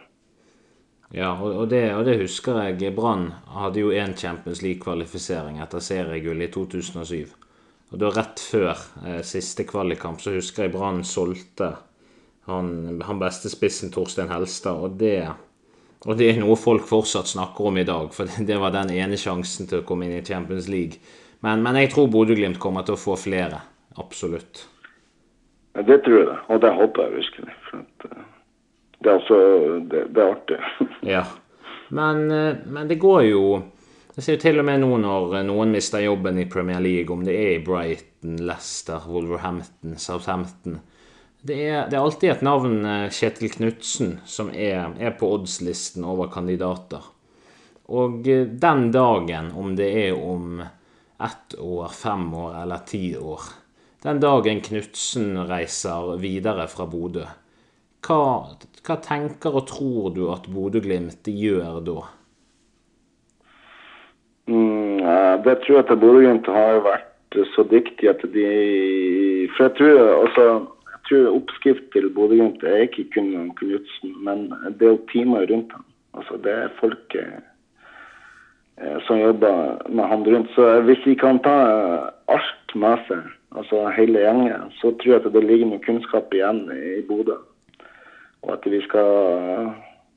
Ja, 1.15 1.32
og 1.39 1.69
det, 1.71 1.86
og 1.95 2.04
det, 2.04 2.17
husker 2.19 2.60
jeg. 2.65 2.91
Brann 2.95 3.30
hadde 3.56 3.80
jo 3.80 3.93
én 3.95 4.17
Champions 4.19 4.60
League-kvalifisering 4.65 5.62
etter 5.63 5.80
seriegull 5.80 6.43
i 6.43 6.49
2007. 6.51 7.32
Og 7.93 8.01
da 8.01 8.10
rett 8.12 8.41
før 8.43 8.73
eh, 9.06 9.21
siste 9.23 9.63
kvalikkamp 9.63 10.19
så 10.19 10.34
husker 10.36 10.65
jeg 10.65 10.73
Brann 10.73 11.06
solgte 11.08 11.71
han, 12.49 12.99
han 13.08 13.21
beste 13.21 13.49
spissen 13.49 13.93
Torstein 13.93 14.34
Helstad. 14.34 14.75
Og 14.75 14.99
det 14.99 15.19
og 16.06 16.19
det 16.19 16.28
er 16.30 16.38
noe 16.38 16.54
folk 16.60 16.86
fortsatt 16.86 17.32
snakker 17.32 17.71
om 17.71 17.80
i 17.82 17.88
dag, 17.88 18.12
for 18.13 18.30
det 18.49 18.60
var 18.62 18.75
den 18.75 18.91
ene 18.93 19.17
sjansen 19.17 19.69
til 19.69 19.82
å 19.82 19.88
komme 19.88 20.06
inn 20.06 20.19
i 20.19 20.25
Champions 20.25 20.67
League. 20.69 21.01
Men, 21.45 21.63
men 21.65 21.80
jeg 21.80 21.91
tror 21.93 22.12
Bodø-Glimt 22.13 22.60
kommer 22.62 22.86
til 22.86 22.97
å 22.97 23.01
få 23.01 23.17
flere. 23.19 23.63
Absolutt. 24.01 24.65
Ja, 25.76 25.84
det 25.88 26.03
tror 26.05 26.22
jeg, 26.22 26.38
og 26.51 26.61
det 26.61 26.72
håper 26.78 27.07
jeg 27.07 27.16
virkelig. 27.22 27.55
For 27.70 27.82
at, 27.82 28.05
eh, 28.11 28.28
det, 29.06 29.12
er 29.12 29.20
altså, 29.20 29.38
det, 29.86 30.03
det 30.16 30.24
er 30.24 30.34
artig. 30.34 30.60
ja. 31.16 31.22
Men, 31.93 32.26
eh, 32.34 32.58
men, 32.66 32.89
det 32.89 32.97
går 33.01 33.22
jo 33.30 33.45
Jeg 34.16 34.24
ser 34.24 34.38
jo 34.38 34.41
til 34.41 34.60
og 34.62 34.66
med 34.66 34.82
nå 34.82 34.97
når 35.03 35.38
noen 35.45 35.74
mister 35.76 36.01
jobben 36.01 36.39
i 36.39 36.47
Premier 36.49 36.80
League, 36.82 37.12
om 37.14 37.24
det 37.28 37.36
er 37.36 37.58
i 37.58 37.64
Brighton, 37.64 38.38
Leicester, 38.47 39.03
Wolverhampton, 39.12 39.97
Southampton 39.99 40.80
det 41.45 41.68
er, 41.68 41.89
det 41.89 41.97
er, 41.97 42.01
alltid 42.01 42.32
et 42.32 42.45
navn, 42.45 42.80
eh, 42.89 43.10
Kjetil 43.14 43.51
Knutsen, 43.53 44.16
som 44.26 44.49
er, 44.49 44.95
er 44.97 45.14
på 45.14 45.30
oddslisten 45.36 46.06
over 46.08 46.32
kandidater. 46.34 47.06
Og 47.93 48.26
eh, 48.26 48.47
den 48.49 48.88
dagen, 48.93 49.51
om 49.53 49.76
det 49.78 49.91
er 50.08 50.18
om 50.18 50.64
ett 51.22 51.58
år, 51.62 51.91
fem 51.93 52.26
år 52.34 52.58
eller 52.64 52.82
ti 52.89 53.14
år 53.16 53.45
Den 54.03 54.20
dagen 54.20 54.60
Knutsen 54.62 55.38
reiser 55.47 56.18
videre 56.22 56.68
fra 56.70 56.86
Bodø, 56.89 57.24
hva, 58.06 58.22
hva 58.86 58.97
tenker 59.01 59.58
og 59.58 59.68
tror 59.70 60.14
du 60.16 60.28
at 60.34 60.47
Bodø-Glimt 60.51 61.28
gjør 61.30 61.82
da? 61.86 61.97
Mm, 64.47 65.01
det 65.45 65.58
tror 65.64 65.80
jeg 65.80 65.86
at 65.86 65.99
Bodø-Glimt 65.99 66.47
har 66.53 66.84
vært 66.86 67.39
så 67.56 67.66
dyktige 67.68 68.14
at 68.14 68.22
de 68.32 69.49
For 69.56 69.68
jeg 69.68 69.74
tror 69.78 69.99
altså 70.22 70.45
jeg 70.91 71.01
tror 71.10 71.36
oppskrift 71.38 71.89
til 71.93 72.10
Bodø-Glimt 72.14 72.64
er 72.64 72.86
ikke 72.86 73.10
kun 73.14 73.51
Knutsen, 73.58 74.16
men 74.26 74.47
det 74.80 74.88
er 74.89 75.03
teamet 75.12 75.51
rundt 75.51 75.74
ham. 75.74 75.86
Altså 76.18 76.38
det 76.41 76.51
er 76.51 76.78
folk 76.80 77.16
eh, 77.20 78.97
som 79.08 79.20
jobber 79.20 79.89
med 79.89 80.03
han 80.03 80.24
rundt. 80.26 80.49
Så 80.56 80.82
hvis 80.82 81.06
vi 81.06 81.14
kan 81.14 81.39
ta 81.45 81.58
alt 82.28 82.76
med 82.76 82.97
seg, 83.08 83.28
altså 83.56 83.86
hele 83.97 84.24
gjengen, 84.24 84.72
så 84.82 84.95
tror 84.97 85.14
jeg 85.14 85.26
at 85.26 85.34
det 85.34 85.43
ligger 85.43 85.70
noe 85.70 85.86
kunnskap 85.86 86.34
igjen 86.34 86.66
i 86.74 87.03
Bodø. 87.08 87.38
Og 88.46 88.54
at 88.54 88.68
vi 88.72 88.82
skal 88.86 89.72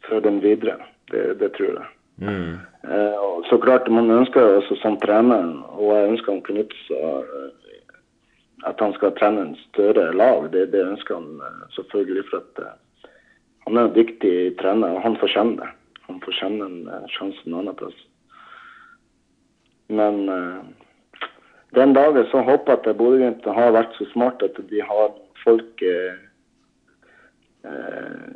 føre 0.08 0.24
den 0.24 0.42
videre. 0.44 0.76
Det, 1.10 1.40
det 1.40 1.52
tror 1.56 1.72
jeg. 1.78 1.88
Mm. 2.18 2.58
Eh, 2.84 3.28
så 3.48 3.58
klart, 3.62 3.88
man 3.90 4.10
ønsker 4.10 4.40
jo 4.40 4.58
også 4.60 4.76
som 4.82 4.98
trener, 5.00 5.48
og 5.78 5.94
jeg 5.96 6.10
ønsker 6.12 6.32
han 6.32 6.44
Knutz 6.44 6.88
at 8.66 8.80
han 8.80 8.92
skal 8.96 9.14
trene 9.18 9.44
en 9.44 9.56
større 9.68 10.10
lag. 10.16 10.48
Det, 10.52 10.68
det 10.72 10.82
ønsker 10.82 11.14
han 11.14 11.40
eh, 11.46 11.64
selvfølgelig. 11.76 12.24
for 12.30 12.42
at 12.42 12.64
eh, 12.64 13.10
Han 13.66 13.76
er 13.76 13.84
en 13.84 13.94
dyktig 13.94 14.58
trener, 14.58 14.88
og 14.88 15.02
han 15.02 15.16
fortjener 15.20 15.56
det. 15.62 15.70
Han 16.08 16.20
fortjener 16.24 16.66
en 16.66 16.88
eh, 16.88 17.08
sjanse 17.14 17.46
en 17.46 17.58
annen 17.60 17.76
plass. 17.76 17.98
Men 19.88 20.28
eh, 20.28 20.62
den 21.76 21.94
dagen 21.94 22.26
så 22.30 22.42
håper 22.42 22.72
jeg 22.72 22.80
at 22.80 22.96
Bodø-Glimt 22.96 23.46
har 23.46 23.76
vært 23.76 23.94
så 23.98 24.08
smart 24.12 24.42
at 24.42 24.58
de 24.70 24.82
har 24.82 25.12
folk 25.44 25.82
eh, 25.82 26.16
eh, 26.16 26.27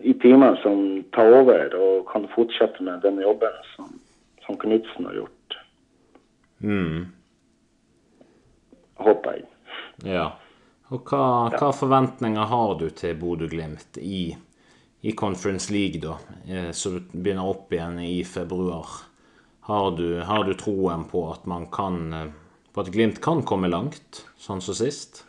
i 0.03 0.13
teamet 0.19 0.59
som 0.65 0.81
tar 1.15 1.31
over 1.39 1.75
og 1.79 2.09
kan 2.11 2.25
fortsette 2.35 2.83
med 2.83 3.05
den 3.05 3.21
jobben 3.23 3.55
som, 3.77 3.93
som 4.45 4.59
Knutsen 4.61 5.07
har 5.07 5.15
gjort. 5.21 5.59
Mm. 6.63 7.07
Håper 8.95 9.39
jeg. 9.39 9.47
Ja. 10.07 10.27
Og 10.93 11.09
hva, 11.09 11.49
hva 11.55 11.71
forventninger 11.73 12.51
har 12.51 12.75
du 12.81 12.89
til 12.93 13.17
Bodø-Glimt 13.17 13.99
i, 14.03 14.35
i 15.01 15.15
Conference 15.17 15.73
League, 15.73 16.03
da, 16.03 16.19
eh, 16.45 16.71
som 16.77 16.99
begynner 17.13 17.49
opp 17.49 17.73
igjen 17.73 17.99
i 18.05 18.21
februar? 18.29 19.01
Har 19.69 19.93
du, 19.97 20.21
har 20.27 20.45
du 20.45 20.53
troen 20.59 21.07
på 21.09 21.25
at 21.31 21.47
man 21.47 21.69
kan 21.73 21.99
eh, 22.13 22.31
På 22.73 22.81
at 22.81 22.89
Glimt 22.89 23.19
kan 23.21 23.43
komme 23.45 23.69
langt, 23.69 24.23
sånn 24.41 24.63
som 24.65 24.73
sist? 24.73 25.27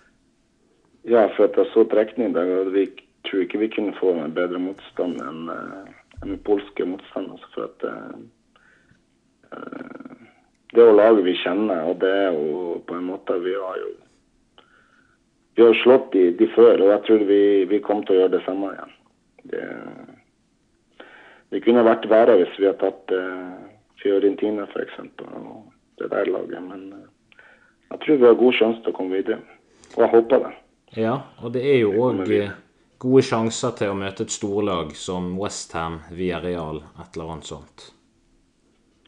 Ja, 1.03 1.25
for 1.35 1.51
jeg 1.51 1.67
så 1.73 1.83
trekning 1.91 2.31
der, 2.31 2.47
og 2.61 2.69
vi 2.71 2.85
tror 3.27 3.43
ikke 3.43 3.61
vi 3.63 3.71
kunne 3.75 3.97
få 3.99 4.13
en 4.13 4.35
bedre 4.35 4.59
motstand 4.61 5.21
enn 5.23 5.49
uh, 5.49 5.83
en 6.23 6.39
polske 6.47 6.85
motstandere. 6.87 7.51
For 7.55 7.67
at 7.67 7.85
uh, 7.87 8.15
det 10.73 10.81
er 10.81 10.89
jo 10.89 10.97
laget 10.97 11.25
vi 11.27 11.35
kjenner, 11.43 11.85
og 11.91 11.99
det 12.01 12.09
er 12.09 12.31
jo 12.33 12.79
på 12.87 12.95
en 12.97 13.05
måte 13.11 13.37
Vi 13.43 13.53
har 13.53 13.77
jo 13.81 13.91
vi 15.55 15.61
har 15.61 15.73
slått 15.83 16.11
de, 16.13 16.31
de 16.33 16.47
før, 16.55 16.81
og 16.81 16.89
jeg 16.89 17.01
tror 17.05 17.25
vi, 17.29 17.41
vi 17.69 17.79
kommer 17.85 18.07
til 18.07 18.15
å 18.15 18.21
gjøre 18.23 18.33
det 18.33 18.41
samme 18.45 18.71
igjen. 18.73 18.95
Det, 19.51 19.65
det 21.53 21.61
kunne 21.61 21.83
vært 21.85 22.07
verre 22.09 22.39
hvis 22.39 22.55
vi 22.57 22.65
hadde 22.65 22.81
tatt 22.81 23.13
uh, 23.13 23.59
Fiorentina 24.01 24.65
f.eks. 24.65 24.97
og 25.27 25.69
det 26.01 26.09
der 26.09 26.31
laget, 26.33 26.57
men 26.65 26.87
uh, 26.97 27.43
jeg 27.91 28.01
tror 28.01 28.17
vi 28.17 28.29
har 28.31 28.41
god 28.41 28.57
sjanse 28.57 28.81
til 28.81 28.95
å 28.95 28.97
komme 28.97 29.19
videre. 29.19 29.43
Og 29.93 30.07
jeg 30.07 30.13
håper 30.15 30.45
det. 30.47 30.53
Ja, 30.97 31.19
og 31.45 31.53
det 31.53 31.61
er 31.69 31.79
jo 31.83 31.93
òg 32.01 32.17
gode 33.03 33.23
sjanser 33.27 33.75
til 33.77 33.91
å 33.93 33.97
møte 33.99 34.25
et 34.25 34.33
storlag 34.33 34.93
som 34.97 35.33
Westham, 35.39 35.99
Villarreal, 36.15 36.81
et 37.03 37.17
eller 37.17 37.35
annet 37.35 37.49
sånt. 37.51 37.89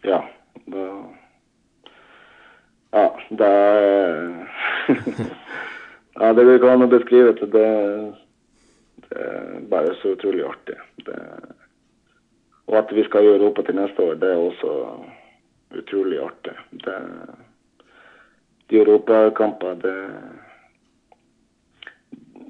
Ja. 0.05 0.21
Det 0.65 0.85
ja, 2.95 3.07
det 3.29 3.47
er 3.47 4.47
Ja, 6.15 6.33
det 6.33 6.45
går 6.45 6.55
ikke 6.55 6.71
an 6.71 6.85
å 6.85 6.91
beskrive 6.91 7.33
det. 7.35 7.47
Det, 7.51 7.65
det 9.03 9.23
er 9.25 9.65
bare 9.71 9.95
så 9.99 10.13
utrolig 10.15 10.45
artig. 10.47 10.77
Det, 11.03 11.17
og 12.71 12.77
at 12.79 12.93
vi 12.95 13.03
skal 13.03 13.27
i 13.27 13.33
Europa 13.33 13.65
til 13.67 13.75
neste 13.75 14.05
år, 14.05 14.15
det 14.21 14.29
er 14.31 14.39
også 14.39 14.71
utrolig 15.75 16.21
artig. 16.23 16.55
Det, 16.85 16.95
de 18.71 18.79
europakamper, 18.79 19.75
det 19.83 19.97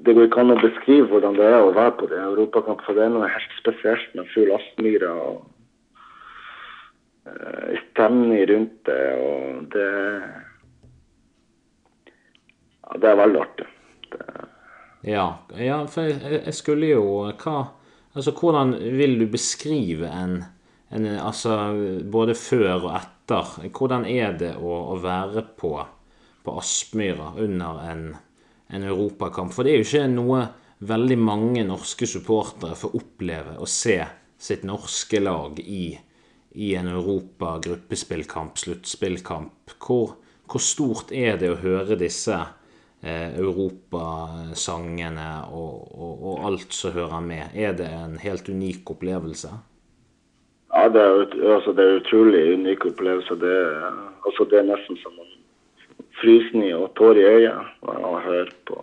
Det 0.06 0.14
går 0.14 0.28
ikke 0.28 0.42
an 0.44 0.54
å 0.54 0.60
beskrive 0.62 1.08
hvordan 1.10 1.34
det 1.34 1.46
er 1.50 1.58
å 1.58 1.74
være 1.74 1.96
på 1.98 2.06
det. 2.12 2.22
Europakamp 2.22 2.84
for 2.86 2.94
det 2.94 3.08
er 3.08 3.14
noe 3.14 3.30
helt 3.30 3.54
spesielt 3.58 4.12
med 4.14 4.28
full 4.30 4.52
Aspmyra 4.54 5.10
og 5.10 5.38
uh, 7.26 7.72
stemning 7.88 8.44
rundt 8.52 8.76
det. 8.86 9.00
og 9.18 9.64
det 9.74 9.88
ja, 12.86 12.98
det 13.02 13.08
er 13.10 13.18
veldig 13.18 13.40
artig. 13.42 13.66
Ja, 15.06 15.26
ja, 15.58 15.80
for 15.90 16.06
jeg, 16.06 16.20
jeg, 16.38 16.54
skulle 16.54 16.92
jo 16.94 17.06
hva, 17.42 17.56
Altså, 18.16 18.32
hvordan 18.32 18.72
vil 18.96 19.18
du 19.20 19.26
beskrive 19.28 20.08
en, 20.08 20.38
en, 20.94 21.08
Altså, 21.18 21.58
både 22.12 22.34
før 22.38 22.86
og 22.88 22.92
etter. 22.96 23.52
Hvordan 23.74 24.06
er 24.08 24.38
det 24.38 24.54
å, 24.56 24.78
å 24.94 25.00
være 25.02 25.44
på, 25.58 25.74
på 26.46 26.56
Aspmyra 26.62 27.34
under 27.42 27.82
en, 27.90 28.06
en, 28.68 28.82
europakamp? 28.82 29.52
For 29.54 29.66
det 29.66 29.72
er 29.72 29.82
jo 29.82 29.88
ikke 29.88 30.06
noe 30.12 30.42
veldig 30.86 31.18
mange 31.18 31.64
norske 31.66 32.06
supportere 32.08 32.76
får 32.76 32.96
oppleve 32.98 33.56
å 33.58 33.66
se 33.70 34.00
sitt 34.38 34.64
norske 34.68 35.20
lag 35.22 35.60
i, 35.60 35.98
i 36.60 36.74
en 36.76 36.88
Europa-gruppespillkamp, 36.92 38.58
sluttspillkamp. 38.60 39.76
Hvor, 39.80 40.16
hvor 40.50 40.62
stort 40.62 41.12
er 41.12 41.36
det 41.40 41.50
å 41.54 41.60
høre 41.62 41.96
disse 42.00 42.36
eh, 43.02 43.38
europasangene 43.38 45.30
og, 45.52 45.88
og, 45.94 46.12
og, 46.20 46.44
alt 46.50 46.72
som 46.76 46.92
hører 46.96 47.20
med. 47.24 47.44
Er 47.54 47.72
det 47.78 47.88
en 47.88 48.18
helt 48.20 48.48
unik 48.48 48.90
opplevelse? 48.96 49.50
Ja, 50.76 50.88
det 50.92 51.00
er, 51.00 51.12
altså, 51.54 51.72
det 51.72 51.82
er 51.84 52.00
utrolig 52.02 52.42
unik 52.58 52.84
opplevelse. 52.92 53.34
Det, 53.40 53.56
altså, 54.26 54.44
det 54.50 54.56
er 54.60 54.70
nesten 54.74 54.96
som 55.00 55.12
en 55.22 55.25
frysning 56.20 56.74
og 56.76 56.92
tårer 56.98 57.22
i 57.22 57.26
øyet 57.34 57.46
jeg 57.86 58.26
hører 58.28 58.52
på. 58.68 58.82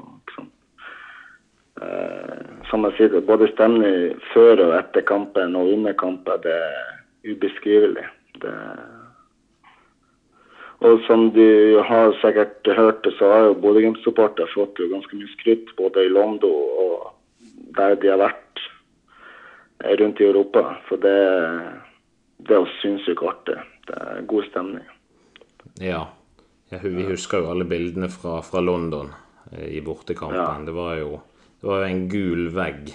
Eh, 1.83 2.43
som 2.69 2.85
jeg 2.87 2.97
sier, 2.97 3.21
både 3.27 3.49
stemning 3.53 4.19
før 4.33 4.67
og 4.67 4.75
etter 4.77 5.05
kampen 5.07 5.55
og 5.59 5.73
under 5.75 5.95
kampen, 5.97 6.43
det 6.45 6.53
er 6.53 7.33
ubeskrivelig. 7.33 8.05
Det 8.41 8.53
og 10.83 10.99
som 11.07 11.29
du 11.31 11.79
har 11.87 12.11
sikkert 12.19 12.67
hørt, 12.75 13.07
så 13.17 13.29
har 13.31 13.45
jo 13.47 13.59
Bodø-Glimt-supportere 13.63 14.51
fått 14.51 14.81
jo 14.81 14.89
ganske 14.91 15.15
mye 15.15 15.31
skryt 15.31 15.69
både 15.77 16.03
i 16.03 16.11
Londo 16.11 16.49
og 16.51 17.13
der 17.77 17.95
de 18.01 18.09
har 18.11 18.19
vært 18.19 18.63
rundt 20.01 20.19
i 20.19 20.27
Europa. 20.27 20.65
For 20.89 20.99
det, 20.99 21.15
det 22.49 22.57
er 22.57 22.75
sinnssykt 22.81 23.23
artig. 23.23 23.55
Det 23.87 23.95
er 23.95 24.27
god 24.27 24.49
stemning. 24.49 24.83
Ja. 25.79 26.03
Ja. 26.69 26.79
Vi 26.83 27.05
husker 27.09 27.43
jo 27.43 27.51
alle 27.51 27.67
bildene 27.67 28.09
fra, 28.09 28.39
fra 28.45 28.61
London 28.63 29.11
eh, 29.51 29.67
i 29.77 29.81
bortekampen. 29.81 30.39
Ja. 30.39 30.65
Det 30.65 30.75
var 30.75 30.95
jo 31.01 31.21
det 31.63 31.69
var 31.69 31.85
en 31.87 32.07
gul 32.11 32.49
vegg 32.51 32.89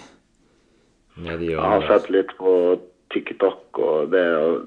nedi 1.17 1.53
hjørnet. 1.53 1.65
Jeg 1.65 1.75
har 1.75 1.87
sett 1.89 2.11
litt 2.13 2.35
på 2.37 2.53
TikTok, 3.15 3.79
og 3.81 4.11
det, 4.13 4.25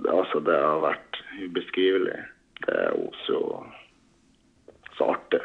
altså, 0.10 0.42
det 0.42 0.56
har 0.58 0.82
vært 0.82 1.20
ubeskrivelig 1.38 2.18
det 2.66 2.78
er 2.78 2.90
jo 2.96 3.12
så, 3.26 3.42
så 4.98 5.12
artig. 5.16 5.42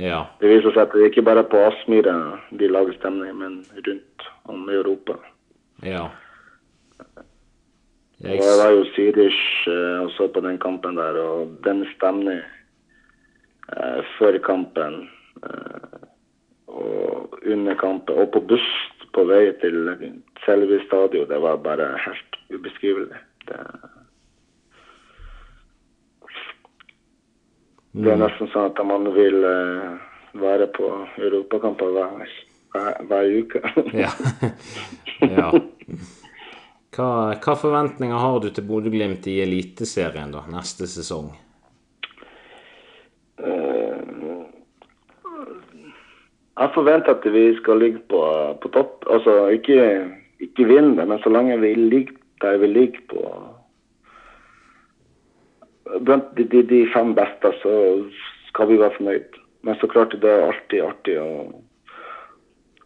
Ja. 0.00 0.24
Det 0.40 0.50
viser 0.50 0.74
seg 0.74 0.82
at 0.86 0.96
det 0.96 1.10
ikke 1.10 1.24
bare 1.28 1.44
er 1.44 1.50
på 1.52 1.60
Aspmyra 1.68 2.16
de 2.56 2.72
lager 2.72 2.96
stemning, 2.98 3.36
men 3.38 3.60
rundt 3.86 4.26
om 4.50 4.64
i 4.68 4.78
Europa. 4.80 5.18
Ja. 5.84 6.08
Jeg... 8.24 8.38
Og 8.38 8.44
jeg 8.48 8.58
var 8.60 8.72
jo 8.72 8.82
Zürich 8.94 9.40
eh, 9.68 10.02
og 10.06 10.12
så 10.16 10.28
på 10.32 10.40
den 10.44 10.56
kampen 10.62 10.96
der, 10.96 11.20
og 11.20 11.56
den 11.66 11.84
stemningen 11.94 12.44
før 14.18 14.38
kampen 14.44 14.96
eh, 15.42 16.00
og 16.68 17.38
under 17.46 17.74
kampen, 17.80 18.18
og 18.18 18.32
på 18.34 18.42
buss 18.52 18.70
på 19.14 19.24
vei 19.28 19.46
til 19.62 19.92
selve 20.44 20.80
stadion, 20.86 21.28
det 21.30 21.40
var 21.42 21.62
bare 21.62 21.92
helt 22.04 22.40
ubeskrivelig. 22.50 23.20
Det 23.48 23.60
Det 27.94 28.10
er 28.10 28.16
mm. 28.18 28.22
nesten 28.24 28.48
sånn 28.50 28.72
at 28.72 28.80
man 28.82 29.04
vil 29.14 29.44
uh, 29.46 29.92
være 30.42 30.66
på 30.74 30.88
europakamper 31.22 31.92
hver, 31.94 32.32
hver, 33.06 33.28
uke. 33.38 33.60
ja. 34.02 34.10
ja. 35.22 35.52
Hva, 36.94 37.06
hva, 37.38 37.54
forventninger 37.54 38.18
har 38.18 38.40
du 38.42 38.48
til 38.50 38.66
Bodø-Glimt 38.66 39.28
i 39.30 39.36
Eliteserien 39.44 40.34
da, 40.34 40.42
neste 40.50 40.90
sesong? 40.90 41.30
Uh, 43.38 43.94
jeg 46.60 46.70
forventer 46.74 47.16
at 47.16 47.26
vi 47.32 47.48
skal 47.58 47.80
ligge 47.82 48.00
på, 48.08 48.20
på 48.62 48.70
topp. 48.76 49.06
Altså 49.10 49.48
ikke, 49.56 49.78
ikke 50.40 50.68
vinne, 50.70 51.06
men 51.06 51.18
så 51.22 51.32
lenge 51.32 51.60
vi 51.60 51.74
ligger 51.74 52.20
der 52.42 52.58
vi 52.60 52.66
ligger 52.66 53.00
på 53.08 53.22
blant 56.00 56.36
de, 56.36 56.44
de, 56.44 56.62
de, 56.62 56.80
fem 56.94 57.14
beste 57.14 57.52
så 57.62 57.74
skal 58.48 58.68
vi 58.70 58.80
være 58.80 58.96
fornøyd. 58.96 59.38
Men 59.64 59.78
så 59.80 59.88
klart 59.88 60.16
det 60.22 60.30
er 60.30 60.48
alltid 60.48 60.84
artig 60.84 61.14
å, 61.20 61.28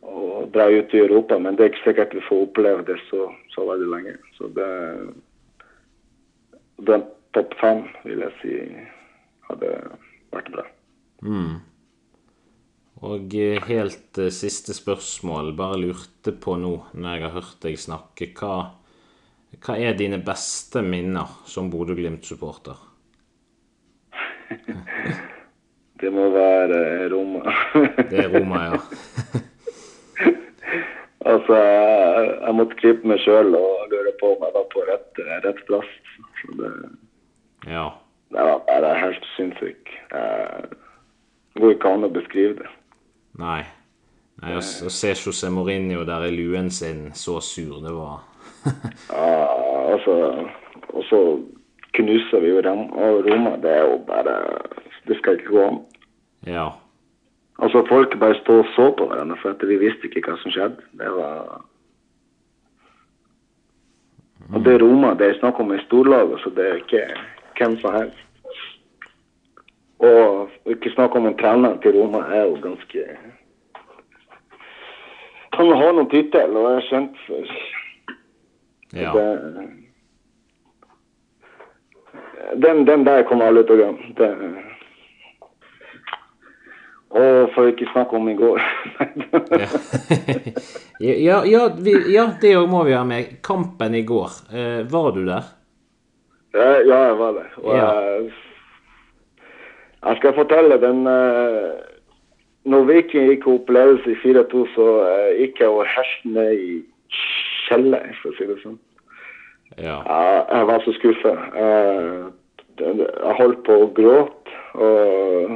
å 0.03 0.43
dra 0.55 0.69
ut 0.71 0.95
i 0.95 1.03
Europa, 1.03 1.39
men 1.43 1.57
det 1.57 1.64
er 1.64 1.73
ikke 1.73 1.87
sikkert 1.87 2.16
vi 2.16 2.27
får 2.29 2.45
oppleve 2.49 2.85
det 2.89 2.99
så, 3.09 3.31
så 3.55 3.66
veldig 3.69 3.89
lenge. 3.95 4.14
Så 4.39 4.51
det, 4.57 4.69
blant 6.87 7.11
topp 7.37 7.57
fem 7.61 7.83
vil 8.05 8.23
jeg 8.27 8.37
si 8.43 8.59
hadde 9.49 9.75
vært 10.35 10.53
bra. 10.55 10.64
Mm. 11.25 11.59
Og 13.07 13.34
eh, 13.38 13.62
helt 13.68 14.18
eh, 14.18 14.32
siste 14.34 14.74
spørsmål. 14.74 15.53
Bare 15.59 15.78
lurte 15.78 16.32
på 16.34 16.57
nå, 16.59 16.74
når 16.99 17.14
jeg 17.14 17.24
har 17.24 17.34
hørt 17.36 17.59
deg 17.62 17.78
snakke, 17.78 18.32
hva, 18.38 18.55
hva 19.62 19.76
er 19.78 19.99
dine 19.99 20.18
beste 20.24 20.82
minner 20.82 21.30
som 21.46 21.70
Bodø-Glimt-supporter? 21.70 22.80
Det 25.99 26.11
må 26.14 26.28
være 26.30 27.09
Roma. 27.11 27.42
Det 28.11 28.18
er 28.22 28.28
Roma, 28.34 28.59
ja. 28.68 28.76
altså, 31.32 31.55
jeg, 31.59 32.28
jeg 32.46 32.55
måtte 32.55 32.78
klippe 32.78 33.11
meg 33.11 33.22
sjøl 33.24 33.51
og 33.59 33.90
lure 33.90 34.12
på 34.20 34.30
om 34.34 34.44
jeg 34.46 34.55
var 34.55 34.68
på 34.74 34.84
rett, 34.90 35.22
rett 35.46 35.62
plass. 35.70 35.90
Det, 36.59 36.70
ja. 37.66 37.88
det 38.30 38.46
var 38.51 38.62
bare 38.70 38.94
helt 39.03 39.26
sinnssykt. 39.34 39.90
Det 40.14 41.62
går 41.62 41.74
ikke 41.74 41.94
an 41.99 42.07
å 42.07 42.14
beskrive 42.14 42.61
det. 42.62 42.70
Nei. 43.39 43.62
Nei 44.43 44.55
å, 44.55 44.62
å 44.62 44.91
se 44.93 45.12
José 45.14 45.51
Mourinho 45.51 46.05
der 46.07 46.28
i 46.28 46.34
luen 46.34 46.70
sin 46.70 47.09
så 47.18 47.41
sur, 47.43 47.80
det 47.82 47.95
var 47.95 48.20
Ja, 49.11 49.47
altså 49.95 50.14
Og 50.93 51.05
så 51.09 51.20
knuser 51.99 52.43
vi 52.43 52.53
jo 52.53 52.61
dem 52.62 52.84
og 52.93 53.26
Roma. 53.26 53.57
Det 53.62 53.70
er 53.70 53.86
jo 53.86 53.97
bare 54.07 54.36
Det 55.09 55.16
skal 55.18 55.39
ikke 55.39 55.55
gå 55.55 55.64
an. 55.64 55.80
Ja. 56.47 56.68
Altså, 57.59 57.82
folk 57.89 58.14
bare 58.20 58.36
stod 58.39 58.61
og 58.62 58.68
så 58.74 58.91
på 58.99 59.07
hverandre, 59.09 59.39
for 59.43 59.51
at 59.51 59.62
vi 59.68 59.80
visste 59.80 60.07
ikke 60.07 60.22
hva 60.28 60.36
som 60.43 60.53
skjedde. 60.55 60.84
Det 61.01 61.09
var 61.11 61.64
Og 64.55 64.64
det 64.64 64.76
Roma, 64.82 65.14
det 65.18 65.26
er 65.26 65.41
snakk 65.41 65.59
om 65.61 65.72
et 65.72 65.82
storlag, 65.86 66.30
så 66.43 66.53
det 66.57 66.66
er 66.66 66.78
ikke 66.82 67.03
hvem 67.59 67.74
som 67.82 67.97
helst. 67.97 68.28
Og 69.99 70.51
ikke 70.70 70.92
snakk 70.94 71.14
om 71.18 71.26
en 71.26 71.36
trener 71.38 71.76
til 71.82 71.96
Roma 71.99 72.20
er 72.30 72.44
jo 72.46 72.59
ganske 72.62 73.05
Han 75.59 75.72
har 75.74 75.92
noen 75.96 76.11
tittel 76.12 76.55
og 76.55 76.68
er 76.70 76.84
kjent 76.86 77.16
for 77.26 77.53
ja. 78.94 79.11
det, 79.16 79.28
den, 82.62 82.84
den 82.86 83.07
der 83.07 83.24
kommer 83.26 83.51
alle 83.51 83.64
til 83.66 83.82
å 83.82 83.88
glemme. 84.14 84.53
Og 87.18 87.51
for 87.55 87.70
ikke 87.72 87.88
snakke 87.90 88.16
om 88.16 88.28
i 88.28 88.36
går. 88.38 88.61
ja, 91.01 91.40
ja, 91.49 91.62
vi, 91.74 91.94
ja, 92.12 92.28
det 92.40 92.55
òg 92.61 92.68
må 92.70 92.84
vi 92.86 92.94
ha 92.94 93.03
med. 93.09 93.38
Kampen 93.44 93.96
i 93.96 94.05
går. 94.07 94.30
Eh, 94.53 94.82
var 94.92 95.11
du 95.16 95.24
der? 95.26 95.49
ja, 96.55 96.70
ja, 96.84 97.01
jeg 97.09 97.18
var 97.18 97.32
der. 97.40 97.51
Og 97.64 97.74
Ja. 97.76 97.88
jeg, 98.01 98.30
jeg 100.07 100.16
skal 100.16 100.34
fortelle 100.34 100.80
den 100.80 101.07
eh, 101.07 101.70
Når 102.68 102.84
Viking 102.84 103.30
gikk 103.30 103.46
opplevelse 103.49 104.12
i 104.12 104.18
4-2, 104.20 104.64
så 104.74 104.86
uh, 105.01 105.28
gikk 105.38 105.61
jeg 105.62 105.72
og 105.72 105.86
herset 105.88 106.26
ned 106.28 106.53
i 106.53 106.74
kjelleren, 107.68 108.12
for 108.20 108.28
å 108.28 108.36
si 108.36 108.49
det 108.49 108.57
sånn. 108.61 108.74
Ja. 109.78 109.94
Jeg, 110.03 110.42
jeg 110.51 110.66
var 110.68 110.84
så 110.84 110.94
skuffa. 110.99 111.32
Jeg, 111.55 112.26
jeg 112.99 113.36
holdt 113.38 113.62
på 113.64 113.78
å 113.78 113.88
gråte. 113.96 114.59
Og 114.76 115.55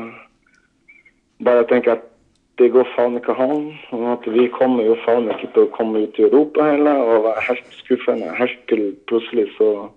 bare 1.44 1.66
tenke 1.68 1.98
at 1.98 2.08
det 2.62 2.70
går 2.72 2.88
faen 2.94 3.18
ikke 3.20 3.36
an. 3.36 3.68
Og 3.92 4.06
at 4.14 4.28
vi 4.32 4.46
kommer 4.56 4.86
jo 4.86 4.96
faen 5.04 5.28
ikke 5.34 5.50
til 5.52 5.66
å 5.66 5.72
komme 5.76 6.06
ut 6.06 6.20
i 6.20 6.26
Europa 6.30 6.70
heller. 6.70 7.02
Og 7.02 7.26
var 7.28 7.44
helt 7.50 7.76
skuffende. 7.82 8.32
Helt 8.38 8.62
til 8.72 8.92
plutselig 9.10 9.50
så 9.58 9.90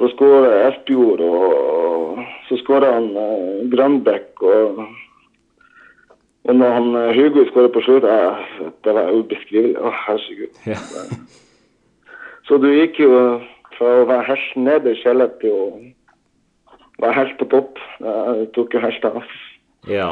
så 0.00 0.08
skårer 0.14 0.62
Espejord, 0.70 1.20
og 1.20 2.18
så 2.48 2.54
skåra 2.62 2.88
han 2.96 3.08
eh, 3.20 3.68
Grønbekk. 3.72 4.30
Og, 4.42 4.80
og 6.48 6.52
når 6.56 6.70
han 6.78 6.88
eh, 6.96 7.12
Hugo 7.18 7.40
skåra 7.50 7.68
på 7.74 7.82
slutt, 7.84 8.04
eh, 8.08 8.34
det 8.86 8.92
var 8.96 9.12
ubeskrivelig. 9.12 9.76
Å, 9.76 9.78
herregud. 10.06 10.52
Ja. 10.72 10.80
Så 12.48 12.52
du 12.58 12.66
gikk 12.72 12.96
jo 12.98 13.10
fra 13.76 13.88
å 14.00 14.06
være 14.08 14.24
helt 14.32 14.54
nede 14.58 14.90
i 14.96 14.98
kjelleren 14.98 15.36
til 15.38 15.52
å 15.54 15.64
være 17.04 17.18
helt 17.20 17.36
på 17.38 17.46
topp. 17.52 17.72
Du 18.00 18.46
tok 18.56 18.72
jo 18.74 18.80
helt 18.82 19.04
av. 19.06 19.20
ja. 19.86 20.10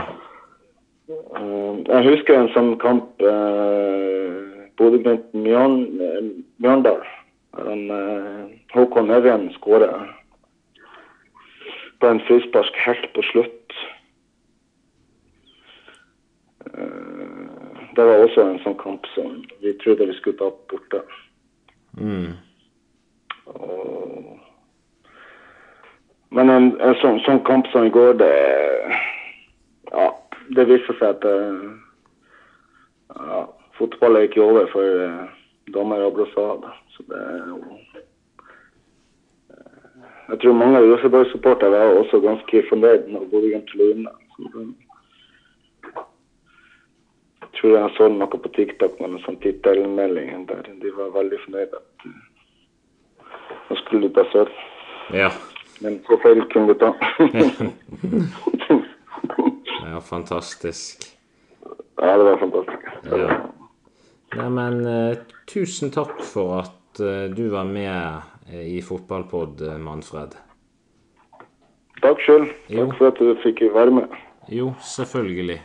Eh, 1.09 1.74
Jeg 1.89 2.05
husker 2.05 2.34
en 2.36 2.51
sånn 2.53 2.74
kamp 2.82 3.09
eh, 3.24 4.68
Bodø-Glimt-Mjøndal. 4.76 7.01
Der 7.57 7.64
han, 7.64 7.82
eh, 7.91 8.45
Håkon 8.75 9.11
Evjen 9.11 9.49
skårer 9.57 10.14
på 12.01 12.07
en 12.07 12.21
frispark 12.21 12.77
helt 12.87 13.12
på 13.14 13.23
slutt. 13.33 13.79
Eh, 16.66 17.39
Det 17.99 18.05
var 18.07 18.21
også 18.23 18.43
en 18.47 18.61
sånn 18.62 18.77
kamp 18.79 19.07
som 19.11 19.41
vi 19.59 19.73
trodde 19.83 20.07
vi 20.07 20.14
skulle 20.14 20.39
ta 20.39 20.53
borte. 20.71 21.01
Mm. 21.99 22.37
Og... 23.47 24.37
Men 26.31 26.53
en, 26.53 26.69
en 26.79 26.95
sånn, 27.01 27.19
sånn 27.27 27.43
kamp 27.49 27.66
som 27.73 27.89
i 27.89 27.91
går, 27.91 28.12
det 28.21 28.31
Ja, 29.91 30.12
det 30.55 30.69
viser 30.69 30.95
seg 31.01 31.16
at 31.16 31.25
eh, 31.27 31.64
ja, 33.16 33.43
fotball 33.81 34.21
er 34.21 34.29
ikke 34.29 34.45
over 34.45 34.69
for 34.71 35.03
dommer 35.75 36.05
og 36.05 36.12
Abrasad. 36.12 36.69
Så 36.95 37.07
det 37.09 37.19
er 37.19 37.47
jo 37.49 37.59
eh, 37.73 37.88
Jeg 40.29 40.41
tror 40.41 40.53
mange 40.53 40.81
Rosenborg-supportere 40.85 41.70
var 41.70 41.99
også 42.03 42.20
ganske 42.20 42.64
fornøyd 42.68 43.03
når 43.09 43.20
Bodø-Glimt 43.31 43.74
lå 43.74 43.85
inne. 43.95 44.11
Jeg 47.41 47.49
tror 47.61 47.79
jeg 47.79 47.91
så 47.97 48.09
noe 48.12 48.39
på 48.45 48.49
TikTok 48.57 48.93
med 49.01 49.09
en 49.11 49.24
sånn 49.24 49.41
tittelmelding 49.43 50.29
der 50.51 50.61
de 50.83 50.89
var 50.99 51.09
veldig 51.16 51.39
fornøyde 51.47 51.76
at 51.81 51.89
uh, 52.07 52.11
nå 53.70 53.74
skulle 53.81 54.03
de 54.09 54.14
ta 54.18 54.24
sølv. 54.33 54.53
Ja. 55.16 55.31
Men 55.81 55.93
så 56.07 56.14
feil 56.22 56.41
kunne 56.53 56.68
de 56.74 56.79
ta. 56.83 56.91
ja. 59.89 59.99
Fantastisk. 60.05 60.97
ja, 62.01 62.18
det 62.18 62.24
var 62.24 62.37
fantastisk. 62.45 62.83
Ja. 63.11 63.29
Neimen, 64.37 64.87
eh, 64.87 65.16
tusen 65.49 65.91
takk 65.91 66.20
for 66.20 66.59
at 66.61 67.01
eh, 67.01 67.31
du 67.33 67.49
var 67.49 67.64
med 67.64 67.89
eh, 67.89 68.20
i 68.53 68.80
Fotballpod, 68.82 69.61
eh, 69.62 69.78
Manfred. 69.82 70.36
Takk 72.03 72.22
sjøl. 72.22 72.46
Takk 72.68 72.94
for 72.99 73.11
at 73.11 73.20
du 73.20 73.34
fikk 73.42 73.64
være 73.74 73.94
med. 73.99 74.14
Jo, 74.49 74.72
selvfølgelig. 74.80 75.59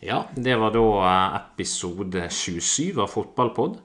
Ja, 0.00 0.22
det 0.32 0.56
var 0.56 0.72
da 0.72 0.84
eh, 1.04 1.40
episode 1.40 2.28
27 2.32 3.00
av 3.02 3.10
Fotballpod. 3.12 3.80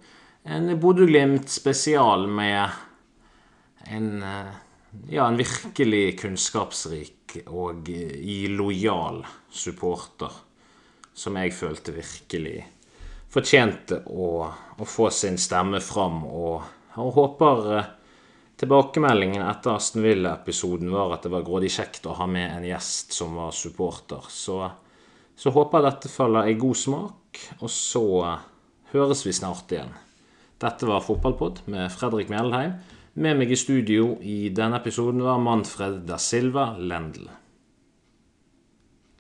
En 0.45 0.69
Bodø-Glimt 0.79 1.49
spesial 1.49 2.27
med 2.31 2.69
en 3.91 4.23
eh, 4.23 4.53
ja, 5.09 5.27
en 5.27 5.37
virkelig 5.37 6.19
kunnskapsrik 6.21 7.39
og 7.47 7.89
eh, 7.91 8.47
lojal 8.51 9.23
supporter. 9.49 10.31
Som 11.15 11.37
jeg 11.39 11.53
følte 11.55 11.95
virkelig 11.95 12.57
fortjente 13.35 14.01
å, 14.07 14.47
å 14.79 14.87
få 14.87 15.09
sin 15.11 15.37
stemme 15.41 15.81
fram. 15.83 16.23
Og, 16.25 16.73
og 17.01 17.13
håper 17.19 17.69
eh, 17.75 17.93
Tilbakemeldingen 18.55 19.41
etter 19.43 19.75
Aston 19.75 19.99
Villa-episoden 20.05 20.87
var 20.87 21.11
at 21.11 21.25
det 21.25 21.31
var 21.33 21.43
grådig 21.43 21.73
kjekt 21.75 22.05
å 22.07 22.13
ha 22.15 22.23
med 22.23 22.53
en 22.53 22.63
gjest 22.63 23.11
som 23.11 23.33
var 23.35 23.51
supporter. 23.51 24.23
Så, 24.31 24.61
så 25.35 25.51
håper 25.51 25.81
jeg 25.81 25.87
dette 25.89 26.11
faller 26.13 26.47
i 26.47 26.55
god 26.55 26.79
smak, 26.79 27.41
og 27.59 27.67
så 27.67 28.05
høres 28.93 29.25
vi 29.27 29.35
snart 29.35 29.75
igjen. 29.75 29.91
Dette 30.63 30.87
var 30.87 31.03
Fotballpod 31.03 31.65
med 31.67 31.91
Fredrik 31.91 32.31
Mjelheim. 32.31 32.77
Med 33.19 33.41
meg 33.41 33.51
i 33.51 33.59
studio 33.59 34.13
i 34.23 34.47
denne 34.55 34.79
episoden 34.79 35.19
var 35.27 35.43
Manfred 35.43 36.05
da 36.07 36.15
Silva 36.15 36.69
Lendl. 36.79 37.27